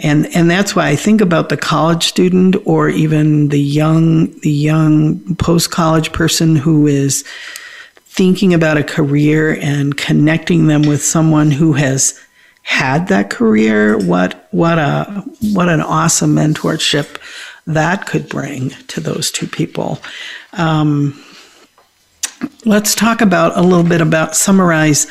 and 0.00 0.26
and 0.34 0.48
that's 0.48 0.76
why 0.76 0.88
I 0.88 0.96
think 0.96 1.20
about 1.20 1.48
the 1.48 1.56
college 1.56 2.04
student 2.04 2.56
or 2.64 2.88
even 2.88 3.48
the 3.48 3.60
young 3.60 4.30
the 4.40 4.50
young 4.50 5.34
post 5.36 5.70
college 5.70 6.12
person 6.12 6.54
who 6.54 6.86
is 6.86 7.24
thinking 8.04 8.54
about 8.54 8.76
a 8.76 8.84
career 8.84 9.58
and 9.60 9.96
connecting 9.96 10.66
them 10.66 10.82
with 10.82 11.02
someone 11.02 11.50
who 11.50 11.72
has 11.72 12.20
had 12.62 13.08
that 13.08 13.30
career 13.30 13.96
what 13.98 14.48
what 14.50 14.78
a 14.78 15.04
what 15.54 15.68
an 15.68 15.80
awesome 15.80 16.34
mentorship 16.34 17.18
that 17.68 18.06
could 18.06 18.28
bring 18.28 18.70
to 18.88 19.00
those 19.00 19.30
two 19.30 19.46
people 19.46 19.98
um, 20.54 21.22
let's 22.64 22.94
talk 22.94 23.20
about 23.20 23.56
a 23.56 23.62
little 23.62 23.88
bit 23.88 24.00
about 24.00 24.36
summarize 24.36 25.08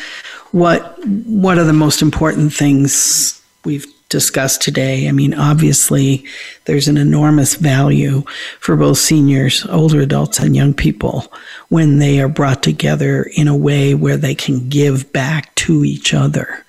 what 0.52 0.98
what 1.06 1.58
are 1.58 1.64
the 1.64 1.74
most 1.74 2.02
important 2.02 2.54
things 2.54 3.42
we've 3.64 3.86
discussed 4.10 4.62
today. 4.62 5.08
I 5.08 5.12
mean, 5.12 5.34
obviously, 5.34 6.26
there's 6.66 6.88
an 6.88 6.98
enormous 6.98 7.56
value 7.56 8.24
for 8.60 8.76
both 8.76 8.98
seniors, 9.00 9.66
older 9.66 10.02
adults, 10.02 10.40
and 10.40 10.56
young 10.56 10.74
people 10.74 11.32
when 11.70 12.00
they 12.00 12.22
are 12.22 12.30
brought 12.30 12.64
together 12.64 13.24
in 13.36 13.48
a 13.48 13.56
way 13.56 13.94
where 13.94 14.18
they 14.18 14.36
can 14.36 14.70
give 14.70 15.12
back 15.12 15.54
to 15.56 15.84
each 15.84 16.14
other. 16.14 16.66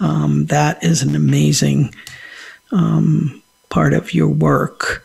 Um, 0.00 0.46
that 0.46 0.82
is 0.84 1.02
an 1.02 1.16
amazing 1.16 1.94
um, 2.70 3.42
part 3.70 3.92
of 3.92 4.14
your 4.14 4.28
work. 4.28 5.04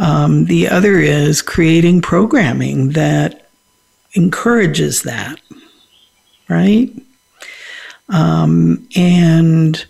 Um, 0.00 0.46
the 0.46 0.66
other 0.66 0.98
is 0.98 1.42
creating 1.42 2.00
programming 2.00 2.90
that 2.90 3.50
encourages 4.14 5.02
that, 5.02 5.38
right? 6.48 6.90
Um, 8.08 8.88
and 8.96 9.84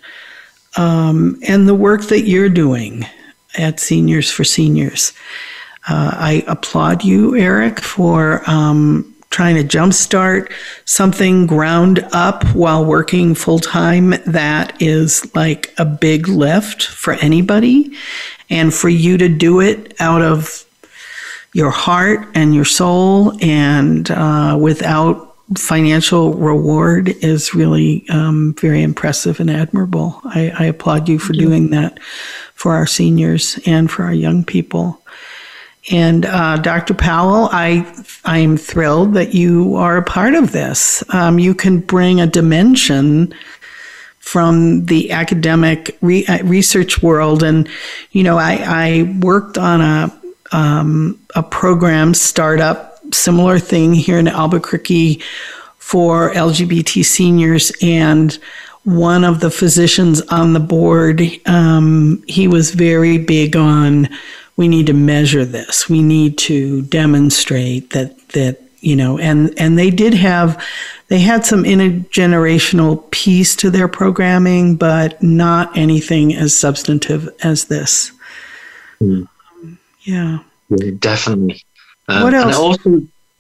um, 0.77 1.41
and 1.47 1.69
the 1.69 1.75
work 1.75 2.03
that 2.09 2.23
you're 2.23 2.49
doing 2.49 3.07
at 3.57 3.81
Seniors 3.81 4.31
for 4.31 4.45
Seniors. 4.45 5.13
Uh, 5.89 6.11
I 6.15 6.45
applaud 6.47 7.05
you, 7.05 7.37
Eric, 7.37 7.81
for 7.81 8.43
um, 8.49 9.15
trying 9.31 9.57
to 9.57 9.65
jumpstart 9.65 10.53
something 10.85 11.47
ground 11.47 12.05
up 12.13 12.45
while 12.55 12.85
working 12.85 13.35
full 13.35 13.61
time. 13.61 14.15
That 14.27 14.81
is 14.83 15.35
like 15.35 15.73
a 15.79 15.85
big 15.85 16.29
lift 16.29 16.83
for 16.85 17.15
anybody. 17.15 17.97
And 18.51 18.75
for 18.75 18.89
you 18.89 19.17
to 19.17 19.29
do 19.29 19.61
it 19.61 19.95
out 20.01 20.23
of 20.23 20.65
your 21.53 21.71
heart 21.71 22.29
and 22.35 22.55
your 22.55 22.65
soul 22.65 23.33
and 23.43 24.11
uh, 24.11 24.59
without 24.61 25.31
financial 25.57 26.35
reward 26.35 27.09
is 27.09 27.55
really 27.55 28.09
um, 28.09 28.55
very 28.55 28.83
impressive 28.83 29.41
and 29.41 29.51
admirable. 29.51 30.21
I, 30.25 30.51
I 30.57 30.65
applaud 30.67 31.09
you 31.09 31.19
for 31.19 31.33
doing 31.33 31.71
that 31.71 31.99
for 32.55 32.75
our 32.75 32.87
seniors 32.87 33.59
and 33.67 33.91
for 33.91 34.05
our 34.05 34.15
young 34.15 34.45
people. 34.45 35.01
And 35.91 36.27
uh, 36.27 36.59
Dr. 36.59 36.95
Powell, 36.95 37.49
I 37.51 37.91
I 38.25 38.39
am 38.39 38.57
thrilled 38.57 39.15
that 39.15 39.35
you 39.35 39.75
are 39.77 39.97
a 39.97 40.05
part 40.05 40.35
of 40.35 40.53
this. 40.53 41.03
Um, 41.09 41.39
you 41.39 41.55
can 41.55 41.81
bring 41.81 42.21
a 42.21 42.27
dimension 42.27 43.35
from 44.21 44.87
the 44.87 45.11
academic 45.11 45.99
re- 46.01 46.25
uh, 46.27 46.45
research 46.45 47.03
world, 47.03 47.43
and 47.43 47.69
you 48.13 48.23
know 48.23 48.39
I, 48.39 48.63
I 48.65 49.19
worked 49.21 49.59
on 49.59 49.81
a 49.81 50.21
um, 50.53 51.19
a 51.35 51.43
program 51.43 52.15
startup 52.15 52.91
similar 53.13 53.59
thing 53.59 53.95
here 53.95 54.19
in 54.19 54.29
Albuquerque 54.29 55.21
for 55.79 56.33
LGBT 56.33 57.05
seniors. 57.05 57.73
And 57.83 58.39
one 58.85 59.25
of 59.25 59.41
the 59.41 59.51
physicians 59.51 60.21
on 60.23 60.53
the 60.53 60.61
board, 60.61 61.23
um, 61.47 62.23
he 62.27 62.49
was 62.49 62.71
very 62.71 63.19
big 63.19 63.57
on 63.57 64.09
we 64.57 64.69
need 64.69 64.87
to 64.87 64.93
measure 64.93 65.45
this. 65.45 65.89
We 65.89 66.03
need 66.03 66.37
to 66.39 66.83
demonstrate 66.83 67.91
that 67.91 68.29
that 68.31 68.61
you 68.81 68.97
know, 68.97 69.19
and 69.19 69.59
and 69.59 69.79
they 69.79 69.91
did 69.91 70.15
have 70.15 70.63
they 71.11 71.19
had 71.19 71.45
some 71.45 71.65
intergenerational 71.65 73.11
piece 73.11 73.57
to 73.57 73.69
their 73.69 73.89
programming, 73.89 74.77
but 74.77 75.21
not 75.21 75.77
anything 75.77 76.35
as 76.35 76.57
substantive 76.57 77.29
as 77.43 77.65
this. 77.65 78.13
Mm. 79.03 79.29
Yeah. 80.03 80.39
yeah. 80.69 80.91
definitely. 81.01 81.65
Um, 82.09 82.23
what 82.23 82.33
else? 82.33 82.47
And 82.47 82.55
also, 82.55 82.91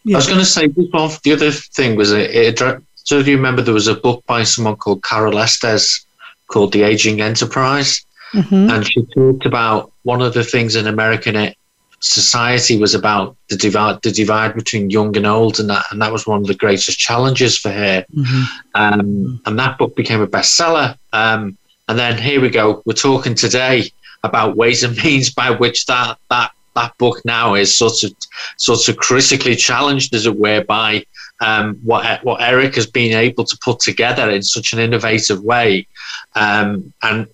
yeah. 0.04 0.16
I 0.16 0.18
was 0.18 0.26
going 0.26 0.40
to 0.40 0.44
say, 0.44 0.66
the 0.66 1.32
other 1.32 1.52
thing 1.52 1.94
was, 1.94 2.10
it, 2.10 2.30
it, 2.34 2.82
so 2.96 3.22
do 3.22 3.30
you 3.30 3.36
remember 3.36 3.62
there 3.62 3.72
was 3.72 3.86
a 3.86 3.94
book 3.94 4.24
by 4.26 4.42
someone 4.42 4.74
called 4.74 5.04
Carroll 5.04 5.38
Estes 5.38 6.04
called 6.48 6.72
The 6.72 6.82
Aging 6.82 7.20
Enterprise? 7.20 8.04
Mm-hmm. 8.34 8.70
And 8.70 8.86
she 8.86 9.04
talked 9.14 9.46
about 9.46 9.92
one 10.02 10.22
of 10.22 10.34
the 10.34 10.42
things 10.42 10.74
in 10.74 10.88
American 10.88 11.54
society 12.00 12.78
was 12.78 12.94
about 12.94 13.36
the 13.48 13.56
divide, 13.56 14.02
the 14.02 14.10
divide 14.10 14.54
between 14.54 14.90
young 14.90 15.16
and 15.16 15.26
old, 15.26 15.60
and 15.60 15.70
that, 15.70 15.84
and 15.90 16.00
that 16.02 16.12
was 16.12 16.26
one 16.26 16.40
of 16.40 16.46
the 16.46 16.54
greatest 16.54 16.98
challenges 16.98 17.56
for 17.56 17.70
her. 17.70 18.04
Mm-hmm. 18.14 18.42
Um, 18.74 19.40
and 19.46 19.58
that 19.58 19.78
book 19.78 19.94
became 19.94 20.20
a 20.20 20.26
bestseller. 20.26 20.96
Um, 21.12 21.56
and 21.88 21.98
then 21.98 22.18
here 22.18 22.40
we 22.40 22.50
go. 22.50 22.82
We're 22.86 22.94
talking 22.94 23.34
today 23.34 23.90
about 24.22 24.56
ways 24.56 24.82
and 24.82 24.96
means 25.04 25.30
by 25.30 25.50
which 25.50 25.86
that 25.86 26.18
that 26.30 26.52
that 26.76 26.96
book 26.98 27.20
now 27.24 27.54
is 27.54 27.76
sort 27.76 28.02
of 28.04 28.14
sort 28.56 28.88
of 28.88 28.96
critically 28.96 29.56
challenged, 29.56 30.14
as 30.14 30.26
it 30.26 30.36
were, 30.36 30.64
by 30.64 31.04
um, 31.40 31.74
what 31.82 32.22
what 32.24 32.40
Eric 32.40 32.76
has 32.76 32.86
been 32.86 33.16
able 33.16 33.44
to 33.44 33.58
put 33.58 33.80
together 33.80 34.30
in 34.30 34.42
such 34.42 34.72
an 34.72 34.78
innovative 34.78 35.42
way, 35.42 35.86
um, 36.34 36.92
and 37.02 37.26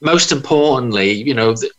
most 0.00 0.32
importantly, 0.32 1.12
you 1.12 1.34
know, 1.34 1.54
th- 1.54 1.72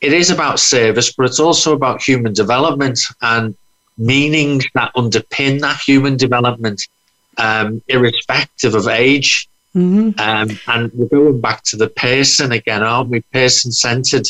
it 0.00 0.12
is 0.12 0.30
about 0.30 0.60
service, 0.60 1.12
but 1.12 1.26
it's 1.26 1.40
also 1.40 1.74
about 1.74 2.02
human 2.02 2.32
development 2.32 3.00
and 3.20 3.54
meanings 3.98 4.66
that 4.74 4.92
underpin 4.94 5.60
that 5.60 5.78
human 5.80 6.16
development, 6.16 6.88
um, 7.36 7.82
irrespective 7.88 8.74
of 8.74 8.88
age. 8.88 9.48
Mm-hmm. 9.74 10.18
Um, 10.18 10.58
and 10.66 10.92
we're 10.94 11.06
going 11.06 11.40
back 11.40 11.62
to 11.64 11.76
the 11.76 11.88
person 11.88 12.52
again, 12.52 12.82
aren't 12.82 13.10
we? 13.10 13.20
Person 13.20 13.70
centered 13.72 14.26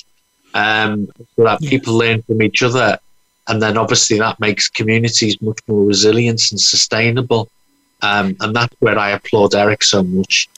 um, 0.54 1.06
so 1.36 1.44
that 1.44 1.62
yes. 1.62 1.70
people 1.70 1.94
learn 1.96 2.22
from 2.22 2.42
each 2.42 2.62
other. 2.62 2.98
And 3.48 3.62
then 3.62 3.78
obviously 3.78 4.18
that 4.18 4.38
makes 4.38 4.68
communities 4.68 5.40
much 5.40 5.60
more 5.66 5.84
resilient 5.84 6.42
and 6.50 6.60
sustainable. 6.60 7.48
Um, 8.02 8.36
and 8.40 8.54
that's 8.54 8.74
where 8.80 8.98
I 8.98 9.10
applaud 9.10 9.54
Eric 9.54 9.82
so 9.82 10.02
much. 10.02 10.48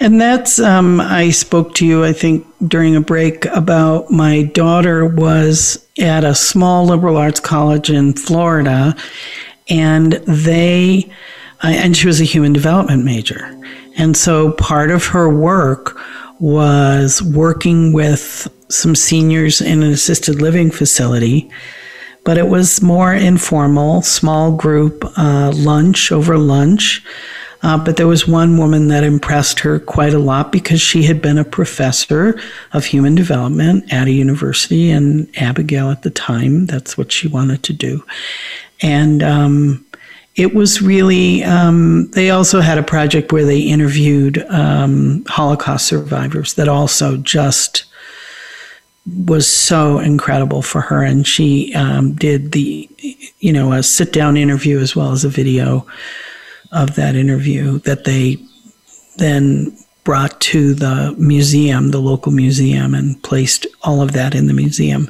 And 0.00 0.20
that's, 0.20 0.58
um, 0.58 1.00
I 1.00 1.30
spoke 1.30 1.74
to 1.76 1.86
you, 1.86 2.04
I 2.04 2.12
think, 2.12 2.46
during 2.66 2.96
a 2.96 3.00
break 3.00 3.46
about 3.46 4.10
my 4.10 4.42
daughter 4.42 5.06
was 5.06 5.86
at 6.00 6.24
a 6.24 6.34
small 6.34 6.84
liberal 6.84 7.16
arts 7.16 7.38
college 7.40 7.90
in 7.90 8.12
Florida, 8.14 8.96
and 9.68 10.14
they, 10.26 11.08
and 11.62 11.96
she 11.96 12.08
was 12.08 12.20
a 12.20 12.24
human 12.24 12.52
development 12.52 13.04
major. 13.04 13.48
And 13.96 14.16
so 14.16 14.52
part 14.52 14.90
of 14.90 15.06
her 15.06 15.28
work 15.28 15.96
was 16.40 17.22
working 17.22 17.92
with 17.92 18.48
some 18.68 18.96
seniors 18.96 19.60
in 19.60 19.84
an 19.84 19.92
assisted 19.92 20.42
living 20.42 20.72
facility, 20.72 21.48
but 22.24 22.36
it 22.36 22.48
was 22.48 22.82
more 22.82 23.14
informal, 23.14 24.02
small 24.02 24.50
group 24.56 25.04
uh, 25.16 25.52
lunch 25.54 26.10
over 26.10 26.36
lunch. 26.36 27.04
Uh, 27.64 27.78
but 27.78 27.96
there 27.96 28.06
was 28.06 28.28
one 28.28 28.58
woman 28.58 28.88
that 28.88 29.02
impressed 29.02 29.58
her 29.58 29.80
quite 29.80 30.12
a 30.12 30.18
lot 30.18 30.52
because 30.52 30.82
she 30.82 31.02
had 31.02 31.22
been 31.22 31.38
a 31.38 31.44
professor 31.44 32.38
of 32.74 32.84
human 32.84 33.14
development 33.14 33.90
at 33.90 34.06
a 34.06 34.10
university 34.10 34.90
in 34.90 35.26
Abigail 35.36 35.90
at 35.90 36.02
the 36.02 36.10
time. 36.10 36.66
That's 36.66 36.98
what 36.98 37.10
she 37.10 37.26
wanted 37.26 37.62
to 37.62 37.72
do. 37.72 38.04
And 38.82 39.22
um, 39.22 39.86
it 40.36 40.54
was 40.54 40.82
really, 40.82 41.42
um, 41.42 42.10
they 42.10 42.28
also 42.28 42.60
had 42.60 42.76
a 42.76 42.82
project 42.82 43.32
where 43.32 43.46
they 43.46 43.60
interviewed 43.60 44.44
um, 44.50 45.24
Holocaust 45.26 45.86
survivors 45.86 46.54
that 46.54 46.68
also 46.68 47.16
just 47.16 47.84
was 49.26 49.48
so 49.48 50.00
incredible 50.00 50.60
for 50.60 50.82
her. 50.82 51.02
And 51.02 51.26
she 51.26 51.72
um, 51.74 52.12
did 52.12 52.52
the, 52.52 52.90
you 53.38 53.54
know, 53.54 53.72
a 53.72 53.82
sit 53.82 54.12
down 54.12 54.36
interview 54.36 54.80
as 54.80 54.94
well 54.94 55.12
as 55.12 55.24
a 55.24 55.30
video 55.30 55.86
of 56.74 56.96
that 56.96 57.14
interview 57.14 57.78
that 57.80 58.04
they 58.04 58.36
then 59.16 59.76
brought 60.04 60.38
to 60.38 60.74
the 60.74 61.14
museum, 61.18 61.90
the 61.90 62.00
local 62.00 62.30
museum, 62.30 62.94
and 62.94 63.20
placed 63.22 63.66
all 63.82 64.02
of 64.02 64.12
that 64.12 64.34
in 64.34 64.46
the 64.46 64.52
museum. 64.52 65.08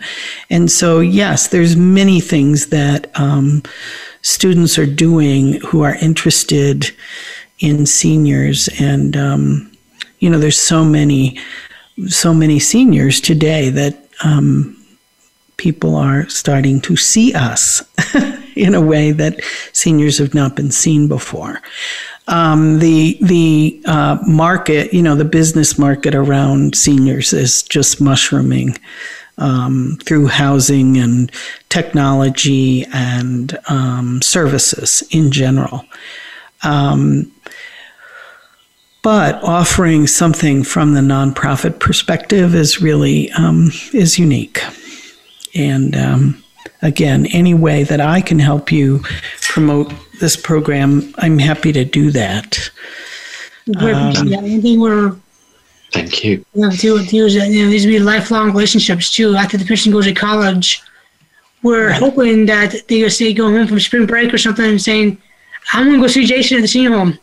And 0.50 0.70
so, 0.70 1.00
yes, 1.00 1.48
there's 1.48 1.74
many 1.74 2.20
things 2.20 2.68
that 2.68 3.10
um, 3.18 3.62
students 4.22 4.78
are 4.78 4.86
doing 4.86 5.54
who 5.60 5.82
are 5.82 5.96
interested 5.96 6.94
in 7.58 7.86
seniors, 7.86 8.68
and 8.78 9.16
um, 9.16 9.72
you 10.20 10.30
know, 10.30 10.38
there's 10.38 10.58
so 10.58 10.84
many 10.84 11.38
so 12.08 12.34
many 12.34 12.58
seniors 12.58 13.20
today 13.20 13.68
that 13.70 14.08
um, 14.24 14.76
people 15.56 15.94
are 15.94 16.28
starting 16.28 16.80
to 16.80 16.96
see 16.96 17.32
us 17.34 17.82
in 18.56 18.74
a 18.74 18.80
way 18.80 19.12
that 19.12 19.40
seniors 19.72 20.18
have 20.18 20.34
not 20.34 20.56
been 20.56 20.70
seen 20.70 21.08
before. 21.08 21.60
Um, 22.26 22.78
the 22.78 23.18
the 23.20 23.82
uh, 23.84 24.18
market, 24.26 24.94
you 24.94 25.02
know, 25.02 25.14
the 25.14 25.24
business 25.24 25.78
market 25.78 26.14
around 26.14 26.74
seniors 26.74 27.32
is 27.32 27.62
just 27.62 28.00
mushrooming 28.00 28.78
um, 29.38 29.98
through 30.04 30.28
housing 30.28 30.96
and 30.96 31.30
technology 31.68 32.86
and 32.92 33.58
um, 33.68 34.22
services 34.22 35.02
in 35.10 35.30
general. 35.30 35.84
Um, 36.62 37.30
but 39.02 39.42
offering 39.44 40.06
something 40.06 40.64
from 40.64 40.94
the 40.94 41.02
nonprofit 41.02 41.78
perspective 41.78 42.54
is 42.54 42.80
really 42.80 43.30
um, 43.32 43.70
is 43.92 44.18
unique, 44.18 44.62
and 45.54 45.94
um, 45.94 46.43
again, 46.84 47.26
any 47.32 47.54
way 47.54 47.82
that 47.82 48.00
I 48.00 48.20
can 48.20 48.38
help 48.38 48.70
you 48.70 49.00
promote 49.40 49.92
this 50.20 50.36
program, 50.36 51.12
I'm 51.18 51.38
happy 51.38 51.72
to 51.72 51.84
do 51.84 52.12
that. 52.12 52.70
Um, 53.76 54.32
anything 54.32 54.80
we're 54.80 55.16
Thank 55.92 56.24
you. 56.24 56.44
You 56.54 56.62
know, 56.62 56.70
to, 56.70 57.04
to 57.04 57.16
use, 57.16 57.36
you 57.36 57.64
know, 57.64 57.70
these 57.70 57.86
be 57.86 58.00
lifelong 58.00 58.48
relationships 58.48 59.14
too. 59.14 59.36
After 59.36 59.56
the 59.56 59.64
person 59.64 59.92
goes 59.92 60.06
to 60.06 60.12
college, 60.12 60.82
we're 61.62 61.90
right. 61.90 62.00
hoping 62.00 62.46
that 62.46 62.74
they 62.88 63.00
go 63.00 63.08
say 63.08 63.32
go 63.32 63.48
home 63.48 63.68
from 63.68 63.78
spring 63.78 64.04
break 64.04 64.34
or 64.34 64.38
something 64.38 64.64
and 64.64 64.82
saying, 64.82 65.16
"I'm 65.72 65.86
gonna 65.86 66.00
go 66.00 66.08
see 66.08 66.26
Jason 66.26 66.58
at 66.58 66.62
the 66.62 66.68
senior 66.68 66.90
home." 66.90 67.16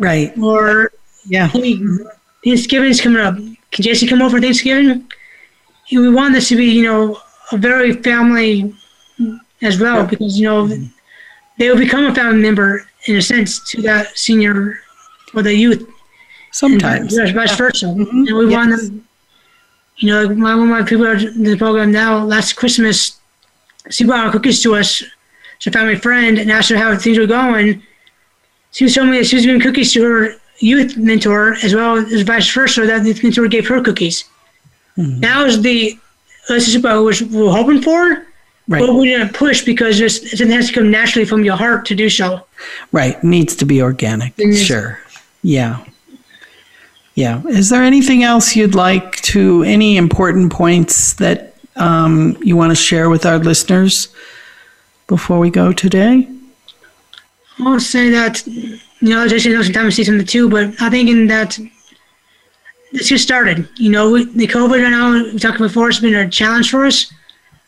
Right. 0.00 0.36
Or 0.38 0.90
yeah, 1.26 1.46
hey, 1.46 1.78
Thanksgiving's 2.44 3.00
coming 3.00 3.22
up. 3.22 3.36
Can 3.36 3.84
Jason 3.84 4.08
come 4.08 4.22
over 4.22 4.40
Thanksgiving? 4.40 5.06
we 5.92 6.10
want 6.10 6.34
this 6.34 6.48
to 6.48 6.56
be, 6.56 6.64
you 6.64 6.82
know, 6.82 7.18
a 7.52 7.56
very 7.56 7.92
family 8.02 8.74
as 9.62 9.78
well 9.80 9.98
yeah. 9.98 10.06
because 10.06 10.38
you 10.38 10.46
know 10.46 10.66
they 11.58 11.68
will 11.68 11.78
become 11.78 12.06
a 12.06 12.14
family 12.14 12.40
member 12.40 12.86
in 13.06 13.16
a 13.16 13.22
sense 13.22 13.70
to 13.70 13.82
that 13.82 14.16
senior 14.16 14.78
or 15.34 15.42
the 15.42 15.54
youth 15.54 15.86
Sometimes. 16.54 17.16
And 17.16 17.34
vice 17.34 17.56
versa. 17.56 17.86
Mm-hmm. 17.86 18.28
And 18.28 18.38
we 18.38 18.48
yes. 18.48 18.52
want 18.52 18.70
them, 18.70 19.08
you 19.96 20.08
know, 20.08 20.28
my, 20.36 20.54
one 20.54 20.70
of 20.70 20.70
my 20.70 20.84
people 20.84 21.04
in 21.04 21.42
the 21.42 21.56
program 21.56 21.90
now, 21.90 22.24
last 22.24 22.52
Christmas, 22.52 23.18
she 23.90 24.04
brought 24.04 24.30
cookies 24.30 24.62
to 24.62 24.76
us. 24.76 25.02
It's 25.56 25.66
a 25.66 25.72
family 25.72 25.96
friend 25.96 26.38
and 26.38 26.52
asked 26.52 26.70
her 26.70 26.76
how 26.76 26.96
things 26.96 27.18
were 27.18 27.26
going. 27.26 27.82
She 28.70 28.84
was 28.84 28.94
telling 28.94 29.10
me 29.10 29.18
that 29.18 29.26
she 29.26 29.34
was 29.34 29.44
giving 29.44 29.60
cookies 29.60 29.92
to 29.94 30.02
her 30.04 30.36
youth 30.60 30.96
mentor 30.96 31.54
as 31.64 31.74
well 31.74 31.96
as 31.96 32.22
vice 32.22 32.48
versa, 32.54 32.86
that 32.86 33.02
the 33.02 33.18
mentor 33.20 33.48
gave 33.48 33.66
her 33.66 33.82
cookies. 33.82 34.22
Mm-hmm. 34.96 35.18
Now 35.18 35.44
is 35.46 35.60
the 35.60 35.98
this 36.48 36.68
is 36.68 36.82
what 36.82 36.96
we 36.98 37.26
we're 37.26 37.50
hoping 37.50 37.82
for. 37.82 38.26
Right. 38.66 38.80
But 38.80 38.94
we 38.94 39.08
didn't 39.08 39.34
push 39.34 39.62
because 39.62 40.00
it 40.00 40.48
has 40.48 40.68
to 40.68 40.72
come 40.72 40.90
naturally 40.90 41.26
from 41.26 41.44
your 41.44 41.56
heart 41.56 41.84
to 41.86 41.94
do 41.94 42.08
so. 42.08 42.46
Right. 42.92 43.22
Needs 43.22 43.54
to 43.56 43.66
be 43.66 43.82
organic. 43.82 44.34
Sure. 44.54 44.98
Yeah. 45.42 45.84
Yeah. 47.14 47.42
Is 47.46 47.68
there 47.68 47.82
anything 47.82 48.22
else 48.22 48.56
you'd 48.56 48.74
like 48.74 49.16
to, 49.22 49.62
any 49.64 49.98
important 49.98 50.50
points 50.50 51.14
that 51.14 51.54
um, 51.76 52.38
you 52.40 52.56
want 52.56 52.70
to 52.70 52.74
share 52.74 53.10
with 53.10 53.26
our 53.26 53.38
listeners 53.38 54.08
before 55.08 55.38
we 55.38 55.50
go 55.50 55.72
today? 55.72 56.26
I'll 57.58 57.78
say 57.78 58.08
that, 58.10 58.46
you 58.46 58.80
know, 59.00 59.28
Jason 59.28 59.52
knows 59.52 59.66
sometimes 59.66 59.94
see 59.94 60.04
something 60.04 60.26
too, 60.26 60.48
but 60.48 60.80
I 60.80 60.88
think 60.88 61.08
in 61.10 61.26
that 61.28 61.58
this 62.94 63.08
just 63.08 63.24
started. 63.24 63.68
You 63.76 63.90
know, 63.90 64.10
we, 64.10 64.24
the 64.24 64.46
COVID 64.46 64.82
right 64.82 64.90
now, 64.90 65.12
we 65.12 65.38
talked 65.38 65.58
before, 65.58 65.90
it's 65.90 66.00
been 66.00 66.14
a 66.14 66.28
challenge 66.28 66.70
for 66.70 66.86
us. 66.86 67.12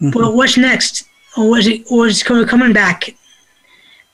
Mm-hmm. 0.00 0.10
But 0.10 0.34
what's 0.34 0.56
next? 0.56 1.04
Or 1.36 1.50
was 1.50 1.66
it, 1.66 1.84
or 1.90 2.06
is 2.06 2.22
it 2.22 2.48
coming 2.48 2.72
back? 2.72 3.14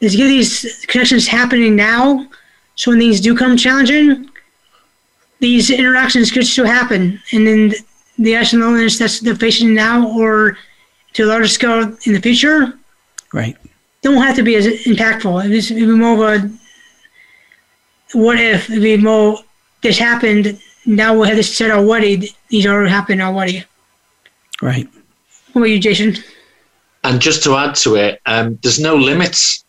Is 0.00 0.16
get 0.16 0.26
these 0.26 0.84
connections 0.88 1.28
happening 1.28 1.76
now 1.76 2.26
so 2.74 2.90
when 2.90 2.98
things 2.98 3.20
do 3.20 3.36
come 3.36 3.56
challenging, 3.56 4.28
these 5.38 5.70
interactions 5.70 6.30
could 6.30 6.46
still 6.46 6.66
happen, 6.66 7.20
and 7.32 7.46
then 7.46 7.72
the 8.18 8.34
and 8.34 8.60
loneliness 8.60 8.98
that's 8.98 9.20
they're 9.20 9.34
facing 9.34 9.74
now, 9.74 10.08
or 10.18 10.56
to 11.12 11.24
a 11.24 11.26
larger 11.26 11.48
scale 11.48 11.96
in 12.06 12.12
the 12.14 12.20
future, 12.20 12.72
right, 13.32 13.56
don't 14.02 14.22
have 14.22 14.36
to 14.36 14.42
be 14.42 14.56
as 14.56 14.66
impactful. 14.66 15.44
It 15.44 15.52
It's 15.52 15.68
be 15.68 15.86
more 15.86 16.34
of 16.34 16.42
a 16.42 16.50
what 18.18 18.38
if? 18.38 18.70
It'd 18.70 18.82
be 18.82 18.96
more. 18.96 19.38
This 19.82 19.98
happened. 19.98 20.60
Now 20.84 21.18
we 21.18 21.28
have 21.28 21.36
this 21.36 21.56
said 21.56 21.70
already. 21.70 22.30
These 22.48 22.66
already 22.66 22.90
happened 22.90 23.22
already. 23.22 23.64
Right. 24.60 24.88
What 25.52 25.62
about 25.62 25.70
you, 25.70 25.78
Jason? 25.78 26.16
And 27.04 27.20
just 27.20 27.42
to 27.44 27.56
add 27.56 27.74
to 27.76 27.96
it, 27.96 28.20
um, 28.26 28.58
there's 28.62 28.78
no 28.78 28.96
limits 28.96 29.62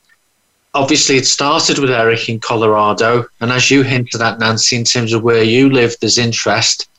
obviously 0.74 1.18
it 1.18 1.26
started 1.26 1.78
with 1.80 1.92
Eric 1.92 2.30
in 2.30 2.40
Colorado, 2.40 3.26
and 3.42 3.52
as 3.52 3.70
you 3.70 3.84
hinted 3.84 4.22
at, 4.22 4.40
Nancy, 4.40 4.76
in 4.76 4.84
terms 4.84 5.14
of 5.14 5.24
where 5.24 5.44
you 5.44 5.70
live, 5.70 5.96
there's 6.00 6.18
interest, 6.18 6.90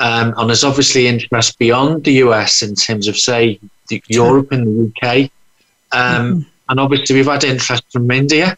um, 0.00 0.34
and 0.36 0.48
there's 0.48 0.64
obviously 0.64 1.06
interest 1.06 1.58
beyond 1.58 2.04
the 2.04 2.12
US 2.24 2.62
in 2.62 2.74
terms 2.74 3.08
of, 3.08 3.16
say, 3.16 3.58
the, 3.88 4.02
Europe 4.08 4.52
and 4.52 4.66
the 4.66 4.86
UK, 4.88 5.30
um, 5.92 6.40
mm-hmm. 6.40 6.40
and 6.68 6.80
obviously 6.80 7.16
we've 7.16 7.26
had 7.26 7.44
interest 7.44 7.84
from 7.92 8.10
India. 8.10 8.56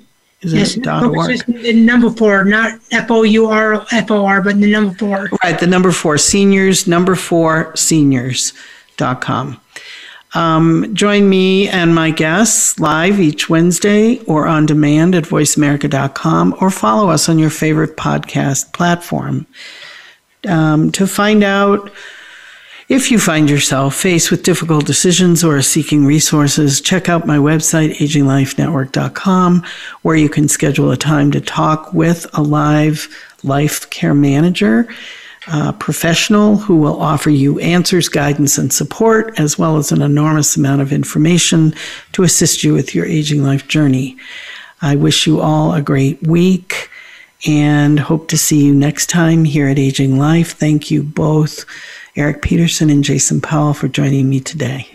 Is 0.42 0.54
yes, 0.54 0.76
dot 0.76 1.04
org? 1.04 1.44
The 1.48 1.74
number 1.74 2.12
four, 2.12 2.44
not 2.44 2.80
F 2.92 3.10
O 3.10 3.24
U 3.24 3.48
R 3.48 3.86
F 3.92 4.12
O 4.12 4.26
R, 4.26 4.42
but 4.42 4.60
the 4.60 4.72
number 4.72 4.94
four. 4.94 5.30
Right, 5.44 5.60
the 5.60 5.66
number 5.66 5.92
four, 5.92 6.20
seniors, 6.20 6.88
number 6.88 7.16
four, 7.16 7.76
seniors.com. 7.76 9.60
Um, 10.34 10.94
join 10.94 11.28
me 11.30 11.68
and 11.70 11.96
my 11.96 12.12
guests 12.12 12.80
live 12.80 13.20
each 13.20 13.50
Wednesday 13.50 14.20
or 14.26 14.46
on 14.46 14.68
demand 14.68 15.16
at 15.16 15.24
voiceamerica.com 15.24 16.56
or 16.62 16.70
follow 16.70 17.10
us 17.10 17.30
on 17.30 17.40
your 17.40 17.50
favorite 17.50 17.98
podcast 17.98 18.74
platform. 18.74 19.48
Um, 20.48 20.92
to 20.92 21.08
find 21.08 21.44
out 21.44 21.92
If 22.90 23.12
you 23.12 23.20
find 23.20 23.50
yourself 23.50 23.96
faced 23.96 24.32
with 24.32 24.44
difficult 24.44 24.86
decisions 24.86 25.44
or 25.44 25.62
seeking 25.62 26.06
resources, 26.06 26.80
check 26.80 27.10
out 27.10 27.28
my 27.28 27.38
website, 27.38 27.98
aginglifenetwork.com, 27.98 29.64
where 30.04 30.16
you 30.16 30.30
can 30.30 30.48
schedule 30.48 30.92
a 30.92 30.98
time 30.98 31.32
to 31.32 31.42
talk 31.42 31.94
with 31.94 32.26
a 32.34 32.42
live 32.42 33.10
life 33.44 33.90
care 33.90 34.14
manager 34.14 34.88
uh, 35.48 35.72
professional 35.74 36.58
who 36.58 36.78
will 36.78 37.02
offer 37.02 37.30
you 37.30 37.60
answers, 37.60 38.10
guidance, 38.10 38.58
and 38.58 38.72
support, 38.72 39.40
as 39.40 39.58
well 39.58 39.78
as 39.78 39.92
an 39.92 40.02
enormous 40.02 40.58
amount 40.58 40.82
of 40.82 40.92
information 40.92 41.74
to 42.12 42.24
assist 42.24 42.64
you 42.64 42.74
with 42.74 42.94
your 42.94 43.06
aging 43.06 43.44
life 43.44 43.68
journey. 43.68 44.18
I 44.82 44.96
wish 44.96 45.26
you 45.26 45.40
all 45.40 45.74
a 45.74 45.82
great 45.82 46.22
week 46.28 46.90
and 47.46 48.00
hope 48.00 48.28
to 48.30 48.38
see 48.38 48.66
you 48.66 48.74
next 48.74 49.10
time 49.10 49.46
here 49.46 49.68
at 49.68 49.80
Aging 49.80 50.18
Life. 50.18 50.54
Thank 50.54 50.92
you 50.92 51.04
both, 51.04 51.66
Eric 52.18 52.42
Peterson 52.42 52.90
and 52.90 53.04
Jason 53.04 53.40
Powell, 53.40 53.76
for 53.76 53.88
joining 53.88 54.28
me 54.28 54.40
today. 54.40 54.90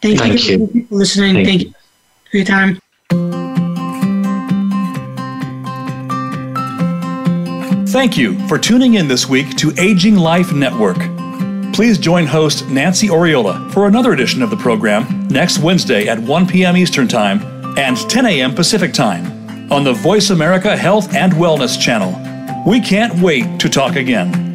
Thank, 0.00 0.20
Thank 0.20 0.48
you, 0.48 0.70
you. 0.72 0.86
for 0.86 0.94
listening. 0.94 1.34
Thank, 1.34 1.48
Thank 1.48 1.62
you 1.64 1.74
for 2.30 2.36
your 2.36 2.46
time. 2.46 2.78
Thank 7.88 8.16
you 8.16 8.38
for 8.46 8.58
tuning 8.58 8.94
in 8.94 9.08
this 9.08 9.28
week 9.28 9.56
to 9.56 9.72
Aging 9.76 10.16
Life 10.16 10.52
Network. 10.52 10.98
Please 11.74 11.98
join 11.98 12.26
host 12.26 12.68
Nancy 12.68 13.08
Oriola 13.08 13.72
for 13.72 13.86
another 13.86 14.12
edition 14.12 14.40
of 14.42 14.50
the 14.50 14.56
program 14.56 15.26
next 15.28 15.58
Wednesday 15.58 16.06
at 16.06 16.18
1 16.18 16.46
p.m. 16.46 16.76
Eastern 16.76 17.08
Time 17.08 17.42
and 17.76 17.96
10 18.08 18.24
a.m. 18.26 18.54
Pacific 18.54 18.92
Time 18.92 19.72
on 19.72 19.82
the 19.82 19.92
Voice 19.92 20.30
America 20.30 20.76
Health 20.76 21.12
and 21.12 21.32
Wellness 21.32 21.80
channel. 21.80 22.14
We 22.70 22.80
can't 22.80 23.20
wait 23.20 23.58
to 23.60 23.68
talk 23.68 23.96
again. 23.96 24.45